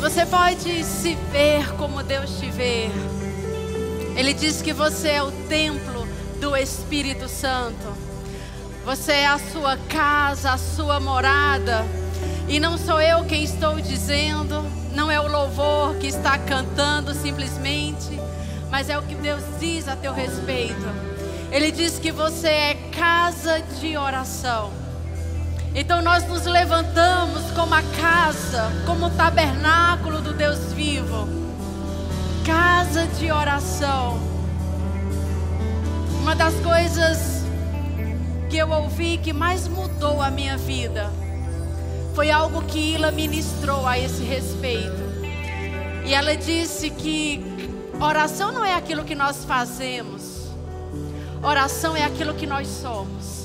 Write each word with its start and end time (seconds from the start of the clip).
Você 0.00 0.24
pode 0.24 0.84
se 0.84 1.16
ver 1.32 1.74
como 1.76 2.02
Deus 2.04 2.38
te 2.38 2.48
vê. 2.50 2.88
Ele 4.16 4.32
diz 4.32 4.62
que 4.62 4.72
você 4.72 5.08
é 5.10 5.22
o 5.22 5.32
templo 5.48 6.06
do 6.40 6.56
Espírito 6.56 7.28
Santo. 7.28 7.96
Você 8.84 9.12
é 9.12 9.26
a 9.26 9.38
sua 9.38 9.76
casa, 9.76 10.52
a 10.52 10.58
sua 10.58 11.00
morada. 11.00 11.84
E 12.48 12.60
não 12.60 12.78
sou 12.78 13.00
eu 13.00 13.24
quem 13.24 13.42
estou 13.42 13.80
dizendo, 13.80 14.64
não 14.94 15.10
é 15.10 15.20
o 15.20 15.26
louvor 15.26 15.96
que 15.96 16.06
está 16.06 16.38
cantando 16.38 17.12
simplesmente, 17.12 18.18
mas 18.70 18.88
é 18.88 18.96
o 18.96 19.02
que 19.02 19.16
Deus 19.16 19.42
diz 19.60 19.88
a 19.88 19.96
teu 19.96 20.14
respeito. 20.14 20.86
Ele 21.50 21.72
diz 21.72 21.98
que 21.98 22.12
você 22.12 22.48
é 22.48 22.74
casa 22.92 23.60
de 23.80 23.96
oração. 23.96 24.87
Então 25.74 26.02
nós 26.02 26.26
nos 26.26 26.44
levantamos 26.44 27.50
como 27.52 27.74
a 27.74 27.82
casa, 27.82 28.70
como 28.86 29.06
o 29.06 29.10
tabernáculo 29.10 30.20
do 30.20 30.32
Deus 30.32 30.72
vivo. 30.72 31.28
Casa 32.44 33.06
de 33.06 33.30
oração. 33.30 34.18
Uma 36.20 36.34
das 36.34 36.54
coisas 36.56 37.44
que 38.50 38.56
eu 38.56 38.70
ouvi 38.70 39.18
que 39.18 39.32
mais 39.32 39.68
mudou 39.68 40.22
a 40.22 40.30
minha 40.30 40.56
vida 40.56 41.10
foi 42.14 42.30
algo 42.30 42.62
que 42.62 42.94
Ila 42.94 43.12
ministrou 43.12 43.86
a 43.86 43.98
esse 43.98 44.24
respeito. 44.24 45.08
E 46.04 46.12
ela 46.12 46.36
disse 46.36 46.90
que 46.90 47.40
oração 48.00 48.50
não 48.50 48.64
é 48.64 48.74
aquilo 48.74 49.04
que 49.04 49.14
nós 49.14 49.44
fazemos, 49.44 50.48
oração 51.42 51.94
é 51.94 52.04
aquilo 52.04 52.34
que 52.34 52.46
nós 52.46 52.66
somos. 52.66 53.37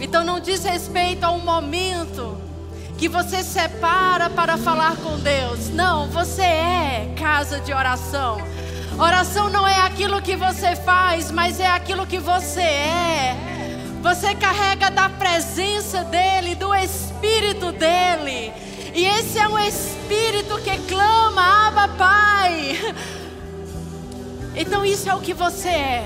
Então 0.00 0.24
não 0.24 0.40
diz 0.40 0.64
respeito 0.64 1.24
a 1.24 1.30
um 1.30 1.40
momento 1.40 2.36
que 2.96 3.08
você 3.08 3.42
separa 3.42 4.30
para 4.30 4.56
falar 4.56 4.96
com 4.96 5.18
Deus. 5.18 5.68
Não, 5.68 6.08
você 6.08 6.42
é 6.42 7.14
casa 7.18 7.60
de 7.60 7.72
oração. 7.72 8.38
Oração 8.98 9.48
não 9.48 9.66
é 9.66 9.80
aquilo 9.80 10.20
que 10.20 10.36
você 10.36 10.74
faz, 10.76 11.30
mas 11.30 11.60
é 11.60 11.66
aquilo 11.66 12.06
que 12.06 12.18
você 12.18 12.60
é. 12.60 13.36
Você 14.02 14.34
carrega 14.34 14.90
da 14.90 15.08
presença 15.08 16.04
dEle, 16.04 16.54
do 16.54 16.74
Espírito 16.74 17.72
dEle. 17.72 18.52
E 18.94 19.04
esse 19.04 19.38
é 19.38 19.46
um 19.46 19.58
Espírito 19.58 20.58
que 20.62 20.76
clama, 20.88 21.68
Abba 21.68 21.88
Pai. 21.88 22.94
Então 24.54 24.84
isso 24.84 25.08
é 25.08 25.14
o 25.14 25.20
que 25.20 25.32
você 25.32 25.68
é. 25.68 26.04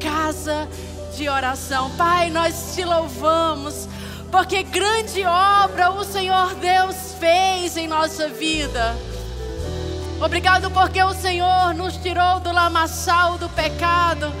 Casa 0.00 0.66
de 0.66 0.91
oração. 1.28 1.90
Pai, 1.96 2.30
nós 2.30 2.74
te 2.74 2.84
louvamos. 2.84 3.88
Porque 4.30 4.62
grande 4.62 5.24
obra 5.24 5.90
o 5.90 6.04
Senhor 6.04 6.54
Deus 6.54 6.96
fez 7.20 7.76
em 7.76 7.86
nossa 7.86 8.28
vida. 8.28 8.96
Obrigado 10.20 10.70
porque 10.70 11.02
o 11.02 11.12
Senhor 11.12 11.74
nos 11.74 11.96
tirou 11.96 12.40
do 12.40 12.52
lamaçal 12.52 13.36
do 13.36 13.48
pecado 13.48 14.32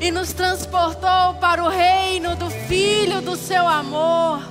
e 0.00 0.10
nos 0.10 0.32
transportou 0.32 1.34
para 1.40 1.64
o 1.64 1.68
reino 1.68 2.36
do 2.36 2.48
Filho 2.50 3.20
do 3.20 3.36
seu 3.36 3.66
amor. 3.66 4.42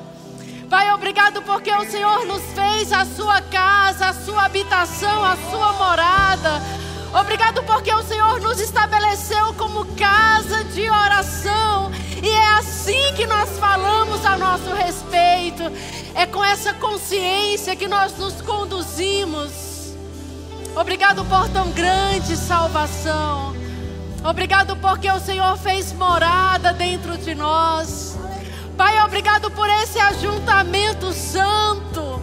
Pai, 0.70 0.92
obrigado 0.94 1.42
porque 1.42 1.72
o 1.72 1.90
Senhor 1.90 2.26
nos 2.26 2.44
fez 2.54 2.92
a 2.94 3.06
sua 3.06 3.42
casa, 3.42 4.10
a 4.10 4.14
sua 4.14 4.46
habitação, 4.46 5.24
a 5.24 5.36
sua 5.50 5.74
morada. 5.74 6.62
Obrigado 7.14 7.64
porque 7.64 7.92
o 7.94 8.04
Senhor 8.04 8.40
nos 8.40 8.60
estabeleceu 8.60 9.54
como 9.56 9.86
casa 9.96 10.64
de 10.66 10.88
oração. 10.90 11.92
E 12.22 12.30
é 12.30 12.48
assim 12.54 13.14
que 13.16 13.26
nós 13.26 13.58
falamos 13.58 14.24
a 14.26 14.38
nosso 14.38 14.74
respeito. 14.76 15.64
É 16.14 16.26
com 16.26 16.44
essa 16.44 16.74
consciência 16.74 17.76
que 17.76 17.88
nós 17.88 18.16
nos 18.18 18.42
conduzimos. 18.42 19.94
Obrigado 20.76 21.26
por 21.26 21.50
tão 21.50 21.72
grande 21.72 22.38
salvação. 22.38 23.56
Obrigado 24.24 24.76
porque 24.76 25.10
o 25.10 25.20
Senhor 25.20 25.58
fez 25.58 25.92
morada 25.94 26.74
dentro 26.74 27.18
de 27.18 27.34
nós. 27.34 28.18
Pai, 28.78 29.02
obrigado 29.04 29.50
por 29.50 29.68
esse 29.68 30.00
ajuntamento 30.00 31.12
santo. 31.12 32.22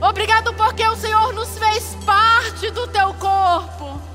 Obrigado 0.00 0.52
porque 0.54 0.86
o 0.86 0.96
Senhor 0.96 1.32
nos 1.32 1.56
fez 1.58 1.96
parte 2.04 2.70
do 2.70 2.86
teu 2.88 3.14
corpo. 3.14 4.05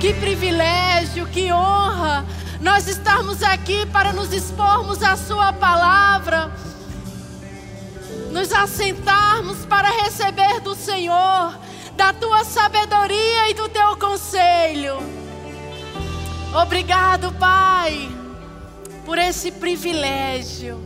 Que 0.00 0.12
privilégio, 0.12 1.26
que 1.26 1.50
honra 1.50 2.24
nós 2.60 2.86
estarmos 2.86 3.42
aqui 3.42 3.86
para 3.86 4.12
nos 4.12 4.32
expormos 4.32 5.02
a 5.02 5.16
Sua 5.16 5.52
palavra, 5.54 6.52
nos 8.30 8.52
assentarmos 8.52 9.64
para 9.64 9.88
receber 9.88 10.60
do 10.60 10.74
Senhor, 10.74 11.58
da 11.96 12.12
Tua 12.12 12.44
sabedoria 12.44 13.50
e 13.50 13.54
do 13.54 13.68
Teu 13.70 13.96
conselho. 13.96 14.98
Obrigado, 16.62 17.32
Pai, 17.32 18.10
por 19.04 19.18
esse 19.18 19.50
privilégio. 19.50 20.78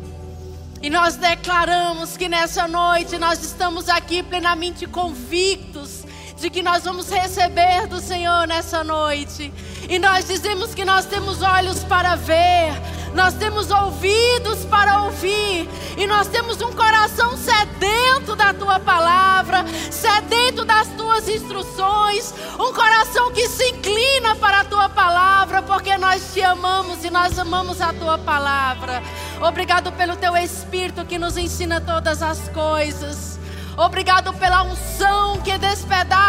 E 0.81 0.88
nós 0.88 1.16
declaramos 1.16 2.16
que 2.16 2.28
nessa 2.28 2.69
noite 2.69 3.19
nós 3.19 3.42
estamos 3.42 3.88
aqui 3.88 4.22
plenamente 4.22 4.87
convictos 4.87 6.00
de 6.41 6.49
que 6.49 6.62
nós 6.62 6.84
vamos 6.84 7.11
receber 7.11 7.87
do 7.87 8.01
Senhor 8.01 8.47
nessa 8.47 8.83
noite. 8.83 9.53
E 9.89 9.99
nós 9.99 10.27
dizemos 10.27 10.75
que 10.75 10.87
nós 10.87 11.05
temos 11.05 11.43
olhos 11.43 11.84
para 11.84 12.17
ver, 12.17 12.73
nós 13.15 13.34
temos 13.34 13.71
ouvidos 13.71 14.65
para 14.65 15.03
ouvir, 15.03 15.69
e 15.99 16.06
nós 16.06 16.28
temos 16.28 16.62
um 16.62 16.73
coração 16.73 17.37
sedento 17.37 18.34
da 18.34 18.55
tua 18.55 18.81
palavra, 18.81 19.67
sedento 19.91 20.65
das 20.65 20.89
tuas 20.89 21.28
instruções, 21.28 22.33
um 22.55 22.72
coração 22.72 23.31
que 23.33 23.47
se 23.47 23.69
inclina 23.69 24.34
para 24.37 24.61
a 24.61 24.65
tua 24.65 24.89
palavra, 24.89 25.61
porque 25.61 25.99
nós 25.99 26.33
te 26.33 26.43
amamos 26.43 27.05
e 27.05 27.11
nós 27.11 27.39
amamos 27.39 27.83
a 27.83 27.93
tua 27.93 28.17
palavra. 28.17 29.03
Obrigado 29.43 29.93
pelo 29.93 30.17
teu 30.17 30.34
Espírito 30.39 31.05
que 31.05 31.19
nos 31.19 31.37
ensina 31.37 31.83
todas 31.83 32.22
as 32.22 32.49
coisas. 32.49 33.39
Obrigado 33.77 34.33
pela 34.34 34.62
unção 34.62 35.41
que 35.41 35.57
despedaça 35.57 36.19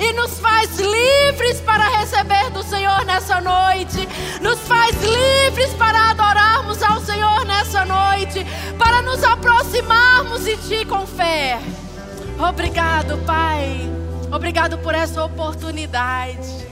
e 0.00 0.12
nos 0.12 0.38
faz 0.38 0.78
livres 0.78 1.60
para 1.60 1.88
receber 1.98 2.50
do 2.50 2.62
Senhor 2.62 3.04
nessa 3.04 3.40
noite. 3.40 4.08
Nos 4.40 4.60
faz 4.60 4.94
livres 5.02 5.72
para 5.74 6.10
adorarmos 6.10 6.82
ao 6.82 7.00
Senhor 7.00 7.44
nessa 7.44 7.84
noite, 7.84 8.44
para 8.78 9.02
nos 9.02 9.22
aproximarmos 9.24 10.44
de 10.44 10.56
Ti 10.56 10.84
com 10.84 11.06
fé. 11.06 11.58
Obrigado, 12.38 13.18
Pai. 13.24 13.90
Obrigado 14.30 14.78
por 14.78 14.94
essa 14.94 15.24
oportunidade. 15.24 16.66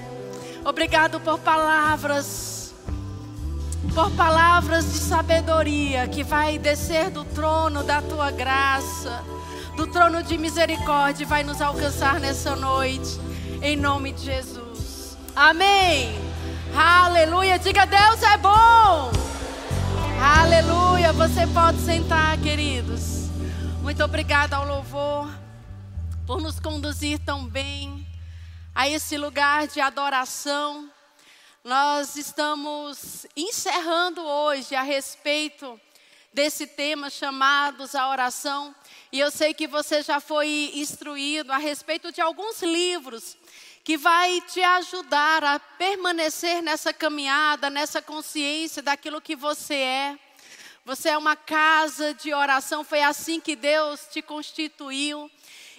Obrigado 0.64 1.20
por 1.20 1.38
palavras 1.38 2.54
por 3.94 4.10
palavras 4.12 4.92
de 4.92 4.98
sabedoria 4.98 6.08
que 6.08 6.24
vai 6.24 6.58
descer 6.58 7.10
do 7.10 7.24
trono 7.24 7.84
da 7.84 8.02
tua 8.02 8.30
graça, 8.30 9.22
do 9.76 9.86
trono 9.86 10.22
de 10.22 10.38
misericórdia, 10.38 11.26
vai 11.26 11.42
nos 11.42 11.60
alcançar 11.60 12.20
nessa 12.20 12.54
noite, 12.56 13.18
em 13.62 13.76
nome 13.76 14.12
de 14.12 14.24
Jesus. 14.24 15.16
Amém. 15.34 16.14
Aleluia. 16.76 17.58
Diga: 17.58 17.86
Deus 17.86 18.22
é 18.22 18.36
bom. 18.36 19.12
Aleluia. 20.20 21.12
Você 21.12 21.46
pode 21.48 21.78
sentar, 21.78 22.38
queridos. 22.38 23.28
Muito 23.82 24.02
obrigada 24.02 24.56
ao 24.56 24.66
louvor 24.66 25.28
por 26.26 26.40
nos 26.40 26.58
conduzir 26.58 27.18
tão 27.18 27.46
bem 27.46 28.06
a 28.74 28.88
esse 28.88 29.16
lugar 29.16 29.66
de 29.66 29.80
adoração 29.80 30.90
nós 31.64 32.14
estamos 32.16 33.24
encerrando 33.34 34.20
hoje 34.20 34.74
a 34.74 34.82
respeito 34.82 35.80
desse 36.30 36.66
tema 36.66 37.08
chamados 37.08 37.94
a 37.94 38.10
oração, 38.10 38.74
e 39.14 39.20
eu 39.20 39.30
sei 39.30 39.54
que 39.54 39.68
você 39.68 40.02
já 40.02 40.18
foi 40.18 40.72
instruído 40.74 41.52
a 41.52 41.56
respeito 41.56 42.10
de 42.10 42.20
alguns 42.20 42.60
livros 42.64 43.36
que 43.84 43.96
vai 43.96 44.40
te 44.40 44.60
ajudar 44.60 45.44
a 45.44 45.60
permanecer 45.60 46.60
nessa 46.60 46.92
caminhada, 46.92 47.70
nessa 47.70 48.02
consciência 48.02 48.82
daquilo 48.82 49.20
que 49.20 49.36
você 49.36 49.74
é. 49.74 50.18
Você 50.84 51.10
é 51.10 51.16
uma 51.16 51.36
casa 51.36 52.12
de 52.12 52.34
oração, 52.34 52.82
foi 52.82 53.02
assim 53.02 53.38
que 53.38 53.54
Deus 53.54 54.00
te 54.10 54.20
constituiu. 54.20 55.30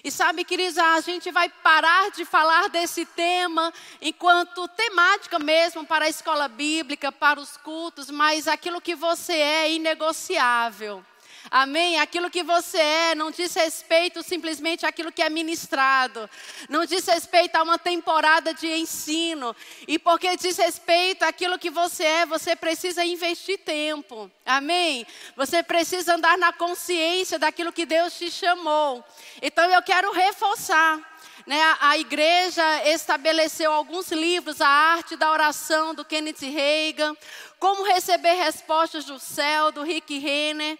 E 0.02 0.10
sabe, 0.10 0.42
queridos, 0.42 0.78
a 0.78 0.98
gente 1.02 1.30
vai 1.30 1.50
parar 1.50 2.10
de 2.12 2.24
falar 2.24 2.70
desse 2.70 3.04
tema 3.04 3.70
enquanto 4.00 4.66
temática 4.68 5.38
mesmo 5.38 5.84
para 5.84 6.06
a 6.06 6.08
escola 6.08 6.48
bíblica, 6.48 7.12
para 7.12 7.38
os 7.38 7.58
cultos, 7.58 8.08
mas 8.08 8.48
aquilo 8.48 8.80
que 8.80 8.94
você 8.94 9.34
é 9.34 9.72
inegociável. 9.74 11.04
Amém? 11.50 11.98
Aquilo 11.98 12.30
que 12.30 12.42
você 12.42 12.78
é 12.78 13.14
não 13.14 13.30
diz 13.30 13.54
respeito 13.54 14.22
simplesmente 14.22 14.84
àquilo 14.84 15.12
que 15.12 15.22
é 15.22 15.30
ministrado, 15.30 16.28
não 16.68 16.84
diz 16.84 17.06
respeito 17.06 17.56
a 17.56 17.62
uma 17.62 17.78
temporada 17.78 18.52
de 18.52 18.66
ensino, 18.66 19.54
e 19.86 19.98
porque 19.98 20.36
diz 20.36 20.56
respeito 20.56 21.22
àquilo 21.24 21.58
que 21.58 21.70
você 21.70 22.04
é, 22.04 22.26
você 22.26 22.56
precisa 22.56 23.04
investir 23.04 23.58
tempo, 23.58 24.30
amém? 24.44 25.06
Você 25.36 25.62
precisa 25.62 26.14
andar 26.14 26.36
na 26.36 26.52
consciência 26.52 27.38
daquilo 27.38 27.72
que 27.72 27.86
Deus 27.86 28.18
te 28.18 28.30
chamou. 28.30 29.04
Então 29.40 29.70
eu 29.70 29.82
quero 29.82 30.12
reforçar. 30.12 31.16
Né, 31.46 31.60
a 31.80 31.96
igreja 31.96 32.88
estabeleceu 32.88 33.72
alguns 33.72 34.10
livros, 34.10 34.60
a 34.60 34.66
arte 34.66 35.14
da 35.14 35.30
oração 35.30 35.94
do 35.94 36.04
Kenneth 36.04 36.40
Reagan, 36.40 37.16
como 37.60 37.84
receber 37.84 38.32
respostas 38.32 39.04
do 39.04 39.20
céu, 39.20 39.70
do 39.70 39.84
Rick 39.84 40.18
Renner 40.18 40.76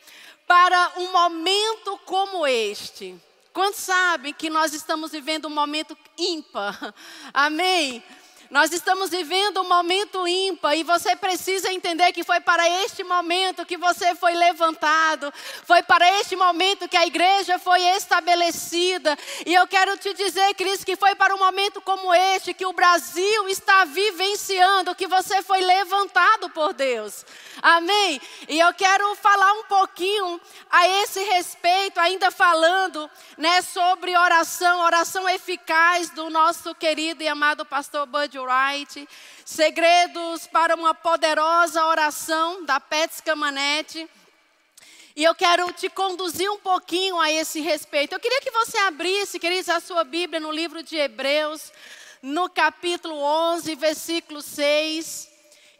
para 0.47 0.93
um 0.99 1.13
momento 1.13 1.99
como 2.05 2.47
este. 2.47 3.21
Quantos 3.53 3.81
sabem 3.81 4.35
que 4.35 4.51
nós 4.51 4.73
estamos 4.75 5.11
vivendo 5.11 5.47
um 5.47 5.51
momento 5.51 5.97
ímpar? 6.19 6.95
Amém? 7.33 8.03
Nós 8.51 8.73
estamos 8.73 9.11
vivendo 9.11 9.61
um 9.61 9.69
momento 9.69 10.27
ímpar 10.27 10.77
e 10.77 10.85
você 10.85 11.17
precisa 11.17 11.73
entender 11.73 12.13
que 12.13 12.23
foi 12.23 12.41
para 12.41 12.69
este 12.85 13.03
momento 13.03 13.67
que 13.67 13.77
você 13.77 14.15
foi 14.15 14.35
levantado, 14.35 15.33
foi 15.65 15.83
para 15.83 16.09
este 16.21 16.37
momento 16.37 16.89
que 16.89 16.97
a 16.97 17.07
igreja 17.07 17.59
foi 17.59 17.83
estabelecida. 17.97 19.19
E 19.45 19.53
eu 19.53 19.67
quero 19.67 19.97
te 19.97 20.15
dizer, 20.15 20.55
Cris, 20.55 20.85
que 20.85 20.95
foi 20.95 21.15
para 21.17 21.35
um 21.35 21.39
momento 21.39 21.81
como 21.81 22.15
este 22.15 22.55
que 22.55 22.65
o 22.65 22.73
Brasil 22.73 23.49
está 23.49 23.85
vivenciando, 23.85 24.95
que 24.95 25.09
você 25.09 25.43
foi 25.43 25.61
levantado 25.61 26.49
por 26.51 26.73
Deus. 26.73 27.25
Amém? 27.61 28.21
E 28.49 28.61
eu 28.61 28.73
quero 28.75 29.15
falar 29.17 29.53
um 29.55 29.65
pouquinho 29.65 30.41
a 30.71 30.89
esse 31.03 31.21
respeito, 31.25 31.99
ainda 31.99 32.31
falando, 32.31 33.11
né, 33.37 33.61
sobre 33.63 34.17
oração, 34.17 34.81
oração 34.81 35.29
eficaz 35.29 36.11
do 36.11 36.31
nosso 36.31 36.75
querido 36.75 37.23
e 37.23 37.29
amado 37.29 37.65
pastor 37.65 38.07
Bud 38.07 38.36
Wright, 38.39 39.09
Segredos 39.45 40.47
para 40.47 40.75
uma 40.75 40.95
Poderosa 40.95 41.85
Oração, 41.87 42.65
da 42.65 42.79
Pets 42.79 43.21
Camanete. 43.21 44.09
E 45.17 45.25
eu 45.25 45.35
quero 45.35 45.73
te 45.73 45.89
conduzir 45.89 46.51
um 46.51 46.59
pouquinho 46.59 47.19
a 47.19 47.31
esse 47.31 47.61
respeito. 47.61 48.13
Eu 48.13 48.21
queria 48.21 48.41
que 48.41 48.51
você 48.51 48.77
abrisse, 48.79 49.39
queridos, 49.39 49.69
a 49.69 49.81
sua 49.81 50.05
Bíblia 50.05 50.39
no 50.39 50.53
livro 50.53 50.83
de 50.83 50.97
Hebreus, 50.97 51.73
no 52.21 52.51
capítulo 52.51 53.17
11, 53.17 53.75
versículo 53.77 54.43
6. 54.43 55.31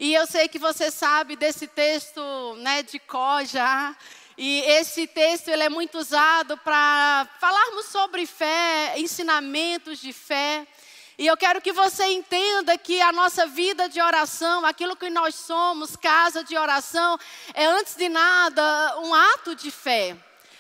E 0.01 0.15
eu 0.15 0.27
sei 0.27 0.49
que 0.49 0.59
você 0.59 0.91
sabe 0.91 1.37
desse 1.37 1.67
texto 1.67 2.21
né, 2.61 2.83
de 2.83 2.99
Có 2.99 3.45
já. 3.45 3.97
E 4.39 4.61
esse 4.61 5.07
texto 5.07 5.49
ele 5.49 5.63
é 5.63 5.69
muito 5.69 5.99
usado 5.99 6.59
para 6.59 7.27
falarmos 7.41 7.87
sobre 7.87 8.27
fé, 8.27 8.95
ensinamentos 8.99 9.99
de 9.99 10.13
fé. 10.13 10.67
E 11.19 11.27
eu 11.27 11.37
quero 11.37 11.63
que 11.63 11.73
você 11.73 12.05
entenda 12.09 12.77
que 12.77 13.01
a 13.01 13.11
nossa 13.11 13.47
vida 13.47 13.89
de 13.89 14.03
oração, 14.03 14.67
aquilo 14.67 14.95
que 14.95 15.09
nós 15.09 15.35
somos, 15.35 15.97
casa 15.97 16.45
de 16.45 16.59
oração, 16.59 17.19
é 17.55 17.65
antes 17.65 17.97
de 17.97 18.07
nada 18.07 18.99
um 19.01 19.15
ato 19.15 19.55
de 19.55 19.71
fé. 19.71 20.15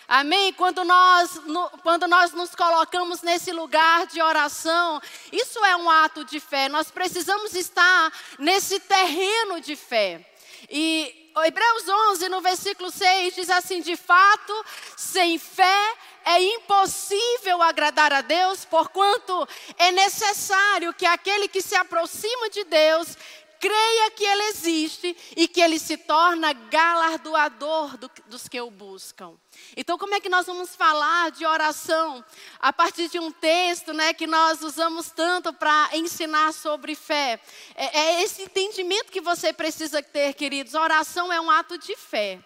Amém? 0.08 0.54
Quando 0.54 0.82
nós, 0.82 1.34
no, 1.44 1.68
quando 1.82 2.06
nós 2.06 2.32
nos 2.32 2.54
colocamos 2.54 3.20
nesse 3.20 3.52
lugar 3.52 4.06
de 4.06 4.22
oração, 4.22 4.98
isso 5.30 5.62
é 5.62 5.76
um 5.76 5.90
ato 5.90 6.24
de 6.24 6.40
fé. 6.40 6.70
Nós 6.70 6.90
precisamos 6.90 7.54
estar 7.54 8.10
nesse 8.38 8.80
terreno 8.80 9.60
de 9.60 9.76
fé. 9.76 10.24
E 10.70 11.32
Hebreus 11.44 11.86
11, 11.86 12.28
no 12.30 12.40
versículo 12.40 12.90
6, 12.90 13.34
diz 13.34 13.50
assim: 13.50 13.82
De 13.82 13.94
fato, 13.94 14.64
sem 14.96 15.38
fé 15.38 15.96
é 16.26 16.42
impossível 16.42 17.62
agradar 17.62 18.12
a 18.12 18.20
Deus, 18.20 18.64
porquanto 18.64 19.48
é 19.78 19.92
necessário 19.92 20.92
que 20.92 21.06
aquele 21.06 21.46
que 21.46 21.62
se 21.62 21.76
aproxima 21.76 22.50
de 22.50 22.64
Deus 22.64 23.16
creia 23.60 24.10
que 24.10 24.24
Ele 24.24 24.42
existe 24.44 25.16
e 25.36 25.46
que 25.46 25.60
Ele 25.60 25.78
se 25.78 25.96
torna 25.96 26.52
galardoador 26.52 27.96
do, 27.96 28.10
dos 28.26 28.48
que 28.48 28.60
o 28.60 28.70
buscam. 28.70 29.34
Então, 29.76 29.96
como 29.96 30.14
é 30.14 30.20
que 30.20 30.28
nós 30.28 30.46
vamos 30.46 30.74
falar 30.74 31.30
de 31.30 31.46
oração 31.46 32.24
a 32.58 32.72
partir 32.72 33.08
de 33.08 33.18
um 33.18 33.30
texto 33.30 33.92
né, 33.94 34.12
que 34.12 34.26
nós 34.26 34.62
usamos 34.62 35.10
tanto 35.10 35.52
para 35.52 35.90
ensinar 35.92 36.52
sobre 36.52 36.94
fé? 36.94 37.40
É, 37.74 37.98
é 37.98 38.22
esse 38.22 38.42
entendimento 38.42 39.12
que 39.12 39.20
você 39.20 39.52
precisa 39.52 40.02
ter, 40.02 40.34
queridos. 40.34 40.74
Oração 40.74 41.32
é 41.32 41.40
um 41.40 41.50
ato 41.50 41.78
de 41.78 41.96
fé. 41.96 42.40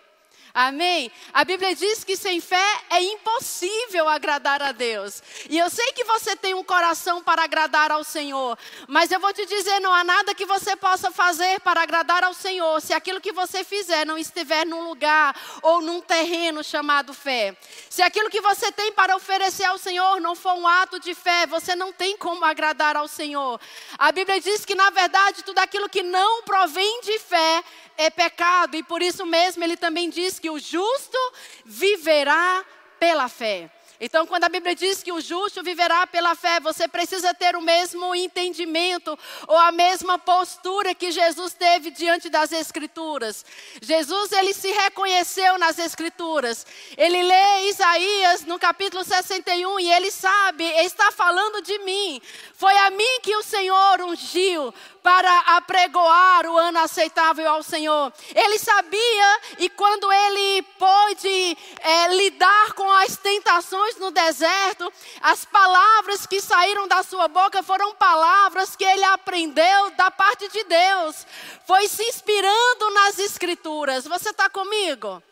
Amém? 0.52 1.10
A 1.32 1.44
Bíblia 1.44 1.74
diz 1.74 2.02
que 2.02 2.16
sem 2.16 2.40
fé 2.40 2.80
é 2.90 3.02
impossível 3.02 4.08
agradar 4.08 4.62
a 4.62 4.72
Deus. 4.72 5.22
E 5.48 5.58
eu 5.58 5.70
sei 5.70 5.92
que 5.92 6.04
você 6.04 6.34
tem 6.34 6.54
um 6.54 6.64
coração 6.64 7.22
para 7.22 7.44
agradar 7.44 7.92
ao 7.92 8.02
Senhor, 8.02 8.58
mas 8.88 9.10
eu 9.10 9.20
vou 9.20 9.32
te 9.32 9.46
dizer: 9.46 9.80
não 9.80 9.92
há 9.92 10.02
nada 10.02 10.34
que 10.34 10.44
você 10.44 10.74
possa 10.76 11.10
fazer 11.10 11.60
para 11.60 11.82
agradar 11.82 12.24
ao 12.24 12.34
Senhor 12.34 12.80
se 12.80 12.92
aquilo 12.92 13.20
que 13.20 13.32
você 13.32 13.62
fizer 13.62 14.04
não 14.04 14.18
estiver 14.18 14.66
num 14.66 14.82
lugar 14.82 15.34
ou 15.62 15.80
num 15.80 16.00
terreno 16.00 16.64
chamado 16.64 17.14
fé. 17.14 17.56
Se 17.88 18.02
aquilo 18.02 18.30
que 18.30 18.40
você 18.40 18.72
tem 18.72 18.92
para 18.92 19.16
oferecer 19.16 19.64
ao 19.64 19.78
Senhor 19.78 20.20
não 20.20 20.34
for 20.34 20.54
um 20.54 20.66
ato 20.66 20.98
de 20.98 21.14
fé, 21.14 21.46
você 21.46 21.76
não 21.76 21.92
tem 21.92 22.16
como 22.16 22.44
agradar 22.44 22.96
ao 22.96 23.06
Senhor. 23.06 23.60
A 23.98 24.10
Bíblia 24.10 24.40
diz 24.40 24.64
que, 24.64 24.74
na 24.74 24.90
verdade, 24.90 25.44
tudo 25.44 25.58
aquilo 25.58 25.88
que 25.88 26.02
não 26.02 26.42
provém 26.42 27.00
de 27.02 27.18
fé 27.18 27.62
é 28.00 28.10
pecado, 28.10 28.76
e 28.76 28.82
por 28.82 29.02
isso 29.02 29.26
mesmo 29.26 29.62
ele 29.62 29.76
também 29.76 30.08
diz 30.08 30.38
que 30.38 30.48
o 30.48 30.58
justo 30.58 31.18
viverá 31.64 32.64
pela 32.98 33.28
fé. 33.28 33.70
Então, 34.00 34.26
quando 34.26 34.44
a 34.44 34.48
Bíblia 34.48 34.74
diz 34.74 35.02
que 35.02 35.12
o 35.12 35.20
justo 35.20 35.62
viverá 35.62 36.06
pela 36.06 36.34
fé, 36.34 36.58
você 36.58 36.88
precisa 36.88 37.34
ter 37.34 37.54
o 37.54 37.60
mesmo 37.60 38.14
entendimento 38.14 39.18
ou 39.46 39.56
a 39.58 39.70
mesma 39.70 40.18
postura 40.18 40.94
que 40.94 41.10
Jesus 41.12 41.52
teve 41.52 41.90
diante 41.90 42.30
das 42.30 42.50
Escrituras. 42.50 43.44
Jesus, 43.82 44.32
ele 44.32 44.54
se 44.54 44.72
reconheceu 44.72 45.58
nas 45.58 45.78
Escrituras. 45.78 46.66
Ele 46.96 47.22
lê 47.22 47.68
Isaías 47.68 48.46
no 48.46 48.58
capítulo 48.58 49.04
61 49.04 49.80
e 49.80 49.92
ele 49.92 50.10
sabe, 50.10 50.64
está 50.64 51.12
falando 51.12 51.60
de 51.60 51.78
mim. 51.80 52.22
Foi 52.54 52.76
a 52.78 52.90
mim 52.90 53.20
que 53.22 53.36
o 53.36 53.42
Senhor 53.42 54.00
ungiu 54.00 54.72
para 55.02 55.56
apregoar 55.56 56.46
o 56.46 56.56
ano 56.56 56.78
aceitável 56.78 57.48
ao 57.48 57.62
Senhor. 57.62 58.12
Ele 58.34 58.58
sabia 58.58 59.40
e 59.58 59.68
quando 59.70 60.10
ele 60.12 60.62
pôde 60.78 61.58
é, 61.80 62.08
lidar 62.14 62.72
com 62.74 62.90
as 62.92 63.16
tentações 63.16 63.89
no 63.98 64.10
deserto, 64.10 64.92
as 65.20 65.44
palavras 65.44 66.26
que 66.26 66.40
saíram 66.40 66.86
da 66.86 67.02
sua 67.02 67.28
boca 67.28 67.62
foram 67.62 67.94
palavras 67.94 68.76
que 68.76 68.84
ele 68.84 69.04
aprendeu 69.04 69.90
da 69.96 70.10
parte 70.10 70.48
de 70.48 70.64
Deus. 70.64 71.26
Foi 71.66 71.88
se 71.88 72.02
inspirando 72.04 72.90
nas 72.94 73.18
Escrituras. 73.18 74.06
Você 74.06 74.30
está 74.30 74.48
comigo? 74.48 75.22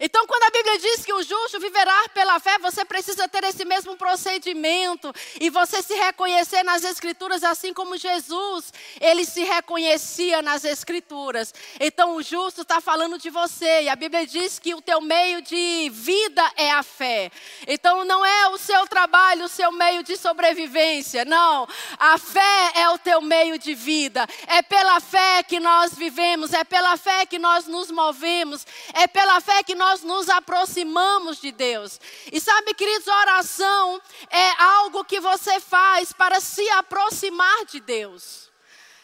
Então, 0.00 0.26
quando 0.26 0.44
a 0.44 0.50
Bíblia 0.50 0.78
diz 0.78 1.04
que 1.04 1.12
o 1.12 1.22
justo 1.22 1.60
viverá 1.60 2.08
pela 2.14 2.40
fé, 2.40 2.58
você 2.58 2.86
precisa 2.86 3.28
ter 3.28 3.44
esse 3.44 3.66
mesmo 3.66 3.96
procedimento 3.98 5.12
e 5.38 5.50
você 5.50 5.82
se 5.82 5.92
reconhecer 5.92 6.62
nas 6.62 6.84
Escrituras, 6.84 7.44
assim 7.44 7.74
como 7.74 7.98
Jesus, 7.98 8.72
ele 8.98 9.26
se 9.26 9.44
reconhecia 9.44 10.40
nas 10.40 10.64
Escrituras. 10.64 11.52
Então, 11.78 12.16
o 12.16 12.22
justo 12.22 12.62
está 12.62 12.80
falando 12.80 13.18
de 13.18 13.28
você 13.28 13.82
e 13.82 13.88
a 13.90 13.96
Bíblia 13.96 14.26
diz 14.26 14.58
que 14.58 14.74
o 14.74 14.80
teu 14.80 15.02
meio 15.02 15.42
de 15.42 15.90
vida 15.92 16.50
é 16.56 16.70
a 16.70 16.82
fé. 16.82 17.30
Então, 17.66 18.02
não 18.06 18.24
é 18.24 18.48
o 18.48 18.56
seu 18.56 18.86
trabalho, 18.86 19.44
o 19.44 19.48
seu 19.48 19.70
meio 19.70 20.02
de 20.02 20.16
sobrevivência, 20.16 21.26
não. 21.26 21.68
A 21.98 22.16
fé 22.16 22.72
é 22.74 22.88
o 22.88 22.96
teu 22.96 23.20
meio 23.20 23.58
de 23.58 23.74
vida. 23.74 24.26
É 24.46 24.62
pela 24.62 24.98
fé 24.98 25.42
que 25.42 25.60
nós 25.60 25.92
vivemos, 25.94 26.54
é 26.54 26.64
pela 26.64 26.96
fé 26.96 27.26
que 27.26 27.38
nós 27.38 27.66
nos 27.66 27.90
movemos, 27.90 28.66
é 28.94 29.06
pela 29.06 29.40
fé 29.42 29.62
que 29.62 29.74
nós 29.74 29.89
nós 29.90 30.02
nos 30.02 30.28
aproximamos 30.28 31.40
de 31.40 31.50
Deus. 31.50 32.00
E 32.30 32.40
sabe, 32.40 32.74
queridos, 32.74 33.08
oração 33.08 34.00
é 34.30 34.62
algo 34.62 35.04
que 35.04 35.18
você 35.18 35.58
faz 35.58 36.12
para 36.12 36.40
se 36.40 36.68
aproximar 36.70 37.64
de 37.64 37.80
Deus. 37.80 38.48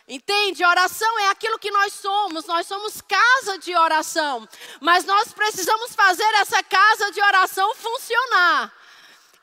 Entende? 0.09 0.65
Oração 0.65 1.19
é 1.19 1.29
aquilo 1.31 1.59
que 1.59 1.73
nós 1.73 1.93
somos, 1.93 2.47
nós 2.47 2.69
somos 2.69 3.01
casa 3.01 3.59
de 3.59 3.75
oração, 3.75 4.49
mas 4.81 5.05
nós 5.05 5.33
precisamos 5.33 5.97
fazer 5.97 6.33
essa 6.35 6.63
casa 6.63 7.11
de 7.11 7.21
oração 7.21 7.75
funcionar. 7.75 8.73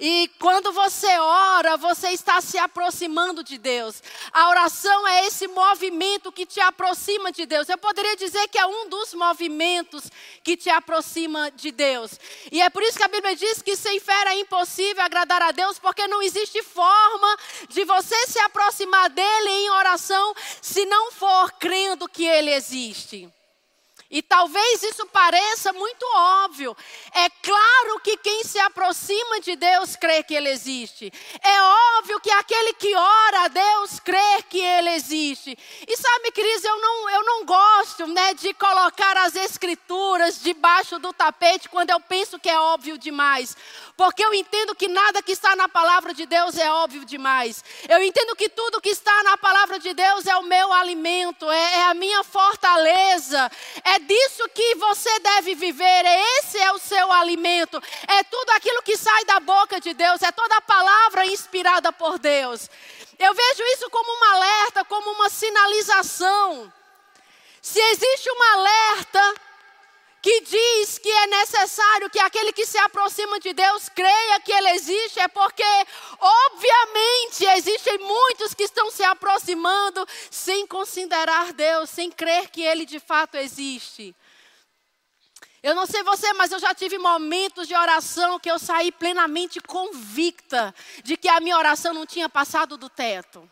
E 0.05 0.29
quando 0.37 0.73
você 0.73 1.17
ora, 1.17 1.77
você 1.77 2.09
está 2.09 2.41
se 2.41 2.57
aproximando 2.57 3.41
de 3.41 3.57
Deus. 3.57 4.03
A 4.33 4.49
oração 4.49 5.07
é 5.07 5.27
esse 5.27 5.47
movimento 5.47 6.29
que 6.29 6.45
te 6.45 6.59
aproxima 6.59 7.31
de 7.31 7.45
Deus. 7.45 7.69
Eu 7.69 7.77
poderia 7.77 8.17
dizer 8.17 8.49
que 8.49 8.57
é 8.57 8.65
um 8.65 8.89
dos 8.89 9.13
movimentos 9.13 10.11
que 10.43 10.57
te 10.57 10.69
aproxima 10.69 11.49
de 11.51 11.71
Deus. 11.71 12.19
E 12.51 12.61
é 12.61 12.69
por 12.69 12.83
isso 12.83 12.97
que 12.97 13.03
a 13.05 13.07
Bíblia 13.07 13.33
diz 13.33 13.61
que 13.61 13.77
sem 13.77 13.97
fé 14.01 14.25
é 14.27 14.41
impossível 14.41 15.01
agradar 15.01 15.41
a 15.41 15.51
Deus, 15.51 15.79
porque 15.79 16.05
não 16.05 16.21
existe 16.21 16.61
forma 16.61 17.37
de 17.69 17.85
você 17.85 18.27
se 18.27 18.39
aproximar 18.39 19.09
dele 19.09 19.49
em 19.51 19.69
oração 19.69 20.35
se 20.61 20.85
não 20.85 21.13
for 21.13 21.49
crendo 21.53 22.09
que 22.09 22.25
ele 22.25 22.53
existe. 22.53 23.31
E 24.09 24.21
talvez 24.21 24.83
isso 24.83 25.05
pareça 25.07 25.73
muito 25.73 26.05
óbvio. 26.15 26.75
É 27.13 27.29
claro 27.41 27.99
que 28.03 28.17
quem 28.17 28.43
se 28.43 28.59
aproxima 28.59 29.39
de 29.41 29.55
Deus 29.55 29.95
crê 29.95 30.23
que 30.23 30.35
Ele 30.35 30.49
existe. 30.49 31.11
É 31.41 31.61
óbvio 31.97 32.19
que 32.19 32.31
aquele 32.31 32.73
que 32.73 32.95
ora 32.95 33.45
a 33.45 33.47
Deus 33.47 33.72
crê 34.03 34.43
que 34.49 34.59
Ele 34.59 34.89
existe. 34.91 35.57
E 35.87 35.97
sabe, 35.97 36.31
Cris, 36.31 36.63
eu 36.63 36.81
não, 36.81 37.09
eu 37.09 37.25
não 37.25 37.45
gosto 37.45 38.07
né, 38.07 38.33
de 38.33 38.53
colocar 38.53 39.17
as 39.17 39.35
Escrituras 39.35 40.41
debaixo 40.41 40.99
do 40.99 41.13
tapete 41.13 41.69
quando 41.69 41.89
eu 41.89 41.99
penso 41.99 42.39
que 42.39 42.49
é 42.49 42.59
óbvio 42.59 42.97
demais. 42.97 43.55
Porque 43.95 44.25
eu 44.25 44.33
entendo 44.33 44.75
que 44.75 44.87
nada 44.87 45.21
que 45.21 45.31
está 45.31 45.55
na 45.55 45.69
palavra 45.69 46.13
de 46.13 46.25
Deus 46.25 46.57
é 46.57 46.71
óbvio 46.71 47.05
demais. 47.05 47.63
Eu 47.87 48.01
entendo 48.01 48.35
que 48.35 48.49
tudo 48.49 48.81
que 48.81 48.89
está 48.89 49.23
na 49.23 49.37
palavra 49.37 49.77
de 49.79 49.93
Deus 49.93 50.25
é 50.25 50.35
o 50.37 50.43
meu 50.43 50.73
alimento, 50.73 51.49
é, 51.49 51.75
é 51.75 51.83
a 51.85 51.93
minha 51.93 52.23
fortaleza. 52.23 53.51
É 53.83 53.99
disso 53.99 54.49
que 54.49 54.75
você 54.75 55.19
deve 55.19 55.55
viver. 55.55 56.05
Esse 56.39 56.57
é 56.57 56.71
o 56.71 56.79
seu 56.79 57.11
alimento. 57.11 57.81
É 58.07 58.23
tudo 58.23 58.49
aquilo 58.51 58.81
que 58.81 58.97
sai 58.97 59.25
da 59.25 59.39
boca 59.39 59.79
de 59.79 59.93
Deus. 59.93 60.21
É 60.21 60.31
toda 60.31 60.57
a 60.57 60.61
palavra 60.61 61.25
inspirada 61.27 61.91
por 61.91 62.17
Deus. 62.17 62.69
Eu 63.23 63.33
vejo 63.33 63.63
isso 63.73 63.89
como 63.89 64.11
um 64.11 64.23
alerta, 64.33 64.83
como 64.83 65.11
uma 65.11 65.29
sinalização. 65.29 66.71
Se 67.61 67.79
existe 67.79 68.29
um 68.29 68.43
alerta 68.53 69.35
que 70.21 70.41
diz 70.41 70.97
que 70.97 71.09
é 71.09 71.27
necessário 71.27 72.09
que 72.09 72.19
aquele 72.19 72.51
que 72.53 72.65
se 72.65 72.77
aproxima 72.77 73.39
de 73.39 73.53
Deus 73.53 73.89
creia 73.89 74.39
que 74.41 74.51
Ele 74.51 74.69
existe, 74.71 75.19
é 75.19 75.27
porque, 75.27 75.63
obviamente, 76.19 77.45
existem 77.45 77.97
muitos 77.99 78.53
que 78.53 78.63
estão 78.63 78.91
se 78.91 79.03
aproximando 79.03 80.05
sem 80.29 80.67
considerar 80.67 81.53
Deus, 81.53 81.89
sem 81.89 82.11
crer 82.11 82.49
que 82.49 82.61
Ele 82.61 82.85
de 82.85 82.99
fato 82.99 83.35
existe. 83.35 84.15
Eu 85.63 85.73
não 85.73 85.85
sei 85.85 86.03
você, 86.03 86.33
mas 86.33 86.51
eu 86.51 86.59
já 86.59 86.75
tive 86.75 86.97
momentos 86.97 87.69
de 87.69 87.73
oração 87.73 88.37
que 88.37 88.51
eu 88.51 88.59
saí 88.59 88.91
plenamente 88.91 89.61
convicta 89.61 90.75
de 91.01 91.15
que 91.15 91.29
a 91.29 91.39
minha 91.39 91.57
oração 91.57 91.93
não 91.93 92.05
tinha 92.05 92.27
passado 92.27 92.77
do 92.77 92.89
teto. 92.89 93.49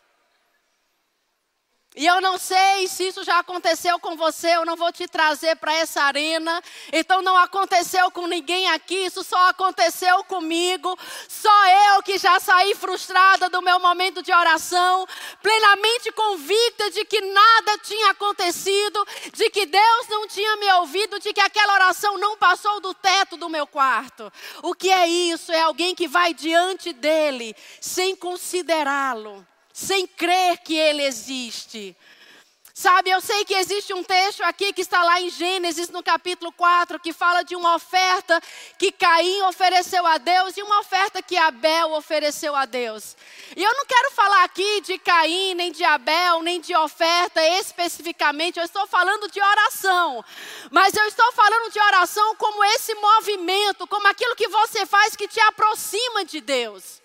E 1.94 2.06
eu 2.06 2.22
não 2.22 2.38
sei 2.38 2.88
se 2.88 3.10
isso 3.10 3.22
já 3.22 3.40
aconteceu 3.40 4.00
com 4.00 4.16
você, 4.16 4.56
eu 4.56 4.66
não 4.66 4.78
vou 4.78 4.94
te 4.94 5.10
trazer 5.10 5.58
para 5.58 5.74
essa 5.74 6.02
arena. 6.04 6.64
Então 6.92 7.22
não 7.22 7.36
aconteceu 7.36 8.10
com 8.12 8.28
ninguém 8.28 8.70
aqui, 8.70 8.96
isso 8.96 9.26
só 9.26 9.50
aconteceu 9.50 10.24
comigo. 10.24 10.98
Só 11.28 11.68
eu 11.94 12.02
que 12.02 12.18
já 12.18 12.40
saí 12.40 12.76
frustrada 12.76 13.50
do 13.50 13.62
meu 13.62 13.78
momento 13.78 14.24
de 14.24 14.32
oração, 14.32 15.06
plenamente 15.44 16.14
convicta 16.14 16.92
de 16.92 17.04
que 17.04 17.20
nada 17.20 17.78
tinha 17.80 18.12
acontecido, 18.12 19.06
de 19.34 19.50
que 19.50 19.66
Deus 19.66 20.08
não 20.08 20.30
tinha 20.30 20.56
me 20.56 20.72
ouvido, 20.76 21.20
de 21.20 21.34
que 21.34 21.42
aquela 21.42 21.74
oração 21.74 22.18
não 22.18 22.38
passou 22.38 22.80
do 22.80 22.94
teto 22.94 23.36
do 23.36 23.50
meu 23.50 23.68
quarto. 23.68 24.32
O 24.64 24.74
que 24.74 24.90
é 24.90 25.08
isso? 25.08 25.52
É 25.52 25.64
alguém 25.64 25.94
que 25.94 26.08
vai 26.08 26.34
diante 26.34 26.94
dele 26.94 27.54
sem 27.82 28.16
considerá-lo 28.16 29.46
sem 29.82 30.06
crer 30.06 30.60
que 30.60 30.76
Ele 30.76 31.04
existe. 31.04 31.96
Sabe, 32.74 33.10
eu 33.10 33.20
sei 33.20 33.44
que 33.44 33.54
existe 33.54 33.94
um 33.94 34.04
texto 34.04 34.42
aqui 34.42 34.72
que 34.72 34.82
está 34.82 35.04
lá 35.04 35.20
em 35.22 35.30
Gênesis, 35.30 35.90
no 35.90 36.02
capítulo 36.02 36.52
4, 36.54 37.00
que 37.00 37.12
fala 37.12 37.44
de 37.44 37.56
uma 37.56 37.76
oferta 37.76 38.42
que 38.80 38.92
Caim 38.92 39.42
ofereceu 39.44 40.08
a 40.08 40.18
Deus 40.18 40.56
e 40.56 40.64
uma 40.64 40.80
oferta 40.80 41.22
que 41.22 41.36
Abel 41.36 41.92
ofereceu 41.92 42.56
a 42.56 42.66
Deus. 42.66 43.16
E 43.56 43.62
eu 43.62 43.74
não 43.74 43.86
quero 43.86 44.12
falar 44.12 44.44
aqui 44.46 44.82
de 44.82 44.98
Caim, 44.98 45.54
nem 45.54 45.72
de 45.72 45.84
Abel, 45.84 46.42
nem 46.42 46.62
de 46.62 46.76
oferta 46.76 47.46
especificamente, 47.60 48.58
eu 48.58 48.66
estou 48.66 48.88
falando 48.88 49.30
de 49.30 49.42
oração. 49.42 50.24
Mas 50.72 50.96
eu 50.96 51.06
estou 51.06 51.32
falando 51.34 51.72
de 51.72 51.80
oração 51.80 52.36
como 52.38 52.64
esse 52.64 52.96
movimento, 52.96 53.86
como 53.86 54.08
aquilo 54.08 54.36
que 54.36 54.48
você 54.48 54.86
faz 54.86 55.16
que 55.16 55.28
te 55.28 55.42
aproxima 55.42 56.24
de 56.24 56.40
Deus. 56.40 57.01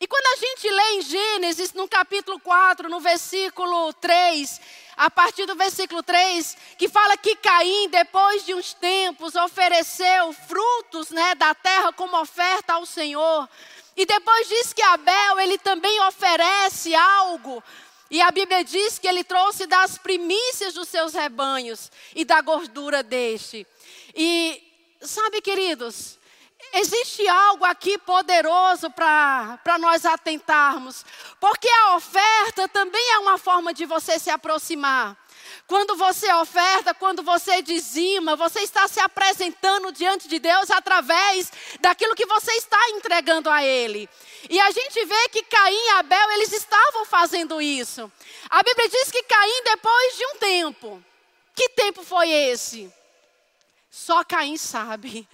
E 0.00 0.06
quando 0.06 0.26
a 0.26 0.36
gente 0.36 0.70
lê 0.70 0.90
em 0.92 1.02
Gênesis, 1.02 1.72
no 1.72 1.88
capítulo 1.88 2.38
4, 2.38 2.88
no 2.88 3.00
versículo 3.00 3.92
3, 3.94 4.60
a 4.96 5.10
partir 5.10 5.44
do 5.44 5.56
versículo 5.56 6.04
3, 6.04 6.56
que 6.78 6.88
fala 6.88 7.16
que 7.16 7.34
Caim, 7.34 7.88
depois 7.88 8.46
de 8.46 8.54
uns 8.54 8.72
tempos, 8.74 9.34
ofereceu 9.34 10.32
frutos 10.32 11.10
né, 11.10 11.34
da 11.34 11.52
terra 11.52 11.92
como 11.92 12.16
oferta 12.20 12.74
ao 12.74 12.86
Senhor. 12.86 13.48
E 13.96 14.06
depois 14.06 14.48
diz 14.48 14.72
que 14.72 14.82
Abel, 14.82 15.40
ele 15.40 15.58
também 15.58 16.00
oferece 16.02 16.94
algo. 16.94 17.60
E 18.08 18.22
a 18.22 18.30
Bíblia 18.30 18.62
diz 18.62 19.00
que 19.00 19.08
ele 19.08 19.24
trouxe 19.24 19.66
das 19.66 19.98
primícias 19.98 20.74
dos 20.74 20.88
seus 20.88 21.12
rebanhos 21.12 21.90
e 22.14 22.24
da 22.24 22.40
gordura 22.40 23.02
deste. 23.02 23.66
E 24.14 24.62
sabe, 25.00 25.40
queridos, 25.40 26.17
existe 26.74 27.26
algo 27.28 27.64
aqui 27.64 27.98
poderoso 27.98 28.90
para 28.90 29.78
nós 29.78 30.04
atentarmos, 30.04 31.04
porque 31.40 31.68
a 31.68 31.96
oferta 31.96 32.68
também 32.68 33.12
é 33.12 33.18
uma 33.18 33.38
forma 33.38 33.72
de 33.72 33.84
você 33.84 34.18
se 34.18 34.30
aproximar. 34.30 35.16
Quando 35.66 35.96
você 35.96 36.32
oferta, 36.34 36.94
quando 36.94 37.22
você 37.22 37.62
dizima, 37.62 38.36
você 38.36 38.60
está 38.60 38.88
se 38.88 39.00
apresentando 39.00 39.92
diante 39.92 40.26
de 40.26 40.38
Deus 40.38 40.70
através 40.70 41.52
daquilo 41.80 42.14
que 42.14 42.26
você 42.26 42.52
está 42.52 42.78
entregando 42.90 43.50
a 43.50 43.62
Ele. 43.62 44.08
E 44.48 44.58
a 44.58 44.70
gente 44.70 45.04
vê 45.04 45.28
que 45.28 45.42
Caim 45.42 45.74
e 45.74 45.90
Abel, 45.90 46.30
eles 46.32 46.52
estavam 46.52 47.04
fazendo 47.04 47.60
isso. 47.60 48.10
A 48.48 48.62
Bíblia 48.62 48.88
diz 48.88 49.10
que 49.10 49.22
Caim, 49.22 49.62
depois 49.64 50.16
de 50.16 50.26
um 50.26 50.36
tempo, 50.38 51.04
que 51.54 51.68
tempo 51.70 52.02
foi 52.02 52.30
esse? 52.30 52.92
Só 53.90 54.24
Caim 54.24 54.56
sabe 54.56 55.28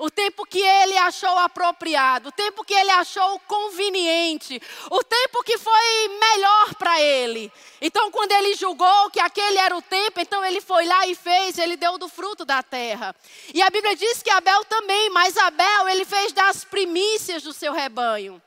o 0.00 0.10
tempo 0.10 0.46
que 0.46 0.60
ele 0.60 0.96
achou 0.96 1.38
apropriado, 1.38 2.30
o 2.30 2.32
tempo 2.32 2.64
que 2.64 2.74
ele 2.74 2.90
achou 2.90 3.38
conveniente, 3.40 4.60
o 4.90 5.04
tempo 5.04 5.42
que 5.44 5.58
foi 5.58 6.08
melhor 6.18 6.74
para 6.74 7.00
ele. 7.00 7.52
Então, 7.80 8.10
quando 8.10 8.32
ele 8.32 8.54
julgou 8.54 9.10
que 9.10 9.20
aquele 9.20 9.58
era 9.58 9.76
o 9.76 9.82
tempo, 9.82 10.18
então 10.18 10.44
ele 10.44 10.60
foi 10.60 10.86
lá 10.86 11.06
e 11.06 11.14
fez, 11.14 11.58
ele 11.58 11.76
deu 11.76 11.98
do 11.98 12.08
fruto 12.08 12.44
da 12.44 12.62
terra. 12.62 13.14
E 13.52 13.60
a 13.62 13.68
Bíblia 13.68 13.94
diz 13.94 14.22
que 14.22 14.30
Abel 14.30 14.64
também, 14.64 15.10
mas 15.10 15.36
Abel 15.36 15.88
ele 15.88 16.04
fez 16.04 16.32
das 16.32 16.64
primícias 16.64 17.42
do 17.42 17.52
seu 17.52 17.72
rebanho 17.72 18.40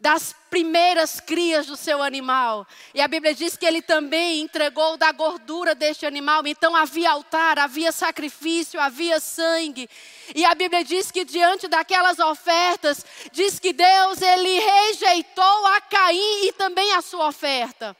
das 0.00 0.34
primeiras 0.48 1.20
crias 1.20 1.66
do 1.66 1.76
seu 1.76 2.02
animal. 2.02 2.66
E 2.94 3.02
a 3.02 3.06
Bíblia 3.06 3.34
diz 3.34 3.54
que 3.54 3.66
ele 3.66 3.82
também 3.82 4.40
entregou 4.40 4.96
da 4.96 5.12
gordura 5.12 5.74
deste 5.74 6.06
animal. 6.06 6.46
Então 6.46 6.74
havia 6.74 7.10
altar, 7.10 7.58
havia 7.58 7.92
sacrifício, 7.92 8.80
havia 8.80 9.20
sangue. 9.20 9.88
E 10.34 10.42
a 10.44 10.54
Bíblia 10.54 10.82
diz 10.82 11.10
que 11.10 11.22
diante 11.24 11.68
daquelas 11.68 12.18
ofertas, 12.18 13.04
diz 13.30 13.60
que 13.60 13.74
Deus 13.74 14.22
ele 14.22 14.58
rejeitou 14.58 15.66
a 15.66 15.80
Caim 15.82 16.46
e 16.46 16.52
também 16.52 16.94
a 16.94 17.02
sua 17.02 17.28
oferta. 17.28 17.94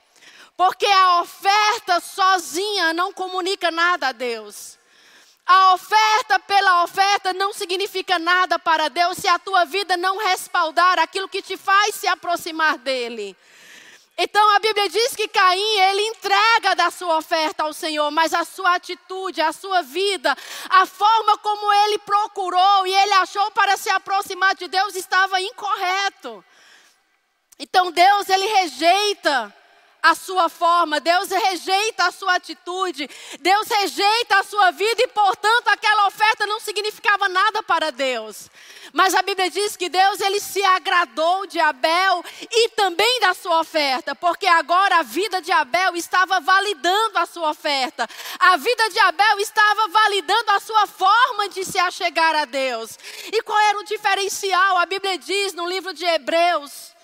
Porque 0.57 0.87
a 0.87 1.21
oferta 1.21 2.01
sozinha 2.01 2.95
não 2.95 3.13
comunica 3.13 3.71
nada 3.71 4.09
a 4.09 4.13
Deus. 4.13 4.80
A 5.53 5.75
oferta 5.75 6.39
pela 6.39 6.85
oferta 6.85 7.33
não 7.33 7.53
significa 7.53 8.21
nada 8.21 8.57
para 8.57 8.89
Deus 8.89 9.19
se 9.19 9.27
a 9.27 9.37
tua 9.37 9.65
vida 9.65 9.97
não 9.97 10.17
respaldar 10.17 10.97
aquilo 11.01 11.29
que 11.29 11.43
te 11.43 11.57
faz 11.57 11.97
se 11.97 12.07
aproximar 12.07 12.79
dele. 12.79 13.37
Então 14.17 14.49
a 14.55 14.61
Bíblia 14.61 14.89
diz 14.89 15.17
que 15.17 15.27
Caim, 15.27 15.79
ele 15.81 16.03
entrega 16.03 16.77
da 16.77 16.89
sua 16.93 17.17
oferta 17.17 17.65
ao 17.65 17.73
Senhor, 17.73 18.13
mas 18.13 18.33
a 18.33 18.45
sua 18.45 18.77
atitude, 18.77 19.41
a 19.41 19.53
sua 19.53 19.83
vida, 19.83 20.37
a 20.69 20.87
forma 20.87 21.37
como 21.39 21.73
ele 21.73 21.99
procurou 21.99 22.87
e 22.87 22.95
ele 22.95 23.15
achou 23.15 23.51
para 23.51 23.77
se 23.77 23.91
aproximar 23.91 24.55
de 24.55 24.69
Deus 24.69 24.95
estava 24.95 25.41
incorreto. 25.41 26.45
Então 27.59 27.91
Deus, 27.91 28.29
ele 28.29 28.47
rejeita 28.47 29.53
a 30.03 30.15
sua 30.15 30.49
forma, 30.49 31.01
Deus 31.01 31.29
rejeita 31.31 32.07
a 32.07 32.13
sua 32.13 32.37
atitude, 32.37 33.09
Deus 33.41 33.69
rejeita 33.69 34.39
a 34.39 34.45
sua 34.45 34.71
vida 34.71 35.03
e, 35.03 35.09
portanto, 35.09 35.69
aquela 35.69 36.07
oferta 36.07 36.47
não 36.47 36.61
significava 36.61 37.29
nada 37.29 37.63
para 37.63 37.91
Deus. 37.91 38.51
Mas 38.93 39.15
a 39.15 39.23
Bíblia 39.23 39.51
diz 39.51 39.77
que 39.77 39.89
Deus 39.89 40.21
ele 40.21 40.41
se 40.41 40.63
agradou 40.65 41.47
de 41.47 41.61
Abel 41.61 42.25
e 42.51 42.69
também 42.71 43.21
da 43.21 43.35
sua 43.35 43.61
oferta, 43.61 44.15
porque 44.15 44.47
agora 44.47 44.99
a 44.99 45.03
vida 45.03 45.41
de 45.41 45.53
Abel 45.53 45.95
estava 45.97 46.41
validando 46.41 47.19
a 47.19 47.27
sua 47.27 47.51
oferta. 47.51 48.09
A 48.39 48.57
vida 48.57 48.91
de 48.91 48.99
Abel 48.99 49.39
estava 49.39 49.89
validando 49.89 50.51
a 50.53 50.61
sua 50.61 50.87
forma 50.87 51.49
de 51.51 51.65
se 51.65 51.79
achegar 51.79 52.35
a 52.35 52.45
Deus. 52.45 52.99
E 53.33 53.43
qual 53.43 53.59
era 53.59 53.79
o 53.79 53.85
diferencial? 53.85 54.79
A 54.79 54.87
Bíblia 54.87 55.19
diz 55.19 55.53
no 55.53 55.69
livro 55.69 55.93
de 55.95 56.05
Hebreus, 56.05 56.95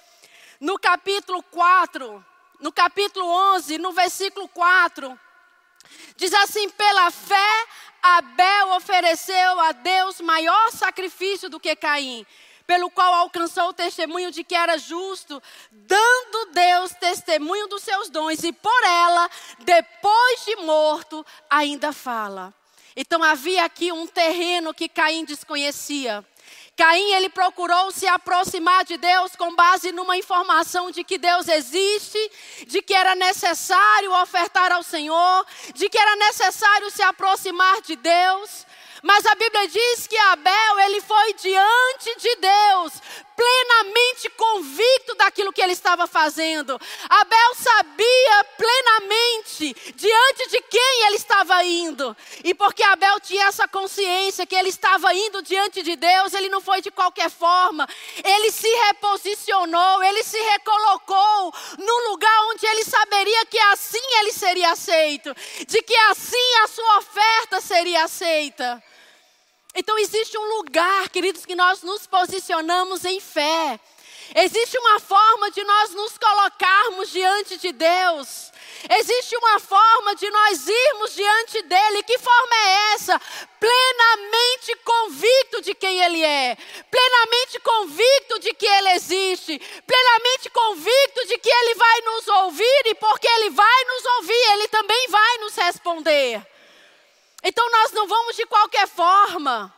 no 0.61 0.79
capítulo 0.79 1.43
4, 1.45 2.25
no 2.61 2.73
capítulo 2.73 3.27
11, 3.55 3.79
no 3.79 3.93
versículo 3.93 4.49
4, 4.49 5.19
diz 6.17 6.33
assim: 6.35 6.69
pela 6.71 7.11
fé, 7.11 7.67
Abel 8.03 8.71
ofereceu 8.77 9.61
a 9.61 9.73
Deus 9.73 10.21
maior 10.21 10.71
sacrifício 10.71 11.49
do 11.49 11.61
que 11.61 11.75
Caim, 11.77 12.27
pelo 12.67 12.91
qual 12.91 13.15
alcançou 13.15 13.69
o 13.69 13.73
testemunho 13.73 14.31
de 14.31 14.43
que 14.43 14.55
era 14.55 14.77
justo, 14.79 15.43
dando 15.71 16.53
Deus 16.53 16.93
testemunho 16.93 17.69
dos 17.69 17.83
seus 17.83 18.11
dons, 18.11 18.43
e 18.43 18.53
por 18.53 18.83
ela, 18.85 19.31
depois 19.61 20.45
de 20.45 20.57
morto, 20.57 21.25
ainda 21.49 21.93
fala. 21.93 22.53
Então 22.97 23.23
havia 23.23 23.65
aqui 23.65 23.93
um 23.93 24.07
terreno 24.07 24.73
que 24.73 24.89
Caim 24.89 25.25
desconhecia. 25.25 26.25
Caim 26.77 27.15
ele 27.15 27.31
procurou 27.31 27.91
se 27.91 28.07
aproximar 28.07 28.85
de 28.85 28.99
Deus 28.99 29.35
com 29.35 29.55
base 29.55 29.93
numa 29.93 30.15
informação 30.15 30.91
de 30.91 31.03
que 31.03 31.17
Deus 31.17 31.49
existe, 31.49 32.19
de 32.67 32.83
que 32.83 32.93
era 32.93 33.15
necessário 33.15 34.13
ofertar 34.21 34.71
ao 34.71 34.83
Senhor, 34.83 35.47
de 35.75 35.89
que 35.89 35.97
era 35.97 36.17
necessário 36.17 36.91
se 36.91 37.03
aproximar 37.03 37.81
de 37.81 37.97
Deus. 37.97 38.66
Mas 39.03 39.25
a 39.27 39.35
Bíblia 39.35 39.69
diz 39.69 40.07
que 40.07 40.17
Abel, 40.17 40.81
ele 40.81 41.01
foi 41.01 41.35
diante 41.35 42.17
de 42.19 42.37
Deus, 42.37 42.93
plenamente 43.37 44.31
convicto 44.31 45.15
daquilo 45.17 45.53
que 45.53 45.61
ele 45.61 45.73
estava 45.73 46.07
fazendo. 46.07 46.81
Abel 47.09 47.55
sabia 47.55 48.45
plenamente 48.57 49.75
diante 49.95 50.49
de 50.49 50.63
quem 50.63 51.07
ele 51.07 51.17
estava 51.17 51.63
indo. 51.63 52.17
E 52.43 52.55
porque 52.55 52.83
Abel 52.83 53.21
tinha 53.21 53.47
essa 53.47 53.69
consciência 53.69 54.47
que 54.47 54.57
ele 54.57 54.71
estava 54.71 55.13
indo 55.15 55.43
diante 55.43 55.83
de 55.83 55.95
Deus, 55.97 56.33
ele 56.33 56.49
não 56.49 56.61
foi 56.61 56.81
de 56.81 56.91
qualquer 56.91 57.31
forma. 57.31 57.87
Ele 58.25 58.51
se 58.51 58.69
reposicionou, 58.87 60.03
ele 60.03 60.25
se 60.25 60.39
recolocou 60.39 61.55
no 61.79 62.11
lugar 62.11 62.43
onde 62.51 62.67
ele 62.67 62.85
saberia 62.85 63.45
que 63.47 63.59
assim 63.59 64.01
ele 64.21 64.33
seria 64.33 64.71
aceito, 64.71 65.35
de 65.67 65.83
que 65.83 65.97
assim 66.11 66.55
a 66.65 66.69
sua 66.69 66.99
oferta 66.99 67.61
seria 67.61 68.05
aceita. 68.05 68.83
Então 69.77 69.99
existe 69.99 70.39
um 70.39 70.57
lugar, 70.57 71.11
queridos, 71.11 71.45
que 71.45 71.55
nós 71.55 71.83
nos 71.83 72.07
posicionamos 72.07 73.05
em 73.05 73.21
fé. 73.21 73.79
Existe 74.35 74.77
uma 74.79 74.99
forma 74.99 75.51
de 75.51 75.63
nós 75.63 75.91
nos 75.91 76.17
colocarmos 76.17 77.11
diante 77.11 77.59
de 77.59 77.73
Deus. 77.73 78.51
Existe 78.99 79.37
uma 79.37 79.61
forma 79.61 80.15
de 80.17 80.31
nós 80.31 80.67
irmos 80.67 81.15
diante 81.15 81.63
dele. 81.63 82.03
Que 82.03 82.19
forma 82.19 82.57
é 82.57 82.95
essa? 82.95 83.21
Plenamente 83.61 84.77
convicto 84.83 85.61
de 85.61 85.75
quem 85.75 86.01
ele 86.03 86.25
é, 86.25 86.57
plenamente 86.91 87.61
convicto 87.61 88.39
de 88.41 88.55
que 88.55 88.67
ele 88.67 88.91
existe, 88.91 89.59
plenamente 89.87 90.51
convicto 90.51 91.27
de 91.27 91.39
que 91.39 91.51
ele 91.51 91.75
vai 91.75 92.01
nos 92.01 92.29
ouvir 92.29 92.83
e 92.87 92.95
porque 92.95 93.29
ele 93.29 93.51
vai 93.51 93.85
nos 93.85 94.07
ouvir, 94.17 94.53
ele 94.53 94.69
também 94.69 95.09
vai 95.09 95.39
nos 95.39 95.55
responder. 95.55 96.56
Então 97.43 97.71
nós 97.71 97.93
não 97.93 98.07
vamos 98.07 98.37
de 98.37 98.47
qualquer 98.47 98.89
forma. 98.89 99.73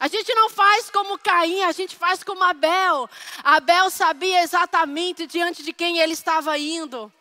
A 0.00 0.06
gente 0.06 0.32
não 0.32 0.48
faz 0.48 0.88
como 0.90 1.18
Caim, 1.18 1.62
a 1.64 1.72
gente 1.72 1.96
faz 1.96 2.22
como 2.22 2.44
Abel. 2.44 3.10
Abel 3.42 3.90
sabia 3.90 4.42
exatamente 4.42 5.26
diante 5.26 5.62
de 5.62 5.72
quem 5.72 5.98
ele 5.98 6.12
estava 6.12 6.56
indo. 6.56 7.12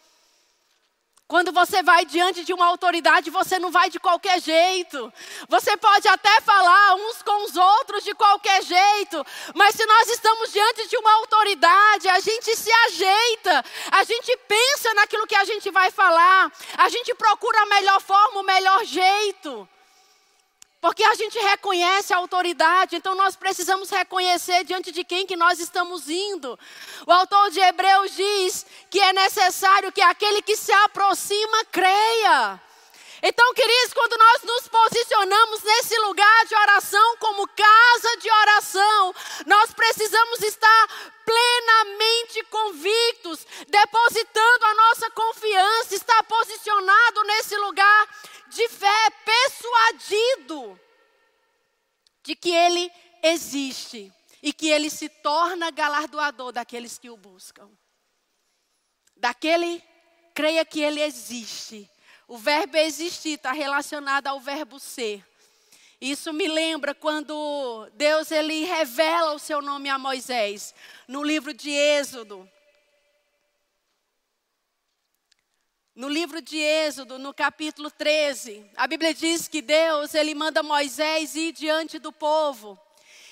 Quando 1.27 1.51
você 1.51 1.84
vai 1.84 2.06
diante 2.06 2.46
de 2.46 2.53
uma 2.53 2.65
autoridade, 2.67 3.29
você 3.29 3.60
não 3.60 3.70
vai 3.70 3.89
de 3.89 4.00
qualquer 4.00 4.41
jeito. 4.41 5.12
Você 5.50 5.75
pode 5.75 6.08
até 6.08 6.39
falar 6.39 6.96
uns 6.96 7.22
com 7.22 7.44
os 7.44 7.58
outros 7.58 8.06
de 8.06 8.13
qualquer 8.13 8.63
jeito, 8.63 9.25
mas 9.53 9.75
se 9.75 9.86
nós 9.86 10.08
estamos 10.08 10.53
diante 10.53 10.88
de 10.88 10.96
uma 10.96 11.13
autoridade, 11.15 12.08
a 12.08 12.20
gente 12.22 12.56
se 12.56 12.72
ajeita, 12.72 13.65
a 13.91 14.03
gente 14.06 14.38
pensa 14.48 14.94
naquilo 14.94 15.27
que 15.27 15.36
a 15.36 15.44
gente 15.44 15.70
vai 15.70 15.91
falar, 15.91 16.50
a 16.77 16.88
gente 16.88 17.13
procura 17.15 17.62
a 17.62 17.65
melhor 17.65 18.00
forma, 18.00 18.39
o 18.39 18.44
melhor. 18.44 18.77
Porque 20.88 21.03
a 21.03 21.15
gente 21.15 21.38
reconhece 21.38 22.13
a 22.13 22.17
autoridade, 22.17 22.96
então 22.96 23.13
nós 23.13 23.36
precisamos 23.36 23.89
reconhecer 23.89 24.63
diante 24.63 24.89
de 24.89 25.03
quem 25.03 25.27
que 25.27 25.36
nós 25.36 25.60
estamos 25.60 26.08
indo. 26.08 26.58
O 27.06 27.12
autor 27.12 27.51
de 27.51 27.60
Hebreus 27.60 28.15
diz 28.15 28.65
que 28.89 28.98
é 28.98 29.12
necessário 29.12 29.91
que 29.91 30.00
aquele 30.00 30.41
que 30.41 30.56
se 30.56 30.72
aproxima 30.72 31.65
creia. 31.74 32.62
Então, 33.22 33.54
queridos, 33.54 33.94
quando 33.94 34.18
nós 34.18 34.44
nos 34.44 34.68
posicionamos 34.68 35.64
nesse 35.64 35.98
lugar 36.00 36.46
de 36.46 36.56
oração 36.56 37.18
como 37.18 37.48
casa 37.48 38.18
de 38.18 38.30
oração, 38.30 39.16
nós 39.46 39.74
precisamos 39.74 40.42
estar 40.44 41.14
plenamente 41.26 42.44
convictos, 42.44 43.46
depositando 43.68 44.66
a 44.66 44.74
nossa 44.76 45.10
confiança, 45.12 45.96
estar 45.96 46.24
posicionado 46.24 47.24
nesse 47.24 47.58
lugar 47.58 48.08
de 48.50 48.70
fé, 48.70 49.10
persuadido 49.26 50.80
de 52.24 52.36
que 52.36 52.52
Ele 52.52 52.92
existe 53.24 54.14
e 54.44 54.54
que 54.54 54.70
Ele 54.70 54.90
se 54.90 55.10
torna 55.10 55.72
galardoador 55.72 56.52
daqueles 56.52 56.98
que 56.98 57.10
o 57.10 57.18
buscam. 57.18 57.70
Daquele, 59.15 59.84
creia 60.36 60.63
que 60.63 60.82
Ele 60.82 61.02
existe. 61.02 61.89
O 62.28 62.38
verbo 62.38 62.76
existir 62.76 63.36
está 63.36 63.54
relacionado 63.54 64.28
ao 64.28 64.40
verbo 64.40 64.80
ser. 64.80 65.26
Isso 66.00 66.34
me 66.34 66.48
lembra 66.48 66.94
quando 66.94 67.90
Deus 67.94 68.32
ele 68.32 68.66
revela 68.66 69.34
o 69.34 69.40
seu 69.40 69.62
nome 69.62 69.90
a 69.90 69.98
Moisés 69.98 70.76
no 71.08 71.24
livro 71.24 71.54
de 71.54 71.72
Êxodo. 71.72 72.48
No 75.96 76.10
livro 76.10 76.42
de 76.42 76.58
Êxodo, 76.58 77.18
no 77.18 77.34
capítulo 77.34 77.90
13, 77.90 78.70
a 78.76 78.86
Bíblia 78.86 79.13
diz 79.13 79.48
que 79.48 79.62
Deus, 79.62 80.13
ele 80.13 80.36
manda 80.36 80.62
Moisés 80.62 81.34
ir 81.34 81.54
diante 81.54 81.98
do 81.98 82.12
povo. 82.12 82.78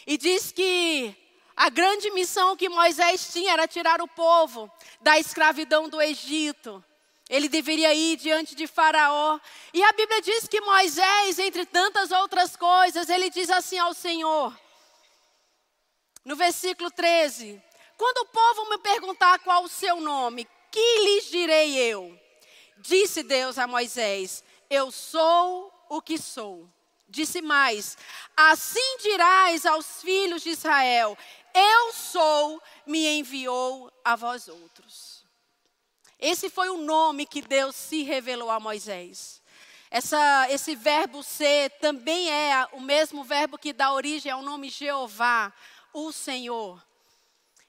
E 0.07 0.17
diz 0.17 0.51
que 0.53 1.15
a 1.55 1.69
grande 1.69 2.09
missão 2.11 2.55
que 2.55 2.69
Moisés 2.69 3.31
tinha 3.31 3.53
era 3.53 3.67
tirar 3.67 4.01
o 4.01 4.07
povo 4.07 4.71
da 5.01 5.19
escravidão 5.19 5.87
do 5.87 6.01
Egito. 6.01 6.83
Ele 7.29 7.49
deveria 7.49 7.93
ir 7.93 8.17
diante 8.17 8.53
de 8.53 8.67
Faraó. 8.67 9.39
E 9.73 9.83
a 9.83 9.91
Bíblia 9.93 10.21
diz 10.21 10.47
que 10.47 10.61
Moisés, 10.61 11.39
entre 11.39 11.65
tantas 11.65 12.11
outras 12.11 12.55
coisas, 12.55 13.09
ele 13.09 13.29
diz 13.29 13.49
assim 13.49 13.79
ao 13.79 13.93
Senhor, 13.93 14.55
no 16.23 16.35
versículo 16.35 16.91
13: 16.91 17.61
Quando 17.97 18.17
o 18.19 18.25
povo 18.27 18.69
me 18.69 18.77
perguntar 18.77 19.39
qual 19.39 19.63
o 19.63 19.69
seu 19.69 19.99
nome, 19.99 20.47
que 20.71 20.99
lhes 21.03 21.29
direi 21.29 21.77
eu? 21.77 22.19
Disse 22.77 23.23
Deus 23.23 23.57
a 23.57 23.65
Moisés: 23.65 24.43
Eu 24.69 24.91
sou 24.91 25.73
o 25.89 26.01
que 26.01 26.19
sou. 26.19 26.69
Disse 27.07 27.41
mais: 27.41 27.97
Assim 28.37 28.97
dirás 29.01 29.65
aos 29.65 30.01
filhos 30.01 30.43
de 30.43 30.49
Israel: 30.49 31.17
Eu 31.53 31.93
sou, 31.93 32.61
me 32.85 33.19
enviou 33.19 33.91
a 34.03 34.15
vós 34.15 34.47
outros. 34.47 35.24
Esse 36.19 36.49
foi 36.49 36.69
o 36.69 36.77
nome 36.77 37.25
que 37.25 37.41
Deus 37.41 37.75
se 37.75 38.03
revelou 38.03 38.49
a 38.49 38.59
Moisés. 38.59 39.41
Essa, 39.91 40.47
esse 40.49 40.75
verbo 40.75 41.23
ser 41.23 41.69
também 41.79 42.29
é 42.31 42.67
o 42.73 42.81
mesmo 42.81 43.23
verbo 43.23 43.57
que 43.57 43.73
dá 43.73 43.93
origem 43.93 44.31
ao 44.31 44.41
nome 44.41 44.69
Jeová, 44.69 45.53
o 45.93 46.11
Senhor. 46.11 46.83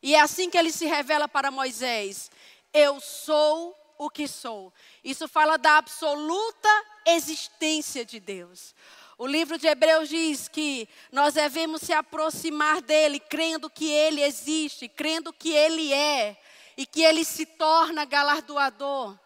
E 0.03 0.15
é 0.15 0.21
assim 0.21 0.51
que 0.51 0.59
ele 0.59 0.73
se 0.73 0.87
revela 0.87 1.29
para 1.29 1.51
Moisés: 1.51 2.31
Eu 2.73 3.01
sou 3.01 3.77
o 3.99 4.11
que 4.11 4.27
sou. 4.27 4.73
Isso 5.03 5.29
fala 5.29 5.57
da 5.57 5.79
absoluta 5.79 6.69
existência 7.07 8.05
de 8.05 8.21
Deus. 8.21 8.75
O 9.19 9.27
livro 9.27 9.57
de 9.57 9.67
Hebreus 9.67 10.09
diz 10.09 10.47
que 10.47 10.89
nós 11.11 11.35
devemos 11.35 11.81
se 11.81 11.93
aproximar 11.93 12.83
dele, 12.83 13.19
crendo 13.19 13.71
que 13.71 13.91
ele 13.91 14.23
existe, 14.23 14.89
crendo 14.89 15.33
que 15.33 15.51
ele 15.51 15.93
é 15.93 16.37
e 16.77 16.85
que 16.85 17.03
ele 17.03 17.25
se 17.25 17.47
torna 17.47 18.05
galardoador. 18.05 19.17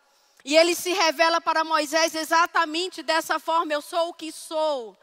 E 0.44 0.56
ele 0.56 0.74
se 0.74 0.92
revela 0.92 1.40
para 1.40 1.64
Moisés 1.64 2.14
exatamente 2.14 3.02
dessa 3.02 3.38
forma: 3.38 3.72
eu 3.72 3.82
sou 3.82 4.08
o 4.08 4.14
que 4.14 4.32
sou. 4.32 4.96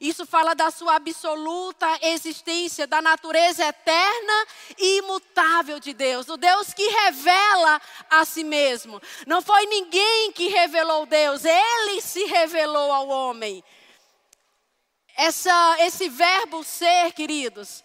Isso 0.00 0.26
fala 0.26 0.54
da 0.54 0.70
sua 0.70 0.96
absoluta 0.96 1.86
existência, 2.02 2.86
da 2.86 3.00
natureza 3.00 3.64
eterna 3.64 4.46
e 4.76 4.98
imutável 4.98 5.78
de 5.78 5.94
Deus, 5.94 6.28
o 6.28 6.36
Deus 6.36 6.74
que 6.74 6.86
revela 6.86 7.80
a 8.10 8.24
si 8.24 8.44
mesmo. 8.44 9.00
Não 9.26 9.40
foi 9.40 9.64
ninguém 9.66 10.32
que 10.32 10.48
revelou 10.48 11.06
Deus, 11.06 11.42
ele 11.44 12.02
se 12.02 12.24
revelou 12.24 12.92
ao 12.92 13.08
homem. 13.08 13.64
Essa, 15.16 15.76
esse 15.78 16.08
verbo 16.08 16.64
ser, 16.64 17.12
queridos, 17.12 17.84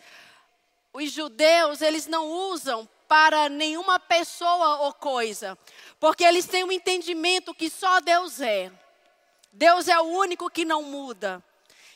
os 0.91 1.11
judeus, 1.11 1.81
eles 1.81 2.07
não 2.07 2.27
usam 2.27 2.89
para 3.09 3.49
nenhuma 3.49 3.99
pessoa 3.99 4.81
ou 4.81 4.93
coisa, 4.93 5.57
porque 5.99 6.23
eles 6.23 6.45
têm 6.45 6.63
um 6.63 6.71
entendimento 6.71 7.55
que 7.55 7.67
só 7.67 7.99
Deus 7.99 8.39
é. 8.39 8.71
Deus 9.51 9.87
é 9.87 9.99
o 9.99 10.03
único 10.03 10.47
que 10.47 10.63
não 10.63 10.83
muda. 10.83 11.43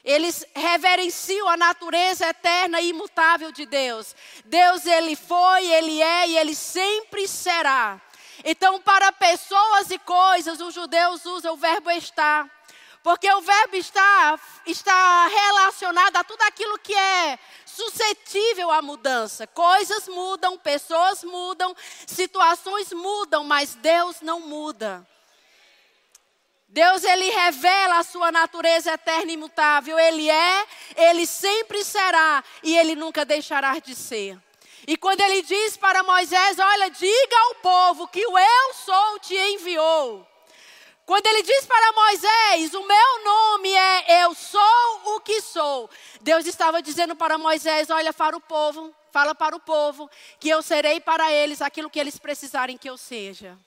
Eles 0.04 0.44
reverenciam 0.56 1.48
a 1.48 1.56
natureza 1.56 2.28
eterna 2.28 2.82
e 2.82 2.90
imutável 2.90 3.52
de 3.52 3.66
Deus. 3.68 4.16
Deus, 4.44 4.88
Ele 4.88 5.16
foi, 5.16 5.68
Ele 5.68 6.02
é 6.02 6.30
e 6.30 6.38
Ele 6.38 6.56
sempre 6.56 7.28
será. 7.28 8.02
Então, 8.44 8.82
para 8.82 9.12
pessoas 9.12 9.92
e 9.92 10.00
coisas, 10.00 10.60
os 10.60 10.74
judeus 10.74 11.26
usam 11.26 11.54
o 11.54 11.58
verbo 11.58 11.92
estar. 11.92 12.50
Porque 13.04 13.30
o 13.30 13.42
verbo 13.42 13.76
estar 13.76 14.40
está 14.66 15.28
relacionado 15.28 16.16
a 16.16 16.24
tudo 16.24 16.42
aquilo 16.44 16.80
que 16.80 16.96
é 16.96 17.38
suscetível 17.66 18.72
à 18.72 18.82
mudança. 18.82 19.46
Coisas 19.46 20.08
mudam, 20.08 20.58
pessoas 20.58 21.22
mudam, 21.22 21.76
situações 22.08 22.94
mudam, 22.94 23.44
mas 23.44 23.76
Deus 23.76 24.22
não 24.22 24.40
muda. 24.40 25.06
Deus 26.70 27.04
ele 27.04 27.30
revela 27.30 28.00
a 28.00 28.04
sua 28.04 28.32
natureza 28.32 28.94
eterna 28.94 29.32
e 29.32 29.36
imutável. 29.36 30.00
Ele 30.00 30.30
é, 30.30 30.68
ele 30.96 31.28
sempre 31.28 31.84
será 31.84 32.42
e 32.64 32.76
ele 32.76 32.96
nunca 32.96 33.26
deixará 33.26 33.78
de 33.80 33.94
ser. 33.94 34.40
E 34.88 34.96
quando 34.96 35.20
ele 35.22 35.42
diz 35.42 35.76
para 35.76 36.04
Moisés: 36.04 36.58
Olha, 36.58 36.90
diga 36.90 37.38
ao 37.48 37.56
povo 37.56 38.08
que 38.08 38.26
o 38.26 38.38
eu 38.38 38.74
sou 38.74 39.20
te 39.20 39.36
enviou. 39.36 40.33
Quando 41.06 41.28
ele 41.28 41.44
diz 41.44 41.66
para 41.66 41.92
Moisés: 41.92 42.74
O 42.74 42.86
meu 42.86 43.24
nome 43.24 43.70
é 43.70 44.24
Eu 44.24 44.34
sou 44.34 45.16
o 45.16 45.20
que 45.20 45.42
sou. 45.42 45.90
Deus 46.22 46.46
estava 46.46 46.82
dizendo 46.82 47.16
para 47.16 47.38
Moisés: 47.38 47.90
Olha 47.90 48.14
para 48.14 48.36
o 48.36 48.42
povo, 48.42 48.94
fala 49.12 49.36
para 49.36 49.56
o 49.56 49.60
povo 49.60 50.10
que 50.40 50.50
eu 50.50 50.62
serei 50.62 51.00
para 51.00 51.32
eles 51.32 51.62
aquilo 51.62 51.90
que 51.90 52.00
eles 52.00 52.18
precisarem 52.18 52.78
que 52.78 52.90
eu 52.90 52.98
seja. 52.98 53.58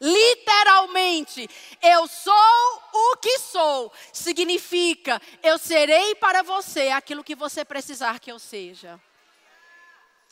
Literalmente, 0.00 1.48
eu 1.82 2.06
sou 2.08 2.82
o 2.92 3.16
que 3.18 3.38
sou, 3.38 3.92
significa 4.12 5.20
eu 5.42 5.58
serei 5.58 6.14
para 6.14 6.42
você 6.42 6.88
aquilo 6.88 7.24
que 7.24 7.34
você 7.34 7.64
precisar 7.64 8.18
que 8.18 8.32
eu 8.32 8.38
seja. 8.38 9.00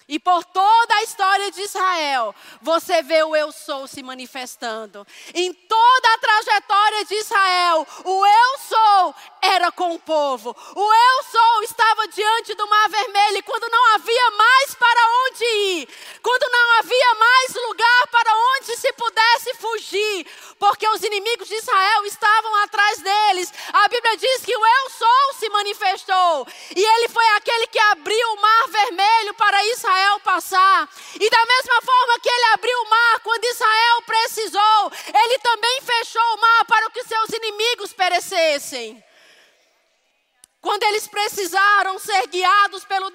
E 0.09 0.19
por 0.19 0.45
toda 0.45 0.95
a 0.95 1.03
história 1.05 1.51
de 1.51 1.63
Israel, 1.63 2.35
você 2.61 3.03
vê 3.03 3.23
o 3.23 3.37
eu 3.37 3.53
sou 3.53 3.87
se 3.87 4.03
manifestando. 4.03 5.07
Em 5.35 5.53
toda 5.55 6.15
a 6.15 6.19
trajetória 6.19 7.05
de 7.05 7.15
Israel, 7.15 7.87
o 8.05 8.27
eu 8.27 8.59
sou 8.59 9.15
era 9.41 9.71
com 9.71 9.95
o 9.95 10.01
povo. 10.01 10.57
O 10.75 10.93
eu 10.93 11.23
sou 11.25 11.63
estava 11.63 12.09
diante 12.09 12.55
do 12.55 12.69
mar 12.69 12.89
vermelho 12.89 13.43
quando 13.45 13.71
não 13.71 13.95
havia 13.95 14.31
mais 14.33 14.75
para 14.75 15.01
onde 15.27 15.45
ir, 15.45 15.89
quando 16.23 16.51
não 16.51 16.79
havia 16.79 17.15
mais 17.15 17.55
lugar 17.55 18.07
para 18.11 18.31
onde 18.35 18.77
se 18.77 18.93
pudesse 18.95 19.55
fugir, 19.55 20.27
porque 20.59 20.89
os 20.89 21.03
inimigos 21.03 21.49
de 21.49 21.55
Israel 21.55 22.05
estavam 22.07 22.55
atrás 22.63 22.99
deles. 23.01 23.53
A 23.73 23.89
Bíblia 23.89 24.17
diz 24.17 24.45
que 24.45 24.57
o 24.57 24.67
eu 24.67 24.91
sou 24.91 25.35
se 25.39 25.49
manifestou 25.49 26.47
e 26.75 26.85
ele 26.85 27.09
foi 27.09 27.27
aquele 27.37 27.67
que 27.69 27.79
abriu 27.79 28.33
o 28.33 28.41
mar 28.41 28.69
vermelho 28.69 29.35
para 29.35 29.65
Israel 29.67 29.92
Israel 29.93 30.21
passar. 30.21 30.89
E 31.21 31.31
da 31.31 31.47
mesma 31.47 31.83
forma 31.83 32.21
que 32.21 32.29
ele 32.29 32.45
abriu 32.55 32.79
o 32.79 32.89
mar 32.89 33.21
quando 33.21 33.45
Israel 33.45 34.03
precisou, 34.07 34.93
ele 35.15 35.39
também 35.39 35.81
fechou 35.83 36.35
o 36.35 36.41
mar 36.41 36.65
para 36.65 36.91
que 36.91 37.05
seus 37.05 37.29
inimigos 37.31 37.93
perecessem. 37.93 39.05
Quando 40.63 40.85
eles 40.85 41.09
precisaram 41.09 41.99
ser 41.99 42.25
guiados 42.29 42.85
pelo, 42.85 43.11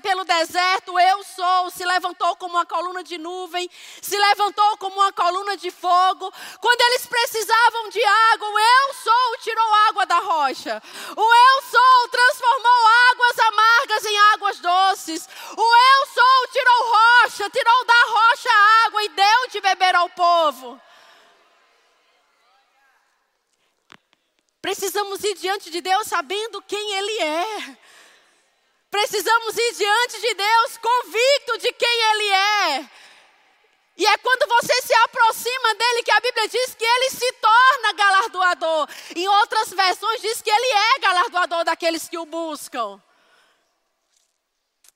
pelo 0.00 0.24
deserto, 0.24 0.96
eu 0.96 1.24
sou, 1.24 1.68
se 1.72 1.84
levantou 1.84 2.36
como 2.36 2.54
uma 2.54 2.64
coluna 2.64 3.02
de 3.02 3.18
nuvem, 3.18 3.68
se 4.00 4.16
levantou 4.16 4.76
como 4.76 5.00
uma 5.00 5.12
coluna 5.12 5.56
de 5.56 5.68
fogo. 5.72 6.32
Quando 6.60 6.80
eles 6.80 7.04
precisavam 7.04 7.88
de 7.88 8.00
água, 8.04 8.48
o 8.48 8.58
eu 8.58 8.94
sou 8.94 9.36
tirou 9.40 9.74
água 9.88 10.06
da 10.06 10.20
rocha. 10.20 10.80
O 11.16 11.34
eu 11.34 11.62
sou 11.68 12.08
transformou 12.08 12.86
águas 13.10 13.38
amargas 13.40 14.04
em 14.04 14.18
águas 14.34 14.60
doces. 14.60 15.28
O 15.56 15.74
eu 15.74 16.06
sou 16.06 16.48
tirou 16.52 16.92
rocha, 16.92 17.50
tirou 17.50 17.84
da 17.84 18.04
rocha 18.06 18.50
água 18.86 19.02
e 19.02 19.08
deu 19.08 19.48
de 19.50 19.60
beber 19.60 19.96
ao 19.96 20.08
povo. 20.10 20.80
Precisamos 24.62 25.22
ir 25.24 25.34
diante 25.34 25.70
de 25.70 25.80
Deus 25.80 26.06
sabendo 26.06 26.62
quem 26.62 26.94
Ele 26.94 27.18
é. 27.20 27.76
Precisamos 28.90 29.56
ir 29.56 29.74
diante 29.74 30.20
de 30.20 30.34
Deus 30.34 30.78
convicto 30.78 31.58
de 31.58 31.72
quem 31.72 32.02
Ele 32.10 32.28
é. 32.30 32.90
E 33.96 34.06
é 34.06 34.18
quando 34.18 34.48
você 34.48 34.82
se 34.82 34.94
aproxima 34.94 35.74
dele 35.74 36.02
que 36.02 36.12
a 36.12 36.20
Bíblia 36.20 36.48
diz 36.48 36.74
que 36.74 36.84
ele 36.84 37.10
se 37.10 37.32
torna 37.34 37.92
galardoador. 37.92 38.88
Em 39.14 39.28
outras 39.28 39.70
versões 39.70 40.22
diz 40.22 40.40
que 40.40 40.50
ele 40.50 40.66
é 40.66 40.98
galardoador 40.98 41.64
daqueles 41.64 42.08
que 42.08 42.16
o 42.16 42.24
buscam. 42.24 43.00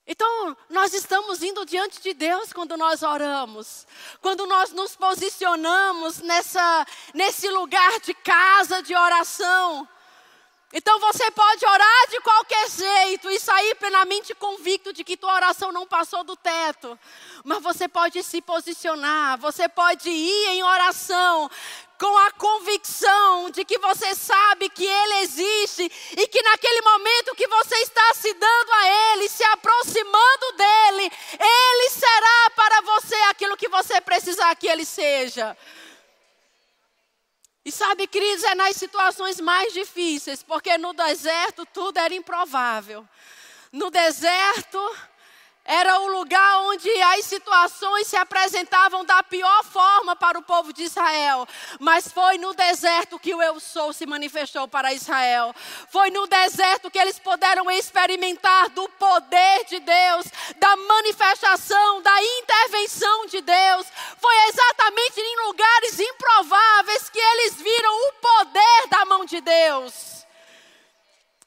Então, 0.06 0.56
nós 0.70 0.94
estamos 0.94 1.42
indo 1.42 1.66
diante 1.66 2.00
de 2.00 2.14
Deus 2.14 2.52
quando 2.52 2.76
nós 2.76 3.02
oramos, 3.02 3.86
quando 4.20 4.46
nós 4.46 4.70
nos 4.70 4.94
posicionamos 4.94 6.18
nessa, 6.20 6.86
nesse 7.12 7.48
lugar 7.50 7.98
de 8.00 8.14
casa 8.14 8.82
de 8.82 8.94
oração. 8.94 9.88
Então 10.72 10.98
você 10.98 11.30
pode 11.30 11.64
orar 11.64 12.08
de 12.10 12.20
qualquer 12.20 12.68
jeito 12.70 13.30
e 13.30 13.38
sair 13.38 13.76
plenamente 13.76 14.34
convicto 14.34 14.92
de 14.92 15.04
que 15.04 15.16
tua 15.16 15.34
oração 15.34 15.70
não 15.70 15.86
passou 15.86 16.24
do 16.24 16.34
teto. 16.36 16.98
Mas 17.44 17.62
você 17.62 17.86
pode 17.86 18.20
se 18.24 18.42
posicionar, 18.42 19.38
você 19.38 19.68
pode 19.68 20.10
ir 20.10 20.48
em 20.48 20.64
oração 20.64 21.48
com 21.98 22.18
a 22.18 22.30
convicção 22.32 23.48
de 23.50 23.64
que 23.64 23.78
você 23.78 24.14
sabe 24.14 24.68
que 24.68 24.84
Ele 24.84 25.14
existe 25.20 25.90
e 26.16 26.26
que 26.26 26.42
naquele 26.42 26.82
momento 26.82 27.36
que 27.36 27.46
você 27.46 27.76
está 27.76 28.14
se 28.14 28.34
dando 28.34 28.72
a 28.72 28.88
Ele, 28.88 29.28
se 29.28 29.44
aproximando 29.44 30.56
dEle, 30.56 31.12
Ele 31.38 31.90
será 31.90 32.50
para 32.54 32.80
você 32.82 33.14
aquilo 33.30 33.56
que 33.56 33.68
você 33.68 34.00
precisar 34.00 34.54
que 34.56 34.66
Ele 34.66 34.84
seja. 34.84 35.56
E 37.66 37.72
sabe, 37.72 38.06
queridos, 38.06 38.44
é 38.44 38.54
nas 38.54 38.76
situações 38.76 39.40
mais 39.40 39.72
difíceis, 39.72 40.40
porque 40.40 40.78
no 40.78 40.92
deserto 40.92 41.66
tudo 41.66 41.98
era 41.98 42.14
improvável. 42.14 43.04
No 43.72 43.90
deserto, 43.90 44.78
era 45.66 45.98
o 46.00 46.06
lugar 46.06 46.60
onde 46.62 46.88
as 47.02 47.24
situações 47.24 48.06
se 48.06 48.16
apresentavam 48.16 49.04
da 49.04 49.22
pior 49.22 49.64
forma 49.64 50.14
para 50.14 50.38
o 50.38 50.42
povo 50.42 50.72
de 50.72 50.84
Israel. 50.84 51.46
Mas 51.80 52.10
foi 52.12 52.38
no 52.38 52.54
deserto 52.54 53.18
que 53.18 53.34
o 53.34 53.42
Eu 53.42 53.58
Sou 53.58 53.92
se 53.92 54.06
manifestou 54.06 54.68
para 54.68 54.94
Israel. 54.94 55.54
Foi 55.90 56.10
no 56.10 56.26
deserto 56.26 56.90
que 56.90 56.98
eles 56.98 57.18
puderam 57.18 57.70
experimentar 57.70 58.70
do 58.70 58.88
poder 58.90 59.64
de 59.64 59.80
Deus, 59.80 60.26
da 60.56 60.76
manifestação, 60.76 62.00
da 62.00 62.16
intervenção 62.22 63.26
de 63.26 63.40
Deus. 63.40 63.86
Foi 64.18 64.36
exatamente 64.48 65.20
em 65.20 65.46
lugares 65.46 65.98
improváveis 65.98 67.10
que 67.10 67.18
eles 67.18 67.56
viram 67.56 68.08
o 68.08 68.12
poder 68.12 68.88
da 68.88 69.04
mão 69.04 69.24
de 69.24 69.40
Deus. 69.40 70.25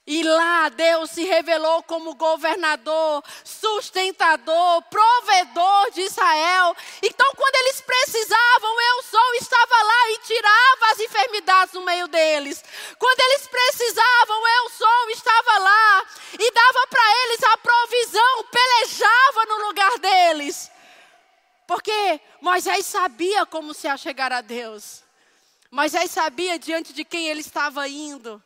E 0.10 0.24
lá 0.24 0.70
Deus 0.70 1.12
se 1.12 1.24
revelou 1.24 1.84
como 1.84 2.16
governador, 2.16 3.24
sustentador, 3.44 4.82
provedor 4.90 5.92
de 5.92 6.02
Israel. 6.02 6.76
Então, 7.04 7.32
quando 7.36 7.56
eles 7.58 7.80
precisavam, 7.82 8.82
eu 8.82 9.04
sou 9.04 9.36
estava 9.36 9.84
lá 9.84 10.10
e 10.10 10.18
tirava 10.26 10.92
as 10.94 11.00
enfermidades 11.00 11.76
no 11.76 11.86
meio 11.86 12.08
deles. 12.08 12.64
Quando 12.98 13.20
eles 13.20 13.46
precisavam, 13.46 14.48
eu 14.58 14.70
sou 14.72 15.10
estava 15.12 15.60
lá 15.60 16.06
e 16.40 16.52
dava 16.52 16.88
para 16.88 17.24
eles 17.26 17.44
a 17.44 17.58
provisão, 17.58 18.44
pelejava 18.46 19.46
no 19.48 19.68
lugar 19.68 20.00
deles. 20.00 20.72
Porque 21.68 22.20
Moisés 22.42 22.84
sabia 22.88 23.46
como 23.46 23.76
se 23.76 23.88
achegar 23.88 24.34
a 24.34 24.42
Deus. 24.42 25.04
Moisés 25.70 26.10
sabia 26.10 26.58
diante 26.58 26.94
de 26.94 27.06
quem 27.06 27.28
ele 27.28 27.42
estava 27.42 27.88
indo. 27.88 28.44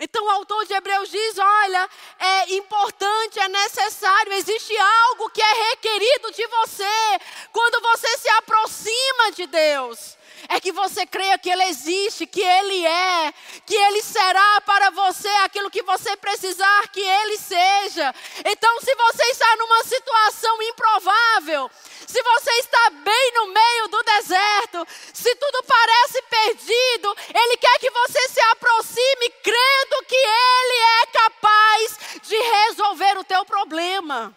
Então 0.00 0.24
o 0.24 0.30
autor 0.30 0.64
de 0.64 0.72
Hebreus 0.72 1.10
diz: 1.10 1.38
olha, 1.38 1.88
é 2.18 2.54
importante, 2.54 3.38
é 3.38 3.48
necessário, 3.48 4.32
existe 4.32 4.76
algo 4.76 5.28
que 5.30 5.42
é 5.42 5.70
requerido 5.70 6.32
de 6.32 6.46
você 6.46 7.20
quando 7.52 7.82
você 7.82 8.18
se 8.18 8.28
aproxima 8.30 9.32
de 9.32 9.46
Deus. 9.46 10.16
É 10.48 10.60
que 10.60 10.72
você 10.72 11.06
creia 11.06 11.38
que 11.38 11.50
Ele 11.50 11.64
existe, 11.64 12.26
que 12.26 12.40
Ele 12.40 12.86
é, 12.86 13.34
que 13.66 13.74
Ele 13.74 14.02
será 14.02 14.60
para 14.62 14.90
você 14.90 15.28
aquilo 15.44 15.70
que 15.70 15.82
você 15.82 16.16
precisar 16.16 16.88
que 16.88 17.00
Ele 17.00 17.36
seja. 17.38 18.14
Então, 18.44 18.80
se 18.80 18.94
você 18.94 19.24
está 19.24 19.56
numa 19.56 19.84
situação 19.84 20.62
improvável, 20.62 21.70
se 22.06 22.22
você 22.22 22.50
está 22.58 22.90
bem 22.90 23.32
no 23.34 23.46
meio 23.48 23.88
do 23.88 24.02
deserto, 24.02 24.86
se 25.12 25.34
tudo 25.36 25.62
parece 25.62 26.22
perdido, 26.22 27.16
Ele 27.34 27.56
quer 27.56 27.78
que 27.78 27.90
você 27.90 28.28
se 28.28 28.40
aproxime 28.52 29.30
crendo 29.42 30.04
que 30.06 30.16
Ele 30.16 31.02
é 31.02 31.06
capaz 31.06 31.98
de 32.22 32.36
resolver 32.36 33.18
o 33.18 33.24
teu 33.24 33.44
problema. 33.44 34.34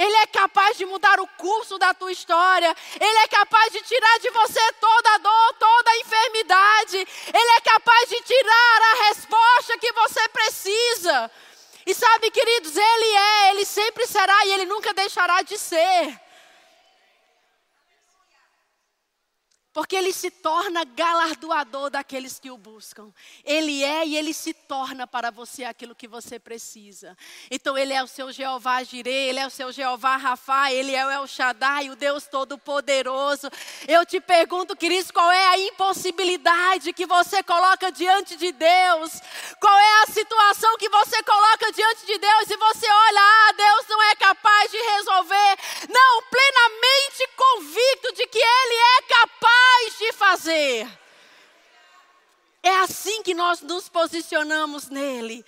Ele 0.00 0.16
é 0.16 0.26
capaz 0.28 0.78
de 0.78 0.86
mudar 0.86 1.20
o 1.20 1.26
curso 1.36 1.78
da 1.78 1.92
tua 1.92 2.10
história. 2.10 2.74
Ele 2.98 3.18
é 3.18 3.28
capaz 3.28 3.70
de 3.70 3.82
tirar 3.82 4.18
de 4.18 4.30
você 4.30 4.72
toda 4.80 5.10
a 5.14 5.18
dor, 5.18 5.54
toda 5.58 5.90
a 5.90 5.98
enfermidade. 5.98 6.96
Ele 6.96 7.50
é 7.58 7.60
capaz 7.60 8.08
de 8.08 8.18
tirar 8.22 8.82
a 8.82 9.08
resposta 9.08 9.76
que 9.78 9.92
você 9.92 10.26
precisa. 10.30 11.30
E 11.84 11.94
sabe, 11.94 12.30
queridos, 12.30 12.74
Ele 12.74 13.14
é, 13.14 13.50
Ele 13.50 13.64
sempre 13.66 14.06
será 14.06 14.46
e 14.46 14.52
Ele 14.54 14.64
nunca 14.64 14.94
deixará 14.94 15.42
de 15.42 15.58
ser. 15.58 16.18
Porque 19.72 19.94
ele 19.94 20.12
se 20.12 20.32
torna 20.32 20.84
galardoador 20.84 21.90
daqueles 21.90 22.40
que 22.40 22.50
o 22.50 22.58
buscam. 22.58 23.12
Ele 23.44 23.84
é 23.84 24.04
e 24.04 24.16
ele 24.16 24.34
se 24.34 24.52
torna 24.52 25.06
para 25.06 25.30
você 25.30 25.62
aquilo 25.62 25.94
que 25.94 26.08
você 26.08 26.40
precisa. 26.40 27.16
Então 27.48 27.78
ele 27.78 27.92
é 27.92 28.02
o 28.02 28.08
seu 28.08 28.32
Jeová 28.32 28.82
Jireh, 28.82 29.28
ele 29.28 29.38
é 29.38 29.46
o 29.46 29.50
seu 29.50 29.70
Jeová 29.70 30.16
Rafa, 30.16 30.72
ele 30.72 30.92
é 30.92 31.06
o 31.06 31.10
El 31.10 31.26
Shaddai, 31.26 31.88
o 31.88 31.94
Deus 31.94 32.26
Todo-Poderoso. 32.26 33.48
Eu 33.86 34.04
te 34.04 34.20
pergunto, 34.20 34.76
queridos, 34.76 35.12
qual 35.12 35.30
é 35.30 35.46
a 35.46 35.58
impossibilidade 35.58 36.92
que 36.92 37.06
você 37.06 37.40
coloca 37.40 37.92
diante 37.92 38.34
de 38.34 38.50
Deus? 38.50 39.20
Qual 39.60 39.78
é 39.78 40.02
a 40.02 40.06
situação 40.12 40.76
que 40.78 40.88
você 40.88 41.22
coloca 41.22 41.70
diante 41.70 42.06
de 42.06 42.18
Deus 42.18 42.50
e 42.50 42.56
você 42.56 42.86
olha, 42.90 43.20
ah, 43.20 43.52
Deus 43.52 43.86
não 43.88 44.02
é 44.02 44.16
capaz 44.16 44.70
de 44.70 44.78
resolver? 44.78 45.58
Não, 45.88 46.22
plenamente 46.22 47.28
convicto 47.36 48.12
de 48.14 48.26
que 48.26 48.38
ele 48.38 48.74
é 48.74 49.02
capaz 49.02 49.60
capaz 49.80 49.98
de 49.98 50.12
fazer. 50.12 50.88
É 52.62 52.76
assim 52.80 53.22
que 53.22 53.32
nós 53.32 53.62
nos 53.62 53.88
posicionamos 53.88 54.88
nele 54.88 55.44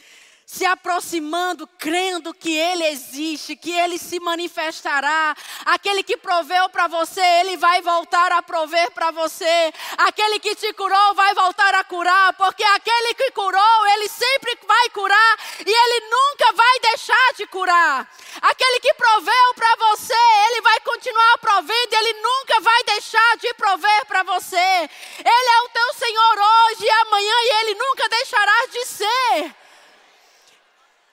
se 0.52 0.66
aproximando, 0.66 1.66
crendo 1.78 2.34
que 2.34 2.54
Ele 2.54 2.84
existe, 2.88 3.56
que 3.56 3.72
Ele 3.72 3.96
se 3.96 4.20
manifestará. 4.20 5.34
Aquele 5.64 6.02
que 6.02 6.14
proveu 6.18 6.68
para 6.68 6.88
você, 6.88 7.22
Ele 7.40 7.56
vai 7.56 7.80
voltar 7.80 8.30
a 8.32 8.42
prover 8.42 8.90
para 8.90 9.10
você. 9.12 9.72
Aquele 9.96 10.38
que 10.40 10.54
te 10.54 10.70
curou 10.74 11.14
vai 11.14 11.32
voltar 11.34 11.74
a 11.74 11.84
curar, 11.84 12.34
porque 12.34 12.62
aquele 12.62 13.14
que 13.14 13.30
curou, 13.30 13.86
Ele 13.94 14.08
sempre 14.10 14.58
vai 14.68 14.90
curar 14.90 15.38
e 15.64 15.70
Ele 15.70 16.06
nunca 16.10 16.52
vai 16.52 16.80
deixar 16.80 17.32
de 17.38 17.46
curar. 17.46 18.06
Aquele 18.42 18.80
que 18.80 18.92
proveu 18.92 19.54
para 19.54 19.74
você, 19.76 20.22
Ele 20.48 20.60
vai 20.60 20.80
continuar 20.80 21.38
provendo 21.38 21.94
Ele 21.94 22.12
nunca 22.20 22.60
vai 22.60 22.84
deixar 22.84 23.36
de 23.38 23.54
prover 23.54 24.04
para 24.06 24.22
você. 24.22 24.90
Ele 25.18 25.48
é 25.48 25.62
o 25.62 25.68
teu 25.70 25.94
Senhor 25.94 26.38
hoje 26.38 26.84
e 26.84 26.90
amanhã 26.90 27.34
e 27.40 27.54
Ele 27.62 27.74
nunca 27.74 28.06
deixará 28.10 28.66
de 28.70 28.84
ser. 28.84 29.61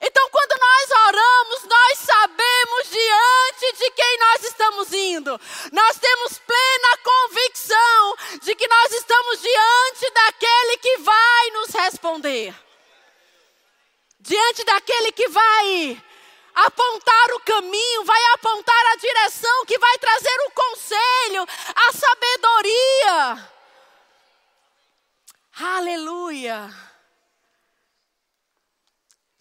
Então, 0.00 0.30
quando 0.30 0.58
nós 0.58 0.90
oramos, 1.08 1.64
nós 1.64 1.98
sabemos 1.98 2.88
diante 2.90 3.72
de 3.76 3.90
quem 3.90 4.18
nós 4.18 4.44
estamos 4.44 4.92
indo. 4.92 5.40
Nós 5.72 5.98
temos 5.98 6.38
plena 6.38 6.96
convicção 7.04 8.16
de 8.42 8.54
que 8.54 8.66
nós 8.66 8.92
estamos 8.92 9.42
diante 9.42 10.10
daquele 10.10 10.76
que 10.78 10.96
vai 10.98 11.50
nos 11.50 11.70
responder. 11.70 12.54
Diante 14.20 14.64
daquele 14.64 15.12
que 15.12 15.28
vai 15.28 16.02
apontar 16.54 17.32
o 17.32 17.40
caminho, 17.40 18.04
vai 18.04 18.24
apontar 18.34 18.86
a 18.92 18.96
direção, 18.96 19.66
que 19.66 19.78
vai 19.78 19.98
trazer 19.98 20.40
o 20.46 20.50
conselho, 20.50 21.46
a 21.74 21.92
sabedoria. 21.92 23.50
Aleluia. 25.58 26.89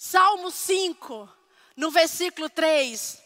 Salmo 0.01 0.49
5, 0.49 1.29
no 1.75 1.91
versículo 1.91 2.49
3, 2.49 3.21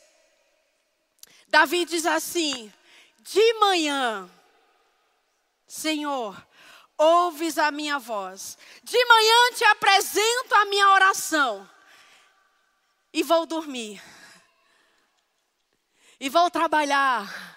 Davi 1.48 1.86
diz 1.86 2.04
assim: 2.04 2.74
De 3.20 3.54
manhã, 3.60 4.28
Senhor, 5.68 6.36
ouves 6.98 7.60
a 7.60 7.70
minha 7.70 8.00
voz, 8.00 8.58
de 8.82 9.06
manhã 9.06 9.52
te 9.56 9.64
apresento 9.66 10.56
a 10.56 10.66
minha 10.66 10.90
oração, 10.90 11.70
e 13.14 13.22
vou 13.22 13.46
dormir, 13.46 14.02
e 16.20 16.28
vou 16.28 16.50
trabalhar. 16.50 17.54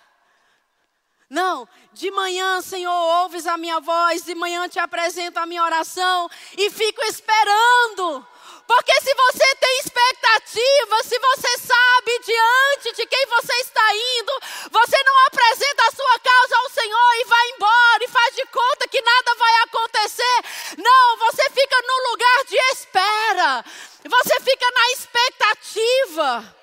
Não, 1.31 1.67
de 1.91 2.11
manhã, 2.11 2.61
Senhor, 2.61 2.93
ouves 3.23 3.47
a 3.47 3.57
minha 3.57 3.81
voz, 3.81 4.27
de 4.27 4.35
manhã 4.35 4.69
te 4.69 4.79
apresento 4.79 5.39
a 5.39 5.47
minha 5.47 5.65
oração. 5.65 6.31
E 6.57 6.71
fico 6.71 7.03
esperando 7.03 8.25
porque 8.67 8.93
se 9.01 9.15
você 9.15 9.55
tem 9.57 9.79
expectativa, 9.79 11.03
se 11.05 11.19
você 11.19 11.59
sabe 11.59 12.19
diante 12.25 12.97
de 12.97 13.07
quem 13.07 13.27
você 13.27 13.53
está 13.61 13.95
indo, 13.95 14.33
você 14.71 14.97
não 15.05 15.27
apresenta 15.27 15.87
a 15.87 15.93
sua 15.93 16.19
causa 16.19 16.57
ao 16.57 16.71
Senhor 16.71 17.15
e 17.21 17.25
vai 17.25 17.49
embora 17.51 18.05
e 18.05 18.09
faz 18.09 18.35
de 18.35 18.47
conta 18.47 18.89
que 18.89 19.01
nada 19.01 19.35
vai 19.37 19.55
acontecer. 19.63 20.45
Não, 20.79 21.17
você 21.19 21.51
fica 21.51 21.77
no 21.83 22.11
lugar 22.11 22.45
de 22.45 22.57
espera. 22.73 23.65
Você 24.05 24.41
fica 24.41 24.67
na 24.75 24.91
expectativa. 24.93 26.57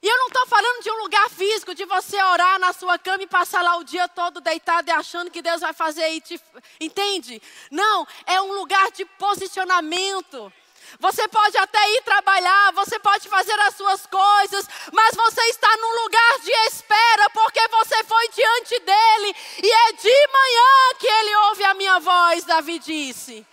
E 0.00 0.06
eu 0.06 0.18
não 0.18 0.28
estou 0.28 0.46
falando 0.46 0.82
de 0.82 0.90
um 0.90 1.02
lugar 1.02 1.28
físico, 1.28 1.74
de 1.74 1.84
você 1.84 2.22
orar 2.22 2.58
na 2.60 2.72
sua 2.72 2.98
cama 2.98 3.24
e 3.24 3.26
passar 3.26 3.62
lá 3.62 3.76
o 3.76 3.84
dia 3.84 4.06
todo 4.06 4.40
deitado 4.40 4.88
e 4.88 4.92
achando 4.92 5.30
que 5.30 5.42
Deus 5.42 5.60
vai 5.60 5.72
fazer 5.72 6.08
e 6.10 6.20
te... 6.20 6.40
Entende? 6.80 7.42
Não, 7.70 8.06
é 8.24 8.40
um 8.40 8.52
lugar 8.52 8.92
de 8.92 9.04
posicionamento. 9.04 10.52
Você 11.00 11.26
pode 11.28 11.58
até 11.58 11.96
ir 11.96 12.02
trabalhar, 12.02 12.72
você 12.72 12.98
pode 13.00 13.28
fazer 13.28 13.58
as 13.60 13.74
suas 13.74 14.06
coisas, 14.06 14.66
mas 14.92 15.14
você 15.16 15.42
está 15.50 15.68
num 15.76 16.02
lugar 16.02 16.38
de 16.40 16.52
espera, 16.68 17.30
porque 17.30 17.68
você 17.68 18.04
foi 18.04 18.28
diante 18.28 18.78
dele, 18.80 19.36
e 19.62 19.70
é 19.70 19.92
de 19.92 20.28
manhã 20.32 20.94
que 20.98 21.06
ele 21.06 21.36
ouve 21.48 21.64
a 21.64 21.74
minha 21.74 21.98
voz, 21.98 22.44
Davi 22.44 22.78
disse. 22.78 23.46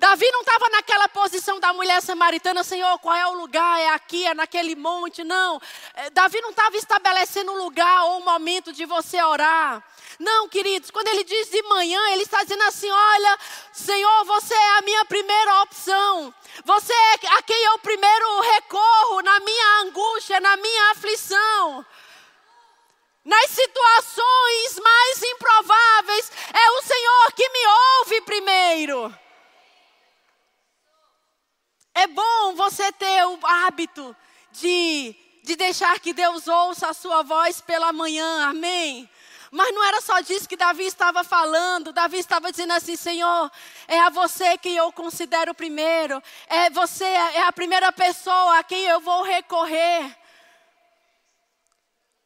Davi 0.00 0.26
não 0.32 0.40
estava 0.40 0.66
naquela 0.70 1.08
posição 1.10 1.60
da 1.60 1.74
mulher 1.74 2.00
samaritana, 2.00 2.64
Senhor, 2.64 2.98
qual 3.00 3.14
é 3.14 3.26
o 3.26 3.34
lugar? 3.34 3.78
É 3.78 3.90
aqui, 3.90 4.26
é 4.26 4.32
naquele 4.32 4.74
monte. 4.74 5.22
Não. 5.22 5.60
É, 5.92 6.08
Davi 6.08 6.40
não 6.40 6.48
estava 6.48 6.74
estabelecendo 6.74 7.52
um 7.52 7.58
lugar 7.58 8.04
ou 8.04 8.16
um 8.16 8.24
momento 8.24 8.72
de 8.72 8.86
você 8.86 9.22
orar. 9.22 9.84
Não, 10.18 10.48
queridos, 10.48 10.90
quando 10.90 11.08
ele 11.08 11.22
diz 11.22 11.50
de 11.50 11.62
manhã, 11.64 12.00
ele 12.12 12.22
está 12.22 12.42
dizendo 12.42 12.62
assim: 12.62 12.90
Olha, 12.90 13.38
Senhor, 13.74 14.24
você 14.24 14.54
é 14.54 14.78
a 14.78 14.80
minha 14.80 15.04
primeira 15.04 15.62
opção. 15.64 16.34
Você 16.64 16.94
é 16.94 17.36
a 17.36 17.42
quem 17.42 17.62
eu 17.66 17.78
primeiro 17.80 18.40
recorro 18.40 19.20
na 19.20 19.38
minha 19.40 19.80
angústia, 19.82 20.40
na 20.40 20.56
minha 20.56 20.92
aflição. 20.92 21.84
Nas 23.22 23.50
situações 23.50 24.78
mais 24.82 25.22
improváveis, 25.24 26.32
é 26.54 26.70
o 26.70 26.82
Senhor 26.84 27.32
que 27.36 27.48
me 27.50 27.66
ouve 27.66 28.20
primeiro. 28.22 29.29
É 32.00 32.06
bom 32.06 32.54
você 32.54 32.90
ter 32.92 33.26
o 33.26 33.38
hábito 33.42 34.16
de, 34.52 35.14
de 35.42 35.54
deixar 35.54 36.00
que 36.00 36.14
Deus 36.14 36.48
ouça 36.48 36.88
a 36.88 36.94
sua 36.94 37.22
voz 37.22 37.60
pela 37.60 37.92
manhã, 37.92 38.48
amém? 38.48 39.06
Mas 39.50 39.74
não 39.74 39.84
era 39.84 40.00
só 40.00 40.18
disso 40.20 40.48
que 40.48 40.56
Davi 40.56 40.86
estava 40.86 41.22
falando. 41.22 41.92
Davi 41.92 42.16
estava 42.16 42.50
dizendo 42.50 42.72
assim: 42.72 42.96
Senhor, 42.96 43.52
é 43.86 44.00
a 44.00 44.08
você 44.08 44.56
que 44.56 44.74
eu 44.74 44.90
considero 44.92 45.54
primeiro. 45.54 46.22
É 46.46 46.70
você, 46.70 47.04
é 47.04 47.42
a 47.42 47.52
primeira 47.52 47.92
pessoa 47.92 48.58
a 48.58 48.64
quem 48.64 48.82
eu 48.86 49.00
vou 49.00 49.22
recorrer. 49.22 50.16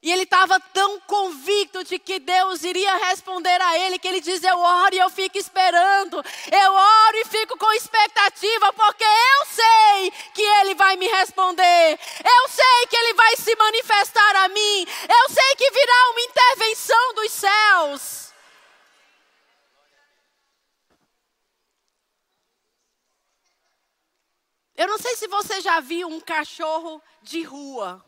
E 0.04 0.12
ele 0.12 0.24
estava 0.24 0.60
tão 0.60 1.00
convicto 1.00 1.82
de 1.82 1.98
que 1.98 2.18
Deus 2.18 2.62
iria 2.62 2.94
responder 3.06 3.58
a 3.62 3.78
ele, 3.78 3.98
que 3.98 4.06
ele 4.06 4.20
diz: 4.20 4.44
Eu 4.44 4.58
oro 4.58 4.94
e 4.94 4.98
eu 4.98 5.08
fico 5.08 5.38
esperando. 5.38 6.22
Eu 6.52 6.72
oro 6.74 7.16
e 7.16 7.24
fico 7.24 7.56
com 7.56 7.72
expectativa, 7.72 8.70
porque 8.74 9.02
eu 9.02 9.46
sei 9.46 10.10
que 10.34 10.42
ele 10.42 10.74
vai 10.74 10.96
me 10.96 11.08
responder. 11.08 11.98
Eu 12.22 12.48
sei 12.50 12.86
que 12.90 12.94
ele 12.94 13.14
vai 13.14 13.34
se 13.36 13.56
manifestar 13.56 14.36
a 14.44 14.48
mim. 14.50 14.86
Eu 15.08 15.30
sei 15.30 15.56
que 15.56 15.70
virá 15.70 16.10
uma 16.10 16.20
intervenção 16.20 17.14
dos 17.14 17.32
céus. 17.32 18.34
Eu 24.76 24.86
não 24.86 24.98
sei 24.98 25.16
se 25.16 25.26
você 25.28 25.62
já 25.62 25.80
viu 25.80 26.08
um 26.08 26.20
cachorro 26.20 27.00
de 27.22 27.42
rua 27.42 28.04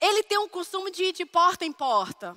ele 0.00 0.22
tem 0.22 0.38
um 0.38 0.48
costume 0.48 0.90
de 0.90 1.04
ir 1.04 1.12
de 1.12 1.24
porta 1.24 1.64
em 1.64 1.72
porta. 1.72 2.36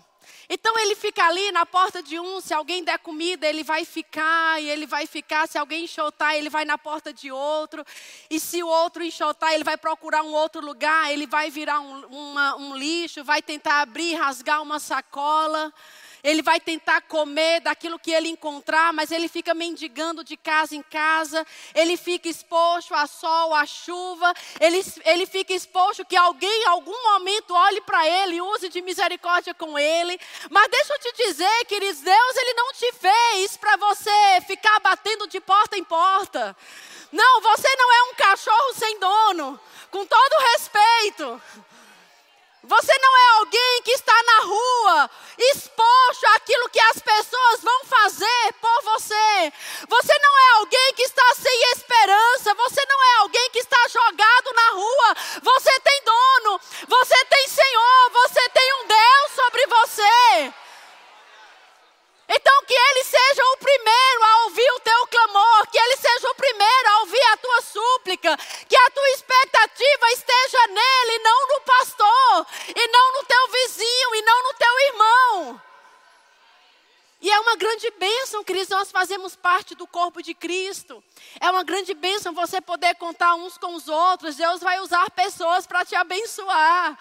Então 0.49 0.77
ele 0.79 0.95
fica 0.95 1.23
ali 1.25 1.51
na 1.51 1.65
porta 1.65 2.01
de 2.01 2.19
um, 2.19 2.41
se 2.41 2.53
alguém 2.53 2.83
der 2.83 2.99
comida, 2.99 3.47
ele 3.47 3.63
vai 3.63 3.85
ficar, 3.85 4.61
e 4.61 4.69
ele 4.69 4.85
vai 4.85 5.05
ficar, 5.05 5.47
se 5.47 5.57
alguém 5.57 5.85
enxotar, 5.85 6.35
ele 6.35 6.49
vai 6.49 6.65
na 6.65 6.77
porta 6.77 7.13
de 7.13 7.31
outro, 7.31 7.85
e 8.29 8.39
se 8.39 8.61
o 8.61 8.67
outro 8.67 9.03
enxotar, 9.03 9.53
ele 9.53 9.63
vai 9.63 9.77
procurar 9.77 10.23
um 10.23 10.33
outro 10.33 10.65
lugar, 10.65 11.11
ele 11.11 11.25
vai 11.25 11.49
virar 11.49 11.79
um, 11.79 12.05
uma, 12.07 12.55
um 12.57 12.75
lixo, 12.75 13.23
vai 13.23 13.41
tentar 13.41 13.81
abrir, 13.81 14.15
rasgar 14.15 14.61
uma 14.61 14.79
sacola 14.79 15.73
ele 16.23 16.41
vai 16.41 16.59
tentar 16.59 17.01
comer 17.01 17.61
daquilo 17.61 17.99
que 17.99 18.11
ele 18.11 18.29
encontrar, 18.29 18.93
mas 18.93 19.11
ele 19.11 19.27
fica 19.27 19.53
mendigando 19.53 20.23
de 20.23 20.35
casa 20.35 20.75
em 20.75 20.81
casa, 20.81 21.45
ele 21.73 21.97
fica 21.97 22.27
exposto 22.27 22.93
a 22.93 23.07
sol, 23.07 23.53
a 23.53 23.65
chuva, 23.65 24.33
ele, 24.59 24.83
ele 25.05 25.25
fica 25.25 25.53
exposto 25.53 26.05
que 26.05 26.15
alguém 26.15 26.63
em 26.63 26.67
algum 26.67 27.03
momento 27.11 27.53
olhe 27.53 27.81
para 27.81 28.07
ele 28.07 28.35
e 28.35 28.41
use 28.41 28.69
de 28.69 28.81
misericórdia 28.81 29.53
com 29.53 29.77
ele. 29.77 30.19
Mas 30.49 30.69
deixa 30.69 30.93
eu 30.93 30.99
te 30.99 31.13
dizer, 31.25 31.65
queridos, 31.65 32.01
Deus 32.01 32.35
ele 32.35 32.53
não 32.53 32.73
te 32.73 32.91
fez 32.93 33.57
para 33.57 33.75
você 33.77 34.41
ficar 34.45 34.79
batendo 34.79 35.27
de 35.27 35.39
porta 35.39 35.77
em 35.77 35.83
porta. 35.83 36.55
Não, 37.11 37.41
você 37.41 37.67
não 37.75 37.93
é 37.93 38.03
um 38.11 38.15
cachorro 38.15 38.73
sem 38.75 38.99
dono, 38.99 39.59
com 39.89 40.05
todo 40.05 40.41
respeito. 40.53 41.41
Você 42.67 42.93
não 43.01 43.17
é 43.17 43.29
alguém 43.39 43.81
que 43.81 43.91
está 43.91 44.23
na 44.23 44.39
rua 44.41 45.09
exposto 45.37 46.25
àquilo 46.35 46.67
que 46.69 46.79
as 46.81 46.99
pessoas 46.99 47.61
vão 47.61 47.85
fazer 47.85 48.53
por 48.59 48.81
você. 48.83 49.53
Você 49.87 50.13
não 50.19 50.37
é 50.37 50.49
alguém 50.57 50.93
que 50.93 51.03
está 51.03 51.35
sem 51.35 51.71
esperança. 51.71 52.53
Você 52.55 52.85
não 52.89 53.03
é 53.03 53.15
alguém 53.19 53.49
que 53.51 53.59
está 53.59 53.87
jogado 53.87 54.53
na 54.53 54.69
rua. 54.71 55.15
Você 55.43 55.79
tem 55.79 56.03
dono. 56.03 56.59
Você 56.87 57.25
tem 57.25 57.47
Senhor. 57.47 58.09
Você 58.11 58.49
tem 58.49 58.73
um 58.73 58.87
Deus 58.87 59.31
sobre 59.33 59.65
você. 59.67 60.53
Então, 62.29 62.65
que 62.65 62.73
Ele 62.73 63.03
seja 63.05 63.41
o 63.53 63.57
primeiro 63.57 64.23
a 64.23 64.43
ouvir 64.43 64.69
o 64.71 64.79
teu 64.81 65.07
clamor, 65.07 65.67
que 65.71 65.77
Ele 65.77 65.95
seja 65.95 66.29
o 66.29 66.35
primeiro 66.35 66.89
a 66.89 66.99
ouvir 66.99 67.23
a 67.31 67.37
tua 67.37 67.61
súplica, 67.61 68.37
que 68.67 68.75
a 68.75 68.89
tua 68.91 69.09
expectativa 69.11 70.11
esteja 70.11 70.67
nele, 70.67 71.19
não 71.19 71.47
no 71.47 71.61
pastor, 71.61 72.47
e 72.75 72.87
não 72.89 73.13
no 73.13 73.23
teu 73.23 73.47
vizinho, 73.47 74.15
e 74.15 74.21
não 74.23 74.43
no 74.43 74.53
teu 74.55 74.79
irmão. 74.79 75.61
E 77.19 77.31
é 77.31 77.39
uma 77.39 77.55
grande 77.55 77.89
bênção, 77.91 78.43
Cristo, 78.43 78.75
nós 78.75 78.91
fazemos 78.91 79.35
parte 79.35 79.73
do 79.73 79.87
corpo 79.87 80.21
de 80.21 80.33
Cristo. 80.35 81.03
É 81.39 81.49
uma 81.49 81.63
grande 81.63 81.93
bênção 81.93 82.33
você 82.57 82.61
poder 82.61 82.95
contar 82.95 83.35
uns 83.35 83.57
com 83.57 83.75
os 83.75 83.87
outros. 83.87 84.35
Deus 84.35 84.61
vai 84.61 84.79
usar 84.79 85.09
pessoas 85.11 85.67
para 85.67 85.85
te 85.85 85.95
abençoar. 85.95 86.97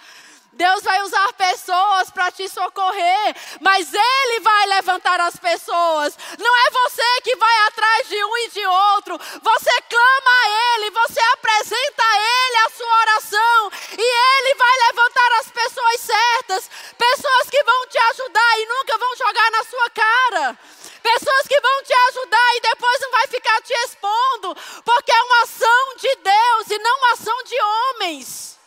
Deus 0.53 0.83
vai 0.83 1.03
usar 1.03 1.33
pessoas 1.35 2.11
para 2.11 2.33
te 2.33 2.49
socorrer, 2.49 3.37
mas 3.61 3.93
Ele 3.93 4.41
vai 4.41 4.67
levantar 4.67 5.21
as 5.21 5.37
pessoas. 5.37 6.17
Não 6.39 6.57
é 6.67 6.71
você 6.71 7.21
que 7.23 7.37
vai 7.37 7.67
atrás 7.67 8.09
de 8.09 8.25
um 8.25 8.37
e 8.39 8.49
de 8.49 8.67
outro. 8.67 9.19
Você 9.19 9.83
clama 9.83 10.31
a 10.31 10.49
Ele, 10.49 10.91
você 10.91 11.21
apresenta 11.35 12.03
a 12.03 12.17
Ele 12.17 12.57
a 12.57 12.71
sua 12.71 13.01
oração, 13.01 13.71
e 13.99 14.03
Ele 14.03 14.55
vai 14.55 14.89
levantar 14.89 15.33
as 15.41 15.51
pessoas 15.51 16.01
certas 16.01 16.71
pessoas 16.97 17.51
que 17.51 17.63
vão 17.63 17.87
te 17.89 17.99
ajudar 17.99 18.59
e 18.59 18.67
nunca 18.67 18.99
vão 18.99 19.17
jogar 19.17 19.51
na 19.51 19.65
sua 19.65 19.91
cara. 19.91 20.59
Pessoas 21.07 21.47
que 21.47 21.61
vão 21.61 21.83
te 21.85 21.95
ajudar 22.09 22.57
e 22.57 22.61
depois 22.63 23.01
não 23.01 23.11
vai 23.13 23.27
ficar 23.29 23.63
te 23.63 23.73
expondo, 23.73 24.57
porque 24.85 25.13
é 25.13 25.23
uma 25.23 25.43
ação 25.45 25.97
de 26.01 26.17
Deus 26.17 26.71
e 26.71 26.79
não 26.81 26.99
uma 26.99 27.13
ação 27.13 27.43
de 27.45 27.55
homens. 27.63 28.59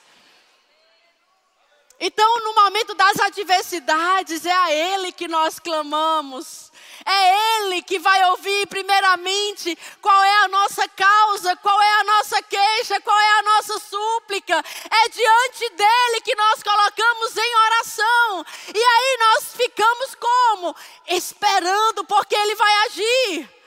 Então, 1.99 2.39
no 2.39 2.56
momento 2.56 2.93
das 2.93 3.19
adversidades, 3.19 4.45
é 4.45 4.54
a 4.54 4.71
Ele 4.71 5.12
que 5.12 5.28
nós 5.28 5.60
clamamos. 5.60 6.68
É 7.05 7.57
Ele 7.57 7.81
que 7.81 7.99
vai 7.99 8.23
ouvir, 8.31 8.67
primeiramente, 8.67 9.77
qual 10.01 10.23
é 10.23 10.43
a 10.43 10.47
nossa 10.47 10.88
causa, 10.89 11.55
qual 11.57 11.81
é 11.81 11.91
a 11.99 12.03
nossa 12.03 12.41
queixa, 12.43 12.99
qual 13.01 13.19
é 13.19 13.39
a 13.39 13.43
nossa 13.43 13.79
súplica. 13.79 14.55
É 14.57 15.09
diante 15.09 15.69
dele 15.75 16.21
que 16.23 16.35
nós 16.35 16.63
colocamos 16.63 17.38
em 17.38 17.55
oração. 17.55 18.45
E 18.73 18.83
aí 18.83 19.17
nós 19.19 19.53
ficamos 19.55 20.15
como? 20.15 20.75
Esperando, 21.07 22.03
porque 22.05 22.35
Ele 22.35 22.55
vai 22.55 22.75
agir. 22.85 23.59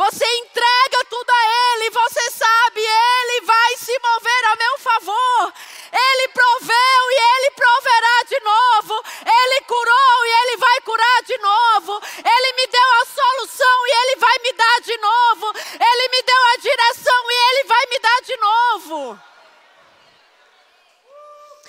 Você 0.00 0.24
entrega 0.24 1.04
tudo 1.10 1.28
a 1.28 1.74
Ele, 1.74 1.90
você 1.90 2.30
sabe, 2.30 2.80
Ele 2.80 3.44
vai 3.44 3.76
se 3.76 3.92
mover 4.02 4.44
a 4.46 4.56
meu 4.56 4.78
favor. 4.78 5.52
Ele 5.92 6.28
proveu 6.28 7.02
e 7.10 7.16
Ele 7.36 7.50
proverá 7.50 8.22
de 8.26 8.40
novo. 8.40 9.04
Ele 9.26 9.60
curou 9.66 10.24
e 10.24 10.30
Ele 10.40 10.56
vai 10.56 10.80
curar 10.80 11.22
de 11.22 11.36
novo. 11.36 12.00
Ele 12.16 12.52
me 12.54 12.66
deu 12.68 12.92
a 12.94 13.04
solução 13.04 13.86
e 13.86 13.90
Ele 13.90 14.16
vai 14.16 14.38
me 14.38 14.52
dar 14.54 14.80
de 14.80 14.96
novo. 14.96 15.52
Ele 15.58 16.08
me 16.08 16.22
deu 16.22 16.44
a 16.44 16.56
direção 16.56 17.30
e 17.30 17.50
Ele 17.50 17.64
vai 17.64 17.86
me 17.90 17.98
dar 17.98 18.20
de 18.22 18.36
novo. 18.38 19.20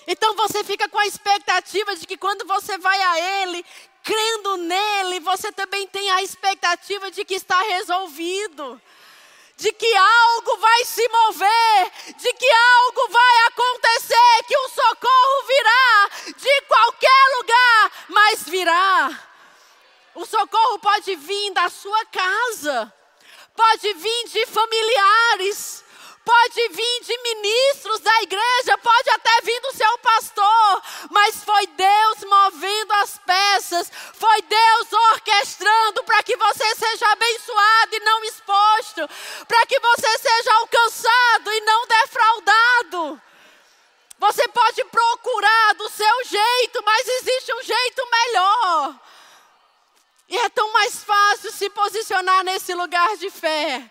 Então 0.07 0.35
você 0.35 0.63
fica 0.63 0.87
com 0.87 0.99
a 0.99 1.05
expectativa 1.05 1.97
de 1.97 2.07
que 2.07 2.15
quando 2.15 2.47
você 2.47 2.77
vai 2.77 3.01
a 3.01 3.41
Ele, 3.41 3.65
crendo 4.03 4.57
nele, 4.57 5.19
você 5.19 5.51
também 5.51 5.87
tem 5.87 6.09
a 6.11 6.23
expectativa 6.23 7.11
de 7.11 7.23
que 7.25 7.35
está 7.35 7.59
resolvido 7.61 8.81
de 9.61 9.71
que 9.73 9.95
algo 9.95 10.57
vai 10.57 10.85
se 10.85 11.07
mover, 11.07 11.91
de 12.17 12.33
que 12.33 12.51
algo 12.51 13.07
vai 13.09 13.37
acontecer, 13.47 14.43
que 14.47 14.57
o 14.57 14.69
socorro 14.69 15.47
virá 15.47 16.09
de 16.35 16.61
qualquer 16.63 17.37
lugar, 17.37 17.91
mas 18.09 18.43
virá. 18.49 19.19
O 20.15 20.25
socorro 20.25 20.79
pode 20.79 21.15
vir 21.15 21.53
da 21.53 21.69
sua 21.69 22.05
casa, 22.05 22.91
pode 23.55 23.93
vir 23.93 24.27
de 24.29 24.47
familiares, 24.47 25.83
pode 26.25 26.69
vir 26.69 27.01
de 27.03 27.17
ministros 27.17 27.99
da 27.99 28.21
igreja, 28.21 28.77
pode 28.77 29.09
até 29.09 29.41
vir 29.41 29.59
do 29.61 29.73
seu 29.73 29.97
pastor, 29.99 30.83
mas 31.09 31.43
foi 31.43 31.67
Deus 31.67 32.23
movendo 32.23 32.91
as 32.93 33.17
peças, 33.19 33.91
foi 34.13 34.41
Deus 34.43 34.93
orquestrando 35.11 36.03
para 36.03 36.23
que 36.23 36.35
você 36.37 36.75
seja 36.75 37.11
abençoado 37.11 37.95
e 37.95 37.99
não 37.99 38.23
exposto, 38.23 39.09
para 39.47 39.65
que 39.65 39.79
você 39.79 40.17
seja 40.17 40.53
alcançado 40.55 41.53
e 41.53 41.61
não 41.61 41.87
defraudado. 41.87 43.21
Você 44.19 44.47
pode 44.49 44.83
procurar 44.85 45.73
do 45.73 45.89
seu 45.89 46.23
jeito, 46.25 46.83
mas 46.85 47.07
existe 47.07 47.53
um 47.55 47.63
jeito 47.63 48.09
melhor. 48.11 48.95
E 50.29 50.37
é 50.37 50.49
tão 50.49 50.71
mais 50.71 51.03
fácil 51.03 51.51
se 51.51 51.69
posicionar 51.71 52.43
nesse 52.43 52.73
lugar 52.75 53.17
de 53.17 53.29
fé 53.31 53.89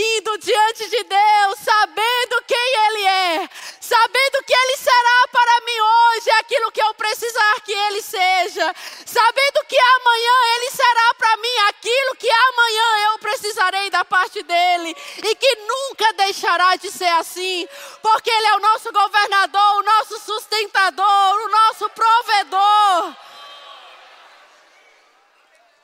indo 0.00 0.38
diante 0.38 0.88
de 0.88 1.04
Deus, 1.04 1.58
sabendo 1.64 2.42
quem 2.46 2.74
Ele 2.86 3.04
é, 3.04 3.50
sabendo 3.80 4.44
que 4.44 4.54
Ele 4.54 4.76
será 4.76 5.28
para 5.32 5.60
mim 5.64 5.80
hoje 5.80 6.30
aquilo 6.30 6.70
que 6.70 6.80
eu 6.80 6.94
precisar 6.94 7.60
que 7.64 7.72
Ele 7.72 8.00
seja, 8.00 8.74
sabendo 9.04 9.64
que 9.68 9.76
amanhã 9.78 10.32
Ele 10.54 10.70
será 10.70 11.14
para 11.14 11.36
mim 11.38 11.58
aquilo 11.68 12.16
que 12.16 12.30
amanhã 12.30 13.12
eu 13.12 13.18
precisarei 13.18 13.90
da 13.90 14.04
parte 14.04 14.42
dEle, 14.42 14.96
e 15.24 15.34
que 15.34 15.56
nunca 15.56 16.12
deixará 16.12 16.76
de 16.76 16.90
ser 16.90 17.12
assim, 17.14 17.68
porque 18.00 18.30
Ele 18.30 18.46
é 18.46 18.54
o 18.56 18.60
nosso 18.60 18.92
governador, 18.92 19.76
o 19.78 19.82
nosso 19.82 20.20
sustentador, 20.20 21.34
o 21.34 21.48
nosso 21.48 21.88
provedor. 21.90 23.16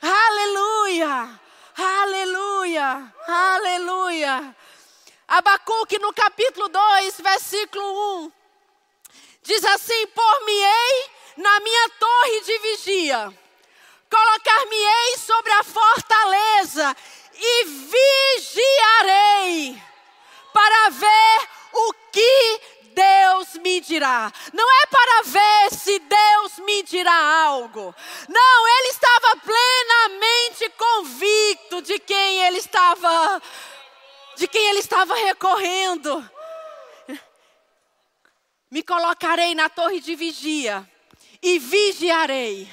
Aleluia! 0.01 1.44
Aleluia, 1.77 3.13
aleluia. 3.27 4.55
Abacuque 5.27 5.99
no 5.99 6.13
capítulo 6.13 6.69
2, 6.69 7.19
versículo 7.19 8.23
1, 8.23 8.31
diz 9.43 9.65
assim: 9.65 10.07
Por-me-ei 10.07 11.09
na 11.35 11.59
minha 11.59 11.89
torre 11.99 12.41
de 12.41 12.59
vigia, 12.59 13.37
colocar-me-ei 14.09 15.17
sobre 15.17 15.51
a 15.51 15.63
fortaleza 15.63 16.95
e 17.33 17.65
vigiarei 18.45 19.83
para 20.53 20.89
ver 20.91 21.49
o 21.73 21.93
que 22.13 22.61
Deus 22.95 23.55
me 23.61 23.81
dirá. 23.81 24.31
Não 24.53 24.71
é 24.81 24.85
para 24.87 25.21
ver 25.23 25.77
se 25.77 25.99
Deus 25.99 26.59
me 26.65 26.81
dirá 26.83 27.43
algo. 27.43 27.93
Não, 28.29 28.67
ele 28.79 28.87
estava 28.87 29.35
plenamente 29.37 30.69
convicto 30.69 31.81
de 31.81 31.99
quem 31.99 32.41
ele 32.43 32.57
estava 32.57 33.41
de 34.37 34.47
quem 34.47 34.67
ele 34.69 34.79
estava 34.79 35.15
recorrendo. 35.15 36.29
Me 38.69 38.83
colocarei 38.83 39.55
na 39.55 39.69
torre 39.69 40.01
de 40.01 40.15
vigia 40.15 40.89
e 41.41 41.57
vigiarei. 41.59 42.69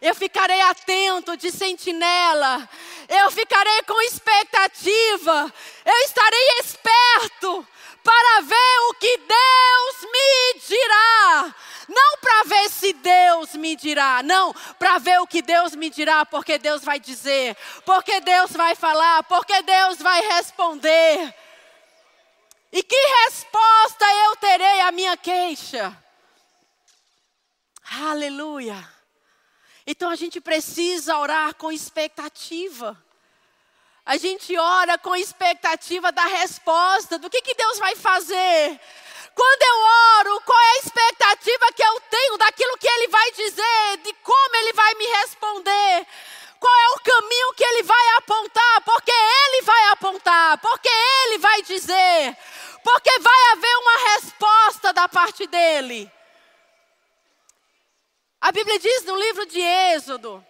Eu 0.00 0.14
ficarei 0.14 0.60
atento 0.62 1.36
de 1.36 1.50
sentinela. 1.50 2.68
Eu 3.08 3.30
ficarei 3.30 3.82
com 3.82 4.00
expectativa. 4.02 5.52
Eu 5.84 5.96
estarei 6.04 6.58
esperto 6.60 7.66
para 8.02 8.40
ver 8.42 8.78
o 8.88 8.94
que 8.94 9.16
Deus 9.18 10.12
me 10.12 10.60
dirá. 10.66 11.54
Não 11.88 12.18
para 12.18 12.44
ver 12.44 12.70
se 12.70 12.92
Deus 12.92 13.54
me 13.54 13.74
dirá, 13.74 14.22
não, 14.22 14.54
para 14.78 14.98
ver 14.98 15.20
o 15.20 15.26
que 15.26 15.42
Deus 15.42 15.74
me 15.74 15.90
dirá, 15.90 16.24
porque 16.24 16.56
Deus 16.56 16.84
vai 16.84 17.00
dizer, 17.00 17.56
porque 17.84 18.20
Deus 18.20 18.52
vai 18.52 18.76
falar, 18.76 19.24
porque 19.24 19.60
Deus 19.62 19.98
vai 19.98 20.20
responder. 20.20 21.34
E 22.72 22.82
que 22.82 22.96
resposta 23.24 24.04
eu 24.26 24.36
terei 24.36 24.80
à 24.82 24.92
minha 24.92 25.16
queixa? 25.16 25.96
Aleluia. 28.02 28.88
Então 29.84 30.08
a 30.08 30.14
gente 30.14 30.40
precisa 30.40 31.18
orar 31.18 31.54
com 31.56 31.72
expectativa. 31.72 32.96
A 34.10 34.16
gente 34.16 34.58
ora 34.58 34.98
com 34.98 35.14
expectativa 35.14 36.10
da 36.10 36.24
resposta, 36.24 37.16
do 37.16 37.30
que, 37.30 37.40
que 37.42 37.54
Deus 37.54 37.78
vai 37.78 37.94
fazer. 37.94 38.80
Quando 39.32 39.62
eu 39.62 39.76
oro, 40.18 40.40
qual 40.40 40.58
é 40.58 40.70
a 40.70 40.78
expectativa 40.78 41.72
que 41.76 41.84
eu 41.84 42.00
tenho 42.10 42.36
daquilo 42.36 42.76
que 42.76 42.88
Ele 42.88 43.06
vai 43.06 43.30
dizer, 43.30 43.98
de 44.02 44.12
como 44.14 44.56
Ele 44.56 44.72
vai 44.72 44.94
me 44.94 45.06
responder? 45.06 46.06
Qual 46.58 46.74
é 46.74 46.88
o 46.88 47.00
caminho 47.04 47.54
que 47.54 47.62
Ele 47.62 47.84
vai 47.84 48.08
apontar? 48.18 48.80
Porque 48.84 49.12
Ele 49.12 49.62
vai 49.62 49.84
apontar, 49.90 50.58
porque 50.58 50.88
Ele 50.88 51.38
vai 51.38 51.62
dizer, 51.62 52.36
porque 52.82 53.16
vai 53.20 53.52
haver 53.52 53.76
uma 53.76 53.98
resposta 54.14 54.92
da 54.92 55.08
parte 55.08 55.46
dEle. 55.46 56.10
A 58.40 58.50
Bíblia 58.50 58.76
diz 58.80 59.04
no 59.04 59.14
livro 59.14 59.46
de 59.46 59.60
Êxodo, 59.60 60.44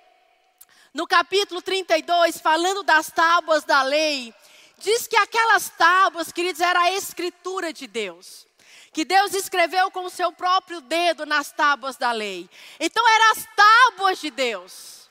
no 0.92 1.06
capítulo 1.06 1.62
32, 1.62 2.40
falando 2.40 2.82
das 2.82 3.10
tábuas 3.10 3.64
da 3.64 3.82
lei, 3.82 4.34
diz 4.78 5.06
que 5.06 5.16
aquelas 5.16 5.68
tábuas, 5.70 6.32
queridos, 6.32 6.60
era 6.60 6.80
a 6.80 6.92
escritura 6.92 7.72
de 7.72 7.86
Deus. 7.86 8.46
Que 8.92 9.04
Deus 9.04 9.34
escreveu 9.34 9.90
com 9.90 10.04
o 10.04 10.10
seu 10.10 10.32
próprio 10.32 10.80
dedo 10.80 11.24
nas 11.24 11.52
tábuas 11.52 11.96
da 11.96 12.10
lei. 12.10 12.50
Então 12.80 13.08
eram 13.08 13.30
as 13.30 13.48
tábuas 13.54 14.20
de 14.20 14.30
Deus. 14.30 15.08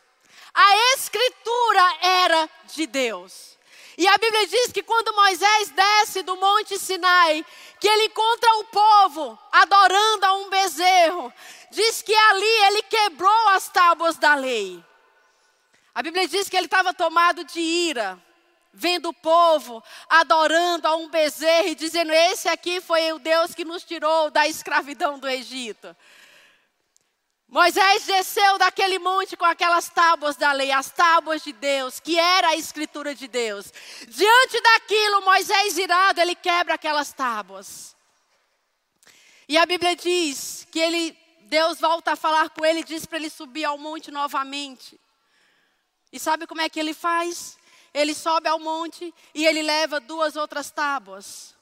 A 0.53 0.95
escritura 0.95 1.97
era 2.01 2.49
de 2.73 2.85
Deus. 2.85 3.57
E 3.97 4.07
a 4.07 4.17
Bíblia 4.17 4.47
diz 4.47 4.71
que 4.71 4.83
quando 4.83 5.15
Moisés 5.15 5.69
desce 5.69 6.23
do 6.23 6.35
Monte 6.35 6.77
Sinai, 6.77 7.45
que 7.79 7.87
ele 7.87 8.05
encontra 8.05 8.53
o 8.55 8.63
povo 8.65 9.39
adorando 9.51 10.25
a 10.25 10.33
um 10.33 10.49
bezerro, 10.49 11.33
diz 11.71 12.01
que 12.01 12.13
ali 12.13 12.65
ele 12.67 12.83
quebrou 12.83 13.49
as 13.49 13.69
tábuas 13.69 14.17
da 14.17 14.35
lei. 14.35 14.83
A 15.99 16.01
Bíblia 16.01 16.29
diz 16.29 16.47
que 16.47 16.55
ele 16.55 16.67
estava 16.67 16.93
tomado 16.93 17.43
de 17.43 17.59
ira, 17.59 18.17
vendo 18.71 19.09
o 19.09 19.13
povo 19.13 19.83
adorando 20.07 20.87
a 20.87 20.95
um 20.95 21.09
bezerro 21.09 21.67
e 21.67 21.75
dizendo: 21.75 22.13
Esse 22.13 22.47
aqui 22.47 22.79
foi 22.79 23.11
o 23.11 23.19
Deus 23.19 23.53
que 23.53 23.65
nos 23.65 23.83
tirou 23.83 24.31
da 24.31 24.47
escravidão 24.47 25.19
do 25.19 25.27
Egito. 25.27 25.93
Moisés 27.49 28.05
desceu 28.05 28.57
daquele 28.57 28.97
monte 28.97 29.35
com 29.35 29.43
aquelas 29.43 29.89
tábuas 29.89 30.37
da 30.37 30.53
lei, 30.53 30.71
as 30.71 30.89
tábuas 30.89 31.43
de 31.43 31.51
Deus, 31.51 31.99
que 31.99 32.17
era 32.17 32.47
a 32.47 32.55
escritura 32.55 33.13
de 33.13 33.27
Deus. 33.27 33.69
Diante 34.07 34.61
daquilo, 34.61 35.21
Moisés 35.25 35.77
irado, 35.77 36.21
ele 36.21 36.33
quebra 36.33 36.75
aquelas 36.75 37.11
tábuas. 37.11 37.93
E 39.49 39.57
a 39.57 39.65
Bíblia 39.65 39.97
diz 39.97 40.65
que 40.71 40.79
ele, 40.79 41.17
Deus 41.41 41.77
volta 41.77 42.13
a 42.13 42.15
falar 42.15 42.51
com 42.51 42.63
ele 42.63 42.79
e 42.79 42.85
diz 42.85 43.05
para 43.05 43.17
ele 43.17 43.29
subir 43.29 43.65
ao 43.65 43.77
monte 43.77 44.09
novamente. 44.11 44.97
E 46.11 46.19
sabe 46.19 46.47
como 46.47 46.61
é 46.61 46.69
que 46.69 46.79
ele 46.79 46.93
faz? 46.93 47.57
Ele 47.93 48.13
sobe 48.13 48.47
ao 48.47 48.59
monte 48.59 49.13
e 49.33 49.45
ele 49.45 49.61
leva 49.61 49.99
duas 49.99 50.35
outras 50.35 50.71
tábuas. 50.71 51.55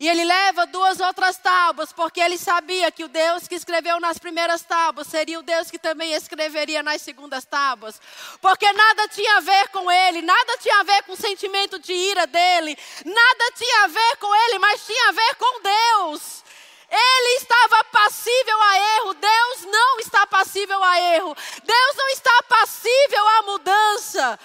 E 0.00 0.08
ele 0.08 0.24
leva 0.24 0.64
duas 0.64 1.00
outras 1.00 1.38
tábuas, 1.38 1.92
porque 1.92 2.20
ele 2.20 2.38
sabia 2.38 2.88
que 2.88 3.02
o 3.02 3.08
Deus 3.08 3.48
que 3.48 3.56
escreveu 3.56 3.98
nas 3.98 4.16
primeiras 4.16 4.62
tábuas 4.62 5.08
seria 5.08 5.40
o 5.40 5.42
Deus 5.42 5.72
que 5.72 5.78
também 5.78 6.12
escreveria 6.12 6.84
nas 6.84 7.02
segundas 7.02 7.44
tábuas. 7.44 8.00
Porque 8.40 8.72
nada 8.72 9.08
tinha 9.08 9.38
a 9.38 9.40
ver 9.40 9.68
com 9.70 9.90
ele, 9.90 10.22
nada 10.22 10.56
tinha 10.58 10.78
a 10.78 10.84
ver 10.84 11.02
com 11.02 11.14
o 11.14 11.16
sentimento 11.16 11.80
de 11.80 11.92
ira 11.92 12.28
dele, 12.28 12.78
nada 13.04 13.52
tinha 13.56 13.84
a 13.84 13.88
ver 13.88 14.16
com 14.20 14.32
ele, 14.32 14.58
mas 14.60 14.86
tinha 14.86 15.08
a 15.08 15.12
ver 15.12 15.34
com 15.34 15.62
Deus. 15.62 16.44
Ele 16.90 17.36
estava 17.36 17.84
passível 17.84 18.62
a 18.62 18.78
erro, 18.96 19.14
Deus 19.14 19.64
não 19.66 20.00
está 20.00 20.26
passível 20.26 20.82
a 20.82 21.00
erro, 21.00 21.36
Deus 21.62 21.96
não 21.96 22.08
está 22.08 22.42
passível 22.48 23.28
a 23.28 23.42
mudança. 23.42 24.40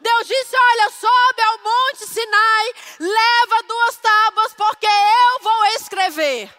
Deus 0.00 0.26
disse: 0.26 0.56
Olha, 0.56 0.90
sobe 0.90 1.42
ao 1.42 1.58
monte 1.58 2.06
Sinai, 2.06 2.74
leva 3.00 3.62
duas 3.66 3.96
tábuas, 3.96 4.54
porque 4.54 4.86
eu 4.86 5.42
vou 5.42 5.66
escrever. 5.66 6.57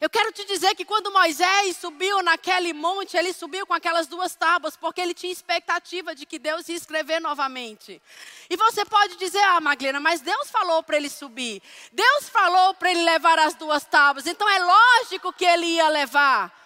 Eu 0.00 0.08
quero 0.08 0.30
te 0.30 0.44
dizer 0.44 0.76
que 0.76 0.84
quando 0.84 1.12
Moisés 1.12 1.76
subiu 1.76 2.22
naquele 2.22 2.72
monte, 2.72 3.16
ele 3.16 3.32
subiu 3.32 3.66
com 3.66 3.74
aquelas 3.74 4.06
duas 4.06 4.32
tábuas, 4.32 4.76
porque 4.76 5.00
ele 5.00 5.12
tinha 5.12 5.32
expectativa 5.32 6.14
de 6.14 6.24
que 6.24 6.38
Deus 6.38 6.68
ia 6.68 6.76
escrever 6.76 7.20
novamente. 7.20 8.00
E 8.48 8.56
você 8.56 8.84
pode 8.84 9.16
dizer, 9.16 9.42
ah, 9.42 9.60
Maglena, 9.60 9.98
mas 9.98 10.20
Deus 10.20 10.50
falou 10.50 10.84
para 10.84 10.96
ele 10.96 11.10
subir. 11.10 11.60
Deus 11.90 12.28
falou 12.28 12.74
para 12.74 12.92
ele 12.92 13.02
levar 13.02 13.40
as 13.40 13.54
duas 13.54 13.84
tábuas, 13.84 14.28
então 14.28 14.48
é 14.48 14.60
lógico 14.60 15.32
que 15.32 15.44
ele 15.44 15.66
ia 15.66 15.88
levar. 15.88 16.56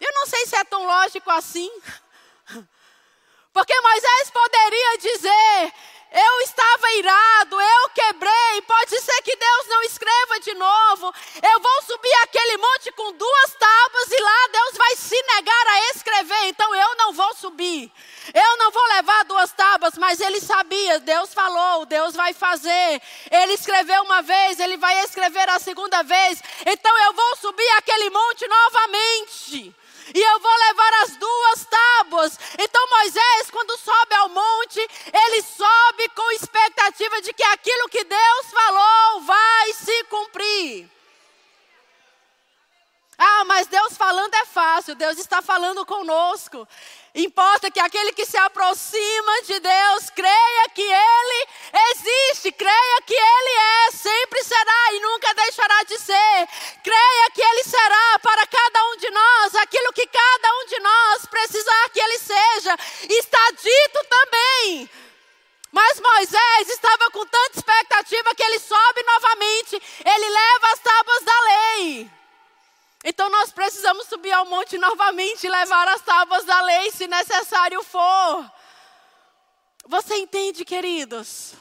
Eu 0.00 0.12
não 0.12 0.26
sei 0.26 0.44
se 0.46 0.56
é 0.56 0.64
tão 0.64 0.84
lógico 0.84 1.30
assim. 1.30 1.70
Porque 3.52 3.80
Moisés 3.80 4.30
poderia 4.32 4.98
dizer: 4.98 5.72
eu 6.14 6.40
estava 6.42 6.92
irado, 6.92 7.60
eu 7.60 7.88
quebrei. 7.90 8.62
Pode 8.66 9.00
ser 9.00 9.20
que 9.22 9.34
Deus 9.34 9.66
não 9.66 9.82
escreva 9.82 10.40
de 10.40 10.54
novo. 10.54 11.12
Eu 11.42 11.60
vou 11.60 11.82
subir 11.82 12.14
aquele 12.22 12.56
monte 12.56 12.92
com 12.92 13.12
duas 13.12 13.54
tábuas 13.54 14.12
e 14.12 14.22
lá 14.22 14.48
Deus 14.52 14.76
vai 14.76 14.96
se 14.96 15.22
negar 15.34 15.66
a 15.66 15.90
escrever. 15.90 16.44
Então 16.46 16.72
eu 16.72 16.96
não 16.96 17.12
vou 17.12 17.34
subir. 17.34 17.90
Eu 18.32 18.56
não 18.58 18.70
vou 18.70 18.86
levar 18.90 19.24
duas 19.24 19.50
tábuas, 19.52 19.94
mas 19.98 20.20
ele 20.20 20.40
sabia. 20.40 21.00
Deus 21.00 21.34
falou, 21.34 21.84
Deus 21.84 22.14
vai 22.14 22.32
fazer. 22.32 23.02
Ele 23.30 23.54
escreveu 23.54 24.04
uma 24.04 24.22
vez, 24.22 24.60
ele 24.60 24.76
vai 24.76 25.00
escrever 25.00 25.48
a 25.48 25.58
segunda 25.58 26.02
vez. 26.04 26.40
Então 26.64 26.96
eu 27.06 27.12
vou 27.12 27.36
subir 27.38 27.68
aquele 27.70 28.08
monte 28.10 28.46
novamente 28.46 29.74
e 30.12 30.20
eu 30.20 30.40
vou 30.40 30.56
levar 30.56 30.94
as 31.02 31.16
duas 31.16 31.66
tábuas. 31.66 32.38
Então 32.58 32.90
Moisés, 32.90 33.50
quando 33.50 33.78
sobe 33.78 34.14
ao 34.14 34.28
monte, 34.28 34.80
ele 35.12 35.42
sobe 35.42 36.08
com 36.10 36.30
expectativa 36.32 37.22
de 37.22 37.32
que 37.32 37.44
aquilo 37.44 37.88
que 37.88 38.04
Deus 38.04 38.46
falou 38.52 39.20
vai 39.22 39.72
se 39.72 40.04
cumprir. 40.04 40.90
Ah, 43.16 43.44
mas 43.44 43.68
Deus 43.68 43.96
falando 43.96 44.34
é 44.34 44.44
fácil, 44.44 44.94
Deus 44.94 45.18
está 45.18 45.40
falando 45.40 45.86
conosco. 45.86 46.66
Importa 47.14 47.70
que 47.70 47.78
aquele 47.78 48.12
que 48.12 48.26
se 48.26 48.36
aproxima 48.36 49.42
de 49.42 49.60
Deus 49.60 50.10
creia 50.10 50.68
que 50.74 50.82
Ele 50.82 51.48
existe, 51.92 52.50
creia 52.50 53.02
que 53.06 53.14
Ele 53.14 53.58
é, 53.86 53.90
sempre 53.92 54.42
será 54.42 54.92
e 54.94 55.00
nunca 55.00 55.32
deixará 55.34 55.82
de 55.84 55.96
ser. 55.98 56.48
Creia 56.82 57.30
que 57.32 57.40
Ele 57.40 57.62
será 57.62 58.18
para 58.20 58.44
cada 58.48 58.84
um 58.86 58.96
de 58.96 59.10
nós 59.10 59.54
aquilo 59.54 59.92
que 59.92 60.06
cada 60.08 60.54
um 60.54 60.66
de 60.66 60.80
nós 60.80 61.26
precisar 61.26 61.88
que 61.90 62.00
Ele 62.00 62.18
seja. 62.18 62.76
Está 63.08 63.50
dito 63.62 64.06
também. 64.10 64.90
Mas 65.70 66.00
Moisés 66.00 66.68
estava 66.68 67.10
com 67.10 67.26
tanta 67.26 67.58
expectativa 67.58 68.34
que 68.36 68.42
ele 68.44 68.60
sobe 68.60 69.02
novamente, 69.02 69.82
ele 70.04 70.28
leva 70.28 70.72
as 70.72 70.78
tábuas 70.78 71.24
da 71.24 71.40
lei. 71.40 72.10
Então 73.06 73.28
nós 73.28 73.52
precisamos 73.52 74.06
subir 74.06 74.32
ao 74.32 74.46
monte 74.46 74.78
novamente 74.78 75.46
e 75.46 75.50
levar 75.50 75.86
as 75.88 76.00
tábuas 76.00 76.44
da 76.46 76.62
lei, 76.62 76.90
se 76.90 77.06
necessário 77.06 77.82
for. 77.82 78.50
Você 79.86 80.16
entende, 80.16 80.64
queridos? 80.64 81.52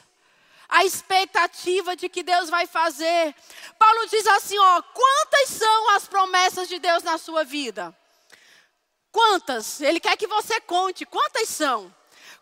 A 0.69 0.85
expectativa 0.85 1.97
de 1.97 2.07
que 2.07 2.23
Deus 2.23 2.49
vai 2.49 2.65
fazer. 2.65 3.35
Paulo 3.77 4.07
diz 4.07 4.25
assim: 4.25 4.57
ó, 4.57 4.81
quantas 4.81 5.49
são 5.49 5.89
as 5.89 6.07
promessas 6.07 6.69
de 6.69 6.79
Deus 6.79 7.03
na 7.03 7.17
sua 7.17 7.43
vida? 7.43 7.93
Quantas? 9.11 9.81
Ele 9.81 9.99
quer 9.99 10.15
que 10.15 10.25
você 10.25 10.61
conte. 10.61 11.05
Quantas 11.05 11.49
são? 11.49 11.93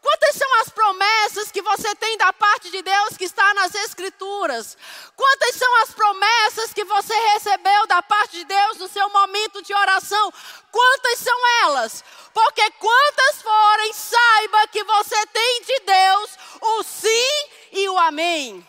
Quantas 0.02 0.36
são 0.36 0.62
as 0.62 0.70
promessas 0.70 1.52
que 1.52 1.62
você 1.62 1.94
tem 1.96 2.18
da 2.18 2.34
parte 2.34 2.72
de 2.72 2.82
Deus 2.82 3.16
que 3.16 3.26
está 3.26 3.54
nas 3.54 3.76
Escrituras? 3.76 4.76
Quantas 5.16 5.56
são 5.56 5.82
as 5.84 5.94
promessas 5.94 6.74
que 6.74 6.84
você 6.84 7.14
recebeu 7.34 7.86
da 7.86 8.02
parte 8.02 8.38
de 8.38 8.46
Deus 8.46 8.78
no 8.78 8.88
seu 8.88 9.08
momento 9.10 9.62
de 9.62 9.74
oração? 9.74 10.34
Quantas 10.72 11.20
são 11.20 11.48
elas? 11.64 12.04
Porque 12.34 12.72
quantas 12.72 13.42
forem, 13.44 13.94
saiba 13.94 14.68
que 14.70 14.84
você 14.84 15.26
tem 15.28 15.62
de 15.62 15.80
Deus 15.82 16.30
o 16.62 16.84
sim 16.84 17.50
e 17.72 17.88
o 17.90 18.00
amém. 18.00 18.68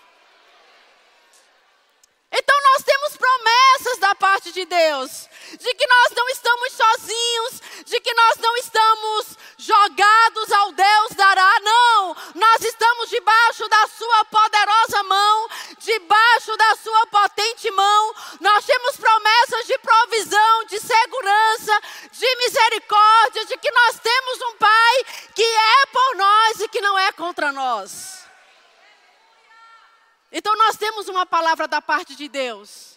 Então 2.33 2.57
nós 2.71 2.83
temos 2.83 3.17
promessas 3.17 3.99
da 3.99 4.15
parte 4.15 4.53
de 4.53 4.65
Deus, 4.65 5.29
de 5.59 5.75
que 5.75 5.87
nós 5.87 6.13
não 6.17 6.29
estamos 6.31 6.73
sozinhos, 6.73 7.63
de 7.85 8.01
que 8.01 8.15
nós 8.15 8.39
não 8.39 8.57
estamos 8.57 9.37
jogados 9.59 10.53
ao 10.53 10.73
Deus 10.73 11.11
dará, 11.15 11.61
não. 11.61 12.17
Nós 12.35 12.63
estamos 12.63 13.11
debaixo 13.11 13.69
da 13.69 13.87
sua 13.87 14.25
poderosa 14.25 15.03
mão, 15.03 15.49
debaixo 15.79 16.57
da 16.57 16.77
sua 16.77 17.07
potente 17.09 17.71
mão. 17.71 18.15
Nós 18.41 18.65
temos 18.65 18.97
promessas 18.97 19.67
de 19.67 19.79
provisão, 19.79 20.65
de 20.65 20.81
segurança, 20.81 21.81
de 22.13 22.37
misericórdia, 22.37 23.45
de 23.45 23.59
que 23.59 23.71
nós 23.71 23.99
temos 23.99 24.41
um 24.41 24.57
Pai 24.57 25.05
que 25.35 25.43
é 25.43 25.87
por 25.87 26.17
nós 26.17 26.61
e 26.61 26.69
que 26.69 26.81
não 26.81 26.99
é 26.99 27.13
contra 27.13 27.53
nós. 27.53 28.22
Então 30.33 30.57
nós 30.57 30.77
temos 30.77 31.09
uma 31.09 31.27
palavra 31.27 31.69
da 31.69 31.83
parte 31.83 32.17
de 32.17 32.27
Deus. 32.27 32.93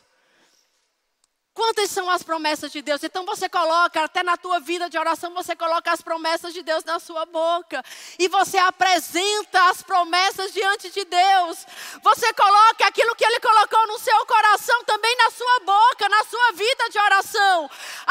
Quantas 1.56 1.90
são 1.90 2.10
as 2.10 2.22
promessas 2.22 2.70
de 2.70 2.82
Deus? 2.82 3.02
Então 3.02 3.26
você 3.26 3.48
coloca, 3.48 4.04
até 4.04 4.22
na 4.24 4.36
tua 4.36 4.60
vida 4.60 4.90
de 4.90 4.98
oração, 4.98 5.34
você 5.34 5.56
coloca 5.56 5.90
as 5.90 6.02
promessas 6.02 6.54
de 6.54 6.62
Deus 6.62 6.84
na 6.84 7.00
sua 7.00 7.26
boca. 7.26 7.82
E 8.20 8.28
você 8.28 8.58
apresenta 8.58 9.70
as 9.70 9.82
promessas 9.82 10.52
diante 10.52 10.90
de 10.90 11.06
Deus. 11.06 11.66
Você 12.04 12.34
coloca 12.34 12.86
aquilo 12.86 13.16
que 13.16 13.24
Ele 13.24 13.40
colocou 13.40 13.88
no 13.88 13.98
seu 13.98 14.26
coração 14.26 14.84
também 14.84 15.16
na 15.16 15.30
sua 15.32 15.60
boca, 15.62 16.10
na 16.10 16.26
sua 16.26 16.52
vida 16.52 16.90
de 16.90 17.00
oração. 17.00 17.70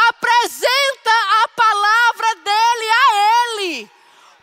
Apresenta 0.08 1.10
a 1.44 1.48
palavra 1.48 2.34
dele 2.36 2.90
a 2.90 3.14
Ele. 3.14 3.90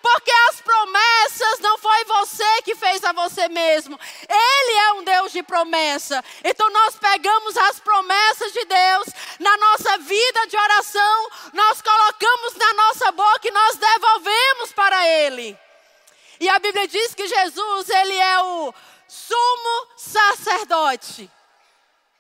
Porque 0.02 0.32
as 0.50 0.62
promessas 0.62 1.60
não 1.60 1.78
foi 1.78 2.04
você 2.06 2.62
que 2.64 2.76
fez 2.76 3.04
a 3.04 3.12
você 3.12 3.48
mesmo. 3.50 4.00
Ele 4.28 4.78
é 4.80 4.94
um 4.94 5.04
Deus 5.04 5.32
de 5.32 5.44
promessa. 5.44 6.24
Então 6.44 6.70
nós 6.72 6.96
pegamos 6.96 7.56
as 7.58 7.80
promessas 7.80 8.52
de 8.52 8.66
Deus 8.66 9.08
na 9.40 9.58
nossa 9.58 9.98
vida 10.00 10.48
de 10.48 10.58
oração, 10.58 11.30
nós 11.54 11.82
colocamos 11.82 12.56
na 12.56 12.74
nossa 12.74 13.12
boca 13.12 13.48
e 13.48 13.52
nós 13.52 13.76
devolvemos 13.78 14.74
para 14.74 15.08
Ele. 15.08 15.58
E 16.40 16.50
a 16.50 16.58
Bíblia 16.58 16.88
diz 16.88 17.14
que 17.14 17.28
Jesus, 17.28 17.90
ele 17.90 18.16
é 18.16 18.42
o 18.42 18.74
sumo 19.08 19.88
sacerdote 19.96 21.30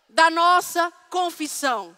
da 0.08 0.30
nossa 0.30 0.94
confissão. 1.10 1.98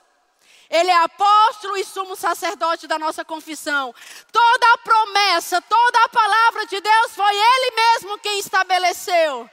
Ele 0.69 0.89
é 0.89 0.97
apóstolo 0.97 1.77
e 1.77 1.85
sumo 1.85 2.15
sacerdote 2.15 2.87
da 2.87 2.97
nossa 2.97 3.23
confissão. 3.23 3.93
Toda 4.31 4.73
a 4.73 4.77
promessa, 4.79 5.61
toda 5.61 6.03
a 6.03 6.09
palavra 6.09 6.65
de 6.65 6.79
Deus 6.79 7.15
foi 7.15 7.35
Ele 7.35 7.75
mesmo 7.75 8.17
quem 8.19 8.39
estabeleceu. 8.39 9.49